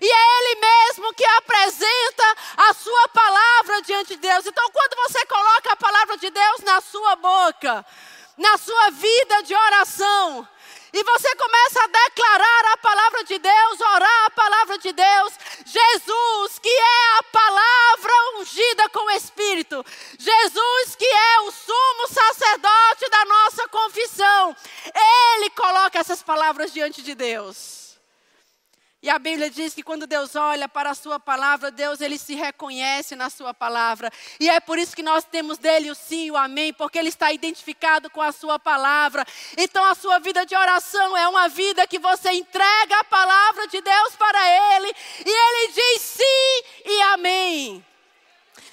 E 0.00 0.10
é 0.10 0.38
Ele 0.38 0.60
mesmo 0.60 1.12
que 1.14 1.24
apresenta 1.24 2.36
a 2.56 2.74
sua 2.74 3.08
palavra 3.08 3.82
diante 3.82 4.14
de 4.14 4.20
Deus. 4.20 4.46
Então, 4.46 4.70
quando 4.70 4.96
você 4.96 5.26
coloca 5.26 5.72
a 5.72 5.76
palavra 5.76 6.16
de 6.16 6.30
Deus 6.30 6.60
na 6.60 6.80
sua 6.80 7.16
boca, 7.16 7.84
na 8.36 8.56
sua 8.56 8.90
vida 8.90 9.42
de 9.42 9.54
oração, 9.54 10.48
e 10.92 11.04
você 11.04 11.34
começa 11.36 11.82
a 11.82 11.86
declarar 11.86 12.72
a 12.72 12.76
palavra 12.76 13.24
de 13.24 13.38
Deus, 13.38 13.80
orar 13.80 14.24
a 14.26 14.30
palavra 14.30 14.78
de 14.78 14.92
Deus. 14.92 15.32
Jesus, 15.64 16.58
que 16.58 16.68
é 16.68 17.18
a 17.18 17.22
palavra 17.24 18.12
ungida 18.36 18.88
com 18.90 19.06
o 19.06 19.10
Espírito. 19.12 19.84
Jesus, 20.18 20.96
que 20.96 21.06
é 21.06 21.40
o 21.40 21.50
sumo 21.50 22.08
sacerdote 22.08 23.10
da 23.10 23.24
nossa 23.24 23.68
confissão. 23.68 24.56
Ele 25.34 25.50
coloca 25.50 25.98
essas 25.98 26.22
palavras 26.22 26.72
diante 26.72 27.00
de 27.00 27.14
Deus. 27.14 27.91
E 29.02 29.10
a 29.10 29.18
Bíblia 29.18 29.50
diz 29.50 29.74
que 29.74 29.82
quando 29.82 30.06
Deus 30.06 30.36
olha 30.36 30.68
para 30.68 30.90
a 30.90 30.94
sua 30.94 31.18
palavra, 31.18 31.72
Deus 31.72 32.00
ele 32.00 32.16
se 32.16 32.36
reconhece 32.36 33.16
na 33.16 33.28
sua 33.28 33.52
palavra. 33.52 34.08
E 34.38 34.48
é 34.48 34.60
por 34.60 34.78
isso 34.78 34.94
que 34.94 35.02
nós 35.02 35.24
temos 35.24 35.58
dele 35.58 35.90
o 35.90 35.94
sim 35.94 36.30
o 36.30 36.36
amém, 36.36 36.72
porque 36.72 37.00
ele 37.00 37.08
está 37.08 37.32
identificado 37.32 38.08
com 38.08 38.22
a 38.22 38.30
sua 38.30 38.60
palavra. 38.60 39.26
Então 39.58 39.84
a 39.84 39.96
sua 39.96 40.20
vida 40.20 40.46
de 40.46 40.54
oração 40.54 41.16
é 41.16 41.26
uma 41.26 41.48
vida 41.48 41.84
que 41.84 41.98
você 41.98 42.30
entrega 42.30 43.00
a 43.00 43.04
palavra 43.04 43.66
de 43.66 43.80
Deus 43.80 44.14
para 44.14 44.76
ele 44.76 44.94
e 45.26 45.30
ele 45.30 45.72
diz 45.72 46.02
sim 46.02 46.64
e 46.86 47.02
amém. 47.14 47.84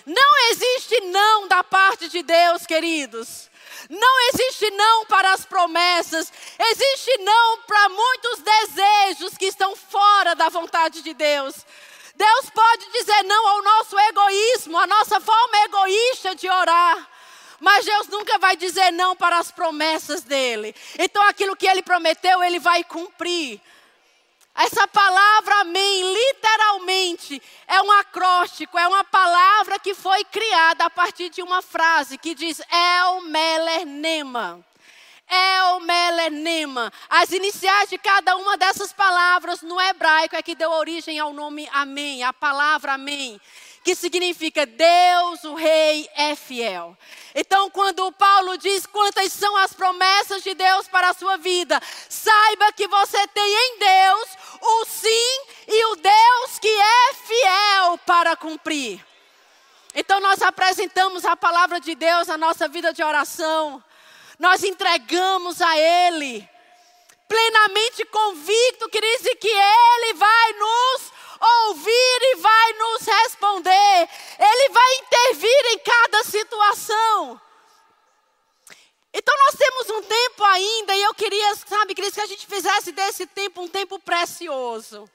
Não 0.06 0.52
existe 0.52 1.02
não 1.06 1.48
da 1.48 1.64
parte 1.64 2.08
de 2.08 2.22
Deus, 2.22 2.68
queridos. 2.68 3.49
Não 3.90 4.20
existe 4.30 4.70
não 4.72 5.06
para 5.06 5.34
as 5.34 5.46
promessas, 5.46 6.32
existe 6.60 7.18
não 7.20 7.62
para 7.62 7.90
muitos 7.90 8.40
desejos 8.40 9.38
que 9.38 9.46
estão 9.46 9.76
fora 9.76 10.36
da 10.36 10.50
vontade 10.50 11.02
de 11.02 11.14
Deus. 11.14 11.56
Deus 12.16 12.50
pode 12.50 12.92
dizer 12.92 13.24
não 13.24 13.48
ao 13.48 13.64
nosso 13.64 13.98
egoísmo, 13.98 14.78
à 14.78 14.86
nossa 14.86 15.22
forma 15.22 15.58
egoísta 15.66 16.36
de 16.36 16.50
orar. 16.50 17.10
Mas 17.62 17.86
Deus 17.86 18.08
nunca 18.08 18.38
vai 18.38 18.56
dizer 18.56 18.92
não 18.92 19.16
para 19.16 19.38
as 19.38 19.52
promessas 19.52 20.22
dele. 20.22 20.76
Então 20.98 21.22
aquilo 21.24 21.56
que 21.56 21.68
ele 21.68 21.82
prometeu, 21.82 22.44
ele 22.44 22.60
vai 22.60 22.84
cumprir. 22.84 23.62
Essa 24.60 24.86
palavra 24.90 25.62
amém, 25.62 26.14
literalmente, 26.14 27.42
é 27.66 27.82
um 27.82 27.90
acróstico, 27.94 28.78
é 28.78 28.86
uma 28.90 29.06
palavra 29.06 29.80
que 29.80 29.94
foi 29.94 30.22
criada 30.26 30.84
a 30.84 30.90
partir 30.90 31.30
de 31.30 31.42
uma 31.42 31.62
frase 31.62 32.18
que 32.18 32.36
diz 32.36 32.62
El 32.70 33.22
Melernema. 33.22 34.60
El 35.30 35.80
Melernema. 35.80 36.92
As 37.10 37.32
iniciais 37.32 37.90
de 37.90 37.98
cada 37.98 38.36
uma 38.36 38.58
dessas 38.58 38.92
palavras 38.92 39.62
no 39.62 39.80
hebraico 39.80 40.36
é 40.36 40.44
que 40.44 40.56
deu 40.56 40.72
origem 40.72 41.18
ao 41.18 41.32
nome 41.32 41.70
Amém, 41.72 42.22
a 42.24 42.34
palavra 42.34 42.96
Amém 42.96 43.40
que 43.84 43.96
significa 43.96 44.66
Deus, 44.66 45.44
o 45.44 45.56
Rei, 45.56 46.10
é 46.16 46.36
fiel. 46.36 46.98
Então, 47.34 47.70
quando 47.70 48.12
Paulo 48.12 48.58
diz 48.58 48.86
quantas 48.86 49.32
são 49.32 49.56
as 49.58 49.74
promessas 49.74 50.44
de 50.44 50.54
Deus 50.54 50.88
para 50.88 51.10
a 51.10 51.14
sua 51.14 51.38
vida, 51.38 51.82
saiba 52.10 52.72
que 52.74 52.88
você 52.88 53.28
tem 53.28 53.46
em 53.46 53.80
Deus 53.80 54.30
o 54.62 54.86
sim 54.86 55.42
e 55.68 55.86
o 55.86 55.96
Deus 55.96 56.60
que 56.60 56.68
é 56.68 57.14
fiel 57.14 57.98
para 58.06 58.36
cumprir. 58.36 59.04
Então, 59.96 60.20
nós 60.20 60.42
apresentamos 60.42 61.26
a 61.26 61.36
palavra 61.36 61.80
de 61.80 61.96
Deus 61.96 62.28
na 62.28 62.38
nossa 62.38 62.68
vida 62.68 62.94
de 62.94 63.04
oração, 63.04 63.84
nós 64.38 64.64
entregamos 64.64 65.62
a 65.62 65.78
Ele, 65.78 66.48
plenamente 67.28 68.06
convicto, 68.06 68.90
queridos, 68.90 69.24
de 69.24 69.36
que 69.36 69.50
Ele 69.50 70.14
vai 70.14 70.54
nos 70.54 71.19
ouvir 71.40 72.20
e 72.22 72.36
vai 72.38 72.74
nos 72.74 73.06
responder. 73.06 74.10
Ele 74.40 74.70
vai 74.70 74.96
intervir 74.96 75.66
em 75.74 75.80
cada 75.80 76.24
situação. 76.24 77.42
Então 79.14 79.36
nós 79.46 79.56
temos 79.56 79.90
um 79.90 80.02
tempo 80.04 80.44
ainda 80.44 80.96
e 80.96 81.02
eu 81.02 81.14
queria, 81.14 81.56
sabe, 81.56 81.96
queria 81.96 82.12
que 82.12 82.22
a 82.22 82.28
gente 82.28 82.46
fizesse 82.46 82.92
desse 82.92 83.26
tempo 83.26 83.62
um 83.62 83.68
tempo 83.68 84.00
precioso. 84.00 85.10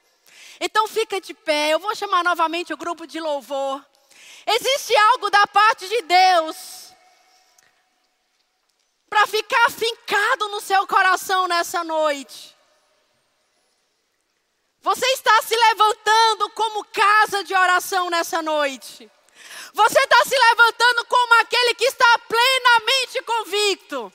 Então 0.59 0.87
fica 0.87 1.19
de 1.19 1.33
pé, 1.33 1.69
eu 1.69 1.79
vou 1.79 1.95
chamar 1.95 2.23
novamente 2.23 2.73
o 2.73 2.77
grupo 2.77 3.07
de 3.07 3.19
louvor. 3.19 3.83
Existe 4.45 4.95
algo 4.95 5.29
da 5.29 5.47
parte 5.47 5.87
de 5.87 6.01
Deus 6.03 6.93
para 9.09 9.25
ficar 9.27 9.71
fincado 9.71 10.49
no 10.49 10.59
seu 10.59 10.85
coração 10.87 11.47
nessa 11.47 11.83
noite. 11.83 12.54
Você 14.85 15.05
está 15.13 15.41
se 15.41 15.55
levantando 15.55 16.47
como 16.51 16.85
casa 16.85 17.43
de 17.43 17.55
oração 17.55 18.07
nessa 18.07 18.39
noite. 18.43 19.09
Você 19.73 19.99
está 19.99 20.23
se 20.25 20.37
levantando 20.37 21.05
como 21.05 21.33
aquele 21.41 21.73
que 21.73 21.85
está 21.85 22.19
plenamente 22.19 23.23
convicto, 23.23 24.13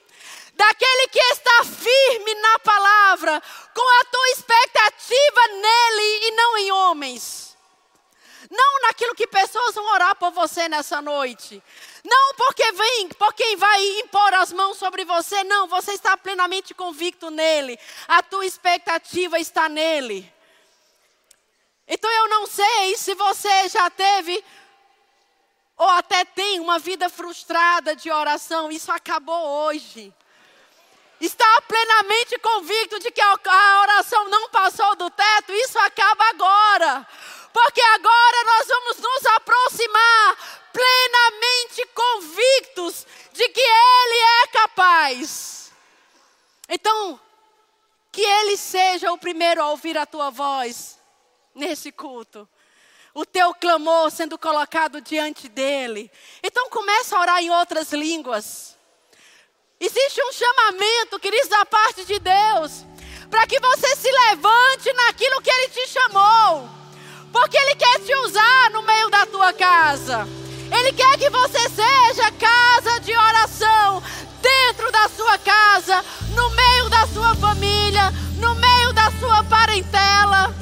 daquele 0.55 1.09
que 1.09 1.19
está 1.19 1.65
firme 1.65 2.35
na 2.37 2.59
palavra, 2.61 3.43
com 3.75 4.01
a 4.01 4.05
tua 4.05 4.29
expectativa 4.29 5.49
nele 5.49 6.27
e 6.29 6.31
não 6.37 6.59
em 6.59 6.71
homens. 6.71 7.57
Não 8.49 8.83
naquilo 8.83 9.17
que 9.17 9.27
pessoas 9.27 9.75
vão 9.75 9.93
orar 9.95 10.15
por 10.15 10.31
você 10.31 10.69
nessa 10.69 11.03
noite. 11.03 11.61
Não 12.05 12.35
porque 12.35 12.71
vem, 12.71 13.09
por 13.09 13.35
quem 13.35 13.57
vai 13.57 13.85
impor 14.03 14.35
as 14.35 14.53
mãos 14.53 14.79
sobre 14.79 15.05
você. 15.05 15.43
Não, 15.43 15.67
você 15.67 15.95
está 15.95 16.17
plenamente 16.17 16.75
convicto 16.75 17.29
nele. 17.29 17.77
A 18.07 18.23
tua 18.23 18.47
expectativa 18.47 19.37
está 19.37 19.69
nele. 19.69 20.33
Então 21.93 22.09
eu 22.09 22.29
não 22.29 22.47
sei 22.47 22.97
se 22.97 23.15
você 23.15 23.69
já 23.69 23.91
teve 23.91 24.45
ou 25.77 25.89
até 25.89 26.25
tem 26.25 26.61
uma 26.61 26.79
vida 26.79 27.09
frustrada 27.09 27.97
de 27.97 28.09
oração, 28.13 28.71
isso 28.71 28.93
acabou 28.93 29.67
hoje. 29.67 30.15
Está 31.21 31.63
plenamente 31.63 32.39
convicto 32.39 33.01
de 33.01 33.11
que 33.11 33.21
a 33.21 33.81
oração 33.83 34.29
não 34.29 34.49
passou 34.51 34.95
do 34.95 35.11
teto, 35.11 35.53
isso 35.53 35.79
acaba 35.81 36.25
agora. 36.29 37.09
Porque 37.53 37.81
agora 37.81 38.45
nós 38.45 38.69
vamos 38.69 38.99
nos 38.99 39.27
aproximar 39.27 40.71
plenamente 40.73 41.87
convictos 41.93 43.05
de 43.33 43.49
que 43.49 43.61
Ele 43.61 44.45
é 44.45 44.47
capaz. 44.47 45.73
Então, 46.69 47.21
que 48.13 48.23
Ele 48.23 48.57
seja 48.57 49.11
o 49.13 49.19
primeiro 49.19 49.61
a 49.61 49.71
ouvir 49.71 49.99
a 49.99 50.07
tua 50.07 50.31
voz 50.31 51.00
nesse 51.61 51.93
culto. 51.93 52.49
O 53.13 53.25
teu 53.27 53.53
clamor 53.55 54.11
sendo 54.11 54.39
colocado 54.39 55.01
diante 55.01 55.49
dele. 55.49 56.11
Então 56.43 56.71
começa 56.71 57.17
a 57.17 57.21
orar 57.21 57.43
em 57.43 57.51
outras 57.51 57.93
línguas. 57.93 58.77
Existe 59.79 60.23
um 60.23 60.33
chamamento, 60.33 61.19
queridos, 61.19 61.49
da 61.49 61.65
parte 61.65 62.05
de 62.05 62.19
Deus, 62.19 62.85
para 63.31 63.47
que 63.47 63.59
você 63.61 63.97
se 63.97 64.11
levante 64.11 64.93
naquilo 64.93 65.41
que 65.41 65.51
Ele 65.51 65.69
te 65.69 65.89
chamou, 65.89 66.69
porque 67.33 67.57
Ele 67.57 67.75
quer 67.77 68.01
te 68.01 68.15
usar 68.17 68.71
no 68.71 68.83
meio 68.83 69.09
da 69.09 69.25
tua 69.27 69.53
casa. 69.53 70.29
Ele 70.71 70.93
quer 70.93 71.19
que 71.19 71.31
você 71.31 71.61
seja 71.71 72.31
casa 72.33 73.01
de 73.01 73.17
oração, 73.17 74.03
dentro 74.41 74.93
da 74.93 75.09
sua 75.09 75.39
casa, 75.39 76.05
no 76.35 76.51
meio 76.51 76.89
da 76.89 77.07
sua 77.09 77.35
família, 77.37 78.11
no 78.39 78.55
meio 78.55 78.93
da 78.93 79.11
sua 79.19 79.43
parentela. 79.45 80.55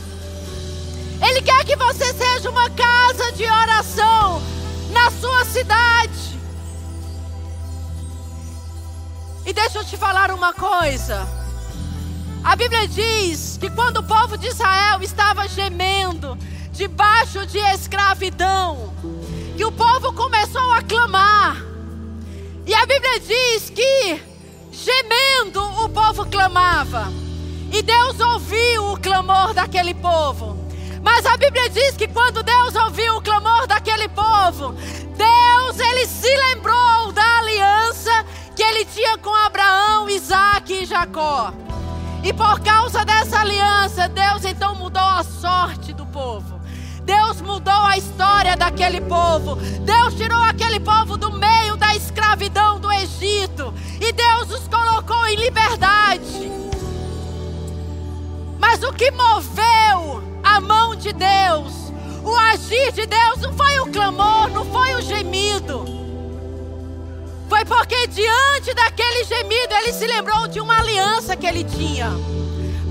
Ele 1.20 1.42
quer 1.42 1.64
que 1.64 1.76
você 1.76 2.12
seja 2.14 2.50
uma 2.50 2.70
casa 2.70 3.32
de 3.32 3.44
oração 3.44 4.40
na 4.90 5.10
sua 5.10 5.44
cidade. 5.44 6.38
E 9.44 9.52
deixa 9.52 9.78
eu 9.78 9.84
te 9.84 9.96
falar 9.96 10.30
uma 10.30 10.52
coisa. 10.52 11.26
A 12.44 12.54
Bíblia 12.54 12.86
diz 12.86 13.56
que 13.58 13.70
quando 13.70 13.98
o 13.98 14.02
povo 14.02 14.38
de 14.38 14.46
Israel 14.46 15.02
estava 15.02 15.48
gemendo 15.48 16.38
debaixo 16.70 17.44
de 17.46 17.58
escravidão, 17.58 18.94
que 19.56 19.64
o 19.64 19.72
povo 19.72 20.12
começou 20.12 20.72
a 20.72 20.82
clamar. 20.82 21.56
E 22.64 22.74
a 22.74 22.86
Bíblia 22.86 23.20
diz 23.20 23.70
que 23.70 24.22
gemendo 24.70 25.62
o 25.82 25.88
povo 25.88 26.26
clamava. 26.26 27.08
E 27.72 27.82
Deus 27.82 28.20
ouviu 28.20 28.92
o 28.92 29.00
clamor 29.00 29.52
daquele 29.52 29.94
povo. 29.94 30.67
Mas 31.11 31.24
a 31.24 31.38
Bíblia 31.38 31.70
diz 31.70 31.96
que 31.96 32.06
quando 32.06 32.42
Deus 32.42 32.76
ouviu 32.76 33.16
o 33.16 33.22
clamor 33.22 33.66
daquele 33.66 34.09
povo, 34.09 34.74
Deus 35.16 35.80
ele 35.80 36.06
se 36.06 36.28
lembrou 36.28 37.11
da 37.12 37.38
aliança 37.38 38.26
que 38.54 38.62
ele 38.62 38.84
tinha 38.84 39.16
com 39.16 39.34
Abraão, 39.34 40.11
Isaac 40.11 40.70
e 40.70 40.84
Jacó. 40.84 41.50
E 42.22 42.30
por 42.34 42.61
causa 42.61 43.06
dessa 43.06 43.40
aliança, 43.40 44.06
Deus 44.06 44.44
então 44.44 44.74
mudou 44.74 45.02
a 45.02 45.24
sorte 45.24 45.94
do 45.94 46.04
povo. 46.04 46.61
Deus 47.04 47.40
mudou 47.40 47.86
a 47.86 47.96
história 47.96 48.54
daquele 48.54 49.00
povo. 49.00 49.56
Deus 49.56 50.14
tirou 50.14 50.42
aquele 50.42 50.78
povo 50.78 51.16
do 51.16 51.32
meio 51.32 51.74
da 51.78 51.96
escravidão 51.96 52.78
do 52.78 52.92
Egito. 52.92 53.72
E 53.98 54.12
Deus 54.12 54.50
os 54.50 54.68
colocou 54.68 55.26
em 55.26 55.36
liberdade. 55.36 56.52
Mas 58.59 58.82
o 58.82 58.92
que 58.92 59.11
moveu 59.11 60.28
a 60.57 60.61
mão 60.61 60.94
de 60.96 61.12
Deus, 61.12 61.92
o 62.24 62.34
agir 62.36 62.92
de 62.92 63.07
Deus, 63.07 63.38
não 63.40 63.53
foi 63.53 63.78
o 63.80 63.92
clamor, 63.92 64.49
não 64.51 64.64
foi 64.64 64.94
o 64.94 65.03
gemido. 65.03 65.84
Foi 67.49 67.64
porque 67.64 68.07
diante 68.07 68.74
daquele 68.74 69.24
gemido 69.24 69.74
ele 69.74 69.92
se 69.92 70.07
lembrou 70.07 70.49
de 70.49 70.61
uma 70.61 70.78
aliança 70.78 71.36
que 71.36 71.46
ele 71.46 71.64
tinha 71.64 72.11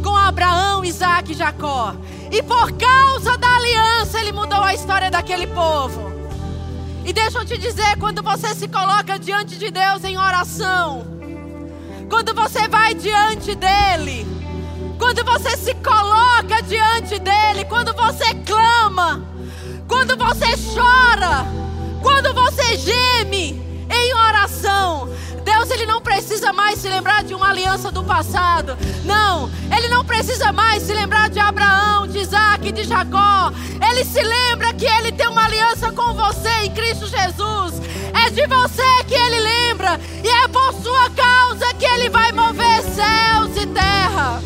com 0.04 0.16
Abraão, 0.16 0.86
Isaac 0.86 1.32
e 1.32 1.36
Jacó. 1.36 1.96
E 2.32 2.42
por 2.44 2.72
causa 2.74 3.38
da 3.38 3.56
aliança 3.56 4.20
ele 4.20 4.32
mudou 4.32 4.62
a 4.62 4.74
história 4.74 5.10
daquele 5.10 5.48
povo. 5.48 6.12
E 7.06 7.14
deixa 7.14 7.40
eu 7.40 7.46
te 7.46 7.58
dizer, 7.58 7.98
quando 7.98 8.22
você 8.22 8.54
se 8.54 8.68
coloca 8.68 9.18
diante 9.18 9.58
de 9.58 9.72
Deus 9.72 10.04
em 10.04 10.18
oração, 10.18 11.06
quando 12.10 12.34
você 12.34 12.68
vai 12.68 12.94
diante 12.94 13.56
dele, 13.56 14.37
quando 14.98 15.24
você 15.24 15.56
se 15.58 15.74
coloca 15.76 16.62
diante 16.64 17.20
dele, 17.20 17.66
quando 17.66 17.94
você 17.94 18.34
clama, 18.46 19.24
quando 19.88 20.18
você 20.18 20.46
chora, 20.74 21.46
quando 22.02 22.34
você 22.34 22.78
geme 22.78 23.62
em 23.90 24.14
oração, 24.14 25.10
Deus 25.44 25.72
ele 25.72 25.86
não 25.86 26.02
precisa 26.02 26.52
mais 26.52 26.80
se 26.80 26.90
lembrar 26.90 27.24
de 27.24 27.34
uma 27.34 27.50
aliança 27.50 27.92
do 27.92 28.04
passado. 28.04 28.78
Não, 29.06 29.50
ele 29.76 29.88
não 29.88 30.04
precisa 30.04 30.52
mais 30.52 30.84
se 30.84 30.94
lembrar 30.94 31.30
de 31.30 31.40
Abraão, 31.40 32.08
de 32.08 32.20
Isaac, 32.20 32.72
de 32.72 32.84
Jacó. 32.84 33.52
Ele 33.90 34.04
se 34.04 34.22
lembra 34.22 34.74
que 34.74 34.86
ele 34.86 35.12
tem 35.12 35.28
uma 35.28 35.46
aliança 35.46 35.92
com 35.92 36.14
você 36.14 36.50
em 36.66 36.72
Cristo 36.72 37.08
Jesus. 37.08 37.76
É 38.14 38.30
de 38.30 38.46
você 38.48 39.04
que 39.08 39.14
ele 39.14 39.40
lembra 39.40 40.00
e 40.24 40.28
é 40.28 40.48
por 40.48 40.74
sua 40.82 41.10
causa 41.12 41.74
que 41.76 41.86
ele 41.86 42.10
vai 42.10 42.32
mover 42.32 42.82
céus 42.82 43.56
e 43.56 43.66
terra. 43.68 44.42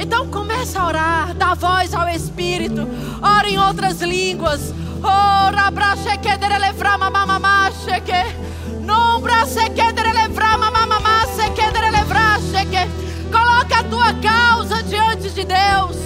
Então 0.00 0.26
comece 0.28 0.78
a 0.78 0.86
orar, 0.86 1.34
dá 1.34 1.52
voz 1.52 1.92
ao 1.92 2.08
Espírito, 2.08 2.88
ora 3.20 3.46
em 3.46 3.58
outras 3.58 4.00
línguas. 4.00 4.72
Ora 5.02 5.70
pra 5.70 5.94
chequedere 5.94 6.58
levrama 6.58 7.10
mamamá 7.10 7.70
cheque. 7.84 8.34
Nombra 8.80 9.44
sequedere 9.44 10.12
levrama 10.12 10.70
mamamá 10.70 11.26
sequedere 11.36 11.90
levrar 11.90 12.40
cheque. 12.40 12.90
Coloca 13.30 13.80
a 13.80 13.84
tua 13.84 14.14
causa 14.14 14.82
diante 14.84 15.28
de 15.30 15.44
Deus. 15.44 15.96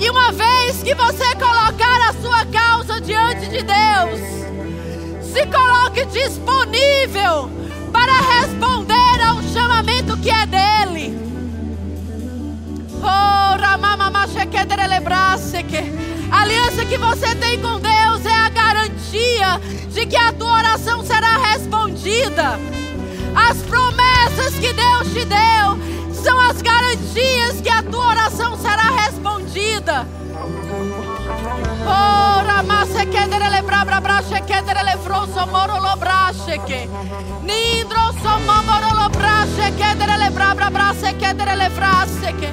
E 0.00 0.10
uma 0.10 0.32
vez 0.32 0.82
que 0.82 0.94
você 0.96 1.34
colocar 1.36 2.08
a 2.08 2.12
sua 2.20 2.44
causa 2.46 3.00
diante 3.00 3.46
de 3.46 3.62
Deus, 3.62 4.20
se 5.22 5.46
coloque 5.46 6.04
disponível 6.06 7.48
para 7.92 8.12
responder 8.40 9.22
ao 9.24 9.40
chamamento 9.52 10.16
que 10.16 10.30
é 10.30 10.46
dele. 10.46 11.27
A 16.30 16.42
aliança 16.42 16.84
que 16.84 16.98
você 16.98 17.34
tem 17.36 17.60
com 17.60 17.80
Deus 17.80 18.26
é 18.26 18.32
a 18.32 18.48
garantia 18.50 19.60
de 19.88 20.06
que 20.06 20.16
a 20.16 20.32
tua 20.32 20.58
oração 20.58 21.02
será 21.02 21.36
respondida. 21.38 22.58
As 23.34 23.56
promessas 23.62 24.54
que 24.54 24.72
Deus 24.72 25.12
te 25.12 25.24
deu 25.24 26.12
são 26.12 26.38
as 26.38 26.60
garantias 26.60 27.60
que 27.62 27.68
a 27.70 27.82
tua 27.82 28.08
oração 28.08 28.56
será 28.58 28.90
respondida. 29.04 30.06
Ora, 31.86 32.62
massa 32.62 33.06
kedere 33.06 33.48
lebra 33.48 33.84
bra 33.84 34.00
bra 34.00 34.22
kedere 34.22 34.82
levro 34.82 35.26
somoro 35.32 35.80
lo 35.80 35.96
brache 35.96 36.58
que. 36.66 36.88
Nindro 37.42 38.12
somoro 38.22 38.94
lo 38.94 39.08
brache 39.08 39.72
kedere 39.76 40.16
lebra 40.18 40.54
bra 40.54 40.70
bra 40.70 40.94
kedere 41.18 41.56
levrasse 41.56 42.32
que. 42.34 42.52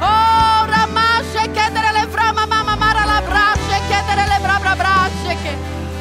Ora, 0.00 0.86
massa 0.86 1.44
kedere 1.52 1.92
levra 1.92 2.32
mama 2.32 2.74
mara 2.76 3.04
la 3.04 3.20
brache 3.20 3.80
kedere 3.88 4.26
lebra 4.26 4.58
bra 4.58 4.74
brache 4.74 5.36
que. 5.42 5.54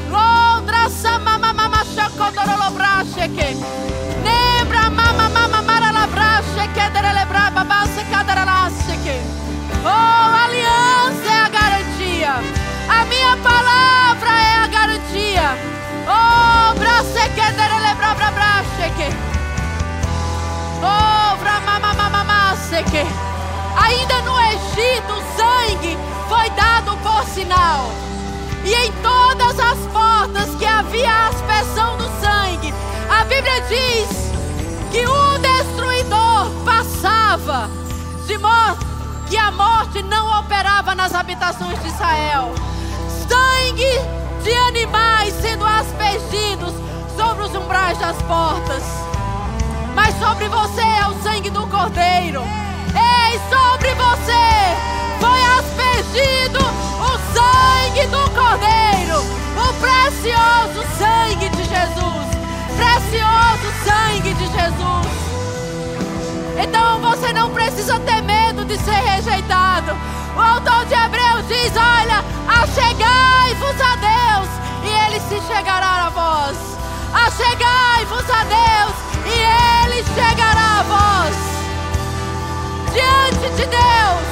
Londra 0.09 0.89
sama 0.89 1.37
mama 1.37 1.67
macha 1.67 2.09
kodoro 2.17 2.55
lo 2.57 2.71
brache 2.71 3.29
que. 3.35 3.57
Nebra 4.23 4.89
mama 4.89 5.27
mama 5.29 5.61
mara 5.61 5.91
la 5.91 6.07
brache 6.07 6.69
kedere 6.73 7.11
kedere 8.09 8.43
lasse 8.45 8.95
que. 9.03 9.17
Oh, 9.83 10.43
aliança 10.43 11.29
é 11.29 11.39
a 11.45 11.49
garantia. 11.49 12.33
A 12.89 13.05
minha 13.05 13.35
palavra 13.37 14.29
é 14.29 14.53
a 14.63 14.67
garantia. 14.67 15.57
Oh, 16.07 16.73
brace 16.79 17.29
que 17.35 17.51
dere 17.57 17.79
lebra 17.79 18.13
bra 18.15 18.31
brache 18.31 18.89
que. 18.97 19.09
Oh, 20.81 21.37
mama 21.65 21.93
mama 21.93 22.23
que. 22.91 23.05
Ainda 23.76 24.22
no 24.22 24.39
Egito 24.39 25.13
o 25.13 25.38
sangue 25.38 25.97
foi 26.28 26.49
dado 26.51 26.97
por 26.97 27.24
sinal. 27.26 27.89
E 28.63 28.74
em 28.74 28.91
todas 29.01 29.59
as 29.59 29.78
portas 29.91 30.55
que 30.55 30.65
havia 30.65 31.11
a 31.11 31.28
aspersão 31.30 31.97
do 31.97 32.05
sangue, 32.22 32.74
a 33.09 33.24
Bíblia 33.24 33.61
diz 33.61 34.09
que 34.91 35.05
o 35.05 35.38
destruidor 35.38 36.49
passava 36.65 37.70
de 38.28 38.38
modo 38.38 38.86
que 39.30 39.38
a 39.38 39.51
morte 39.51 40.01
não 40.03 40.39
operava 40.39 40.95
nas 40.95 41.13
habitações 41.13 41.82
de 41.82 41.88
Israel 41.88 42.53
sangue 43.30 44.43
de 44.43 44.51
animais 44.51 45.34
sendo 45.36 45.63
aspergidos 45.63 46.74
sobre 47.15 47.43
os 47.43 47.55
umbrais 47.55 47.97
das 47.99 48.20
portas. 48.24 48.84
Mas 49.93 50.17
sobre 50.17 50.47
você 50.47 50.82
é 50.82 51.07
o 51.07 51.22
sangue 51.22 51.49
do 51.51 51.67
Cordeiro. 51.67 52.41
Sobre 53.38 53.93
você 53.93 54.45
foi 55.19 55.41
aspergido 55.59 56.59
o 56.59 57.11
sangue 57.34 58.07
do 58.07 58.30
Cordeiro, 58.32 59.19
o 59.55 59.73
precioso 59.80 60.82
sangue 60.97 61.49
de 61.49 61.63
Jesus. 61.63 62.27
Precioso 62.75 63.67
sangue 63.86 64.34
de 64.34 64.45
Jesus. 64.47 64.99
Então 66.57 66.99
você 67.01 67.32
não 67.32 67.51
precisa 67.51 67.99
ter 67.99 68.21
medo 68.23 68.65
de 68.65 68.75
ser 68.80 68.91
rejeitado. 68.91 69.95
O 70.36 70.41
autor 70.41 70.86
de 70.86 70.95
Hebreus 70.95 71.47
diz: 71.47 71.71
Olha, 71.77 72.23
achegai-vos 72.47 73.80
a 73.80 73.95
Deus 73.95 74.49
e 74.84 75.05
ele 75.05 75.19
se 75.19 75.39
chegará 75.47 76.07
a 76.07 76.09
vós. 76.09 76.57
Achegai-vos 77.13 78.30
a 78.30 78.43
Deus 78.43 78.95
e 79.25 79.93
ele 79.93 80.03
chegará 80.15 80.80
a 80.80 80.84
vós. 80.84 81.59
Diante 82.93 83.49
de 83.55 83.65
Deus, 83.65 84.29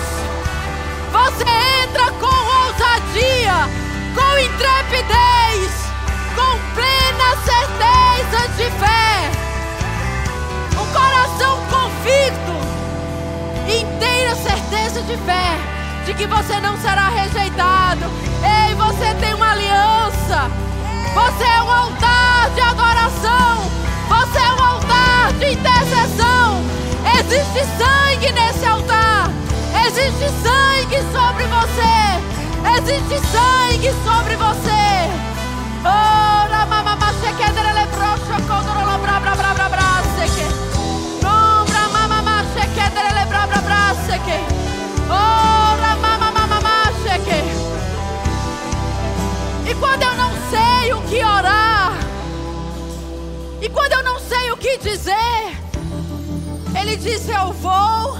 você 1.11 1.45
entra 1.83 2.11
com 2.19 2.25
ousadia, 2.25 3.69
com 4.15 4.37
intrepidez, 4.39 5.71
com 6.35 6.59
plena 6.75 7.35
certeza 7.45 8.47
de 8.57 8.69
fé, 8.79 9.31
um 10.73 10.85
coração 10.93 11.59
convicto, 11.69 12.55
inteira 13.67 14.35
certeza 14.35 15.01
de 15.03 15.17
fé 15.17 15.77
de 16.07 16.13
que 16.13 16.25
você 16.25 16.59
não 16.61 16.77
será 16.77 17.09
rejeitado. 17.09 18.05
Ei, 18.41 18.73
você 18.75 19.13
tem 19.15 19.33
uma 19.33 19.51
aliança. 19.51 20.49
Você 21.13 21.43
é 21.43 21.61
um 21.61 21.69
altar 21.69 22.49
de 22.51 22.61
adoração. 22.61 23.69
Você 24.07 24.39
é 24.39 24.53
um 24.53 24.63
altar 24.63 25.33
de 25.33 25.51
intercessão. 25.51 26.63
Existe 27.19 27.61
sangue 27.77 28.31
nesse 28.31 28.65
altar. 28.65 29.29
Existe 29.85 30.27
sangue 30.43 30.99
sobre 31.11 31.45
você. 31.55 31.97
Existe 32.77 33.27
sangue 33.27 33.91
sobre 34.03 34.35
você. 34.35 34.87
Ora, 35.83 36.65
mamama, 36.65 37.13
chequedere, 37.21 37.73
lebrocha, 37.73 38.41
condoro, 38.47 38.97
bra, 38.99 39.19
bra, 39.19 39.35
bra, 39.35 39.53
bra, 39.53 39.69
bra, 39.69 40.01
seque. 40.17 40.45
Nombra, 41.23 41.87
mamama, 41.93 42.43
chequedere, 42.53 43.13
lebra, 43.13 43.47
bra, 43.47 43.61
bra, 43.61 43.95
seque. 44.05 44.39
Oh, 45.09 45.57
E 49.69 49.75
quando 49.75 50.01
eu 50.01 50.15
não 50.15 50.31
sei 50.49 50.93
o 50.93 51.01
que 51.01 51.17
orar, 51.17 51.93
e 53.61 53.67
quando 53.67 53.91
eu 53.91 54.03
não 54.03 54.17
sei 54.17 54.49
o 54.49 54.55
que 54.55 54.77
dizer, 54.77 55.57
Ele 56.79 56.95
disse: 56.95 57.31
Eu 57.31 57.51
vou 57.53 58.17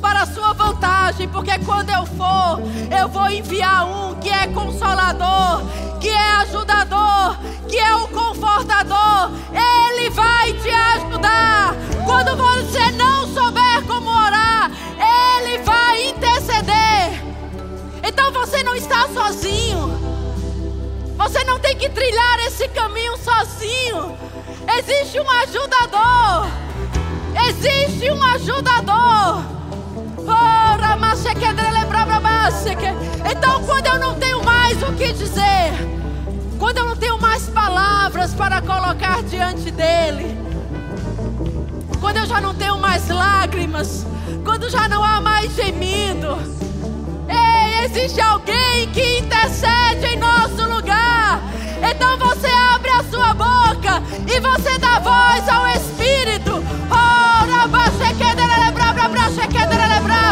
para 0.00 0.22
a 0.22 0.26
sua 0.26 0.52
vantagem, 0.52 1.28
porque 1.28 1.58
quando 1.60 1.90
eu 1.90 2.04
for, 2.04 2.60
eu 3.00 3.08
vou 3.08 3.30
enviar 3.30 3.86
um 3.86 4.14
que 4.16 4.28
é 4.28 4.46
consolador, 4.48 5.62
que 6.00 6.08
é 6.08 6.30
ajudador, 6.42 7.38
que 7.68 7.78
é 7.78 7.94
o 7.96 8.08
confortador. 8.08 9.30
Ele 9.52 10.10
vai 10.10 10.52
te 10.54 10.70
ajudar. 10.70 11.74
Quando 12.04 12.36
você 12.36 12.90
não 12.92 13.26
souber 13.28 13.82
como 13.86 14.10
orar, 14.10 14.70
ele 15.40 15.58
vai 15.58 16.08
interceder. 16.08 17.22
Então 18.02 18.32
você 18.32 18.62
não 18.62 18.74
está 18.74 19.08
sozinho. 19.08 19.94
Você 21.16 21.44
não 21.44 21.58
tem 21.60 21.76
que 21.76 21.88
trilhar 21.88 22.40
esse 22.40 22.68
caminho 22.68 23.16
sozinho. 23.16 24.18
Existe 24.78 25.20
um 25.20 25.30
ajudador. 25.30 26.63
Existe 27.48 28.10
um 28.10 28.22
ajudador. 28.22 29.54
Então, 33.30 33.62
quando 33.64 33.86
eu 33.86 33.98
não 33.98 34.14
tenho 34.14 34.42
mais 34.44 34.82
o 34.82 34.92
que 34.92 35.12
dizer, 35.12 35.72
quando 36.58 36.78
eu 36.78 36.86
não 36.86 36.96
tenho 36.96 37.18
mais 37.18 37.48
palavras 37.48 38.34
para 38.34 38.60
colocar 38.60 39.22
diante 39.22 39.70
dele, 39.70 40.36
quando 42.00 42.18
eu 42.18 42.26
já 42.26 42.40
não 42.40 42.54
tenho 42.54 42.78
mais 42.78 43.08
lágrimas, 43.08 44.06
quando 44.44 44.68
já 44.68 44.88
não 44.88 45.02
há 45.02 45.20
mais 45.20 45.54
gemido, 45.54 46.36
ei, 47.28 47.84
existe 47.86 48.20
alguém 48.20 48.88
que 48.92 49.18
intercede 49.18 50.06
em 50.14 50.16
nosso 50.18 50.68
lugar. 50.68 51.40
Então 51.82 52.18
você 52.18 52.48
abre 52.74 52.90
a 52.90 53.04
sua 53.04 53.34
boca 53.34 54.02
e 54.26 54.40
você 54.40 54.78
dá 54.78 54.98
voz 54.98 55.48
ao 55.48 55.66
Espírito. 55.68 56.03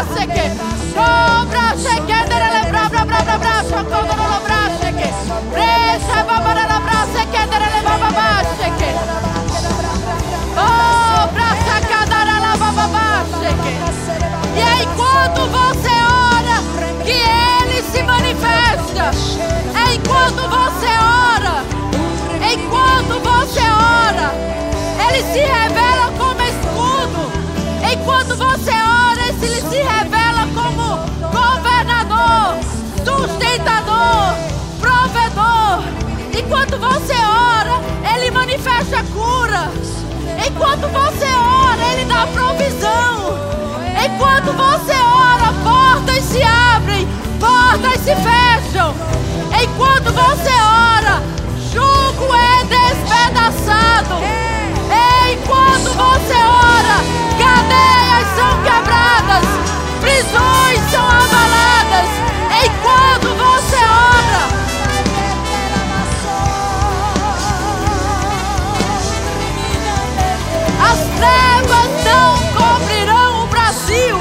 Dele 0.03 0.15
braça 0.15 0.27
que. 0.27 0.51
Oh, 0.95 1.45
bracha 1.45 1.95
que 2.01 2.29
dele 2.29 2.69
bra 2.69 2.89
bra 2.89 3.05
bra 3.05 3.21
bra 3.23 3.37
bracha 3.37 3.83
quando 3.89 4.17
não 4.17 4.41
bracha 4.43 4.91
que. 4.91 5.09
Brecha 5.51 6.23
babara 6.23 6.67
na 6.67 6.79
braça 6.79 7.25
que 7.25 7.47
dele 7.47 7.81
baba 7.83 8.11
baixa 8.11 8.69
que. 8.77 8.91
Oh, 10.55 11.27
bracha 11.33 11.81
cadara 11.87 12.39
la 12.39 12.57
baba 12.57 12.87
baixa 12.87 13.53
que. 13.63 13.73
E 14.57 14.61
aí 14.61 14.87
quando 14.95 15.49
você 15.51 15.95
ora, 16.31 16.57
que 17.03 17.11
ele 17.11 17.81
se 17.91 18.03
manifesta. 18.03 19.11
É 19.75 19.95
enquanto 19.95 20.41
você 20.49 20.91
ora, 20.99 21.63
enquanto 22.53 23.19
você 23.19 23.61
ora, 23.61 24.33
ele 25.07 25.23
se 25.33 25.39
revela 25.39 26.11
como 26.17 26.41
escudo. 26.41 27.31
Enquanto 27.91 28.35
você 28.37 28.71
ora, 28.71 28.92
ele 29.43 29.61
se 29.61 29.77
revela 29.77 30.47
como 30.53 30.99
governador, 31.31 32.57
sustentador, 33.03 34.35
provedor. 34.79 35.83
Enquanto 36.37 36.77
você 36.77 37.13
ora, 37.13 37.81
ele 38.15 38.31
manifesta 38.31 39.03
cura. 39.13 39.71
Enquanto 40.47 40.87
você 40.87 41.25
ora, 41.25 41.93
ele 41.93 42.05
dá 42.05 42.27
provisão. 42.27 43.37
Enquanto 44.05 44.51
você 44.53 44.93
ora, 44.93 45.53
portas 45.63 46.23
se 46.23 46.41
abrem, 46.41 47.07
portas 47.39 47.99
se 47.99 48.15
fecham. 48.15 48.93
Enquanto 49.61 50.11
você 50.13 50.51
ora, 50.51 51.21
jugo 51.71 52.33
é 52.33 52.63
despedaçado. 52.65 54.15
Enquanto 55.31 55.89
você 55.95 56.33
ora, 56.33 57.03
cadeias 57.37 58.27
são 58.35 58.62
prisões 60.13 60.79
são 60.91 61.03
abaladas 61.03 62.09
enquanto 62.63 63.27
você 63.35 63.77
ora. 63.77 64.43
As 70.91 70.99
trevas 71.17 71.89
não 72.05 72.29
cobrirão 72.53 73.43
o 73.43 73.47
Brasil. 73.47 74.17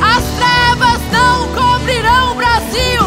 As 0.00 0.24
trevas 0.38 1.00
não 1.10 1.48
cobrirão 1.48 2.32
o 2.32 2.34
Brasil. 2.36 3.02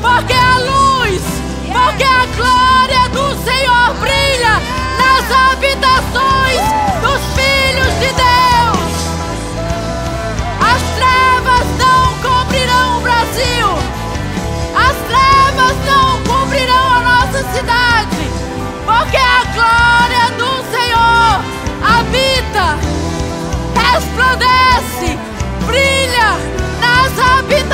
Porque 0.00 0.32
a 0.32 0.58
luz, 0.58 1.22
porque 1.70 2.04
a 2.04 2.26
glória 2.36 3.08
do 3.10 3.44
Senhor 3.44 3.94
brilha 4.00 4.62
nas 4.96 5.30
abelhas. 5.30 5.57
glória 19.58 20.30
do 20.36 20.50
Senhor 20.70 21.42
habita, 21.82 22.78
resplandece, 23.74 25.18
brilha 25.66 26.30
nas 26.80 27.18
habitações. 27.18 27.67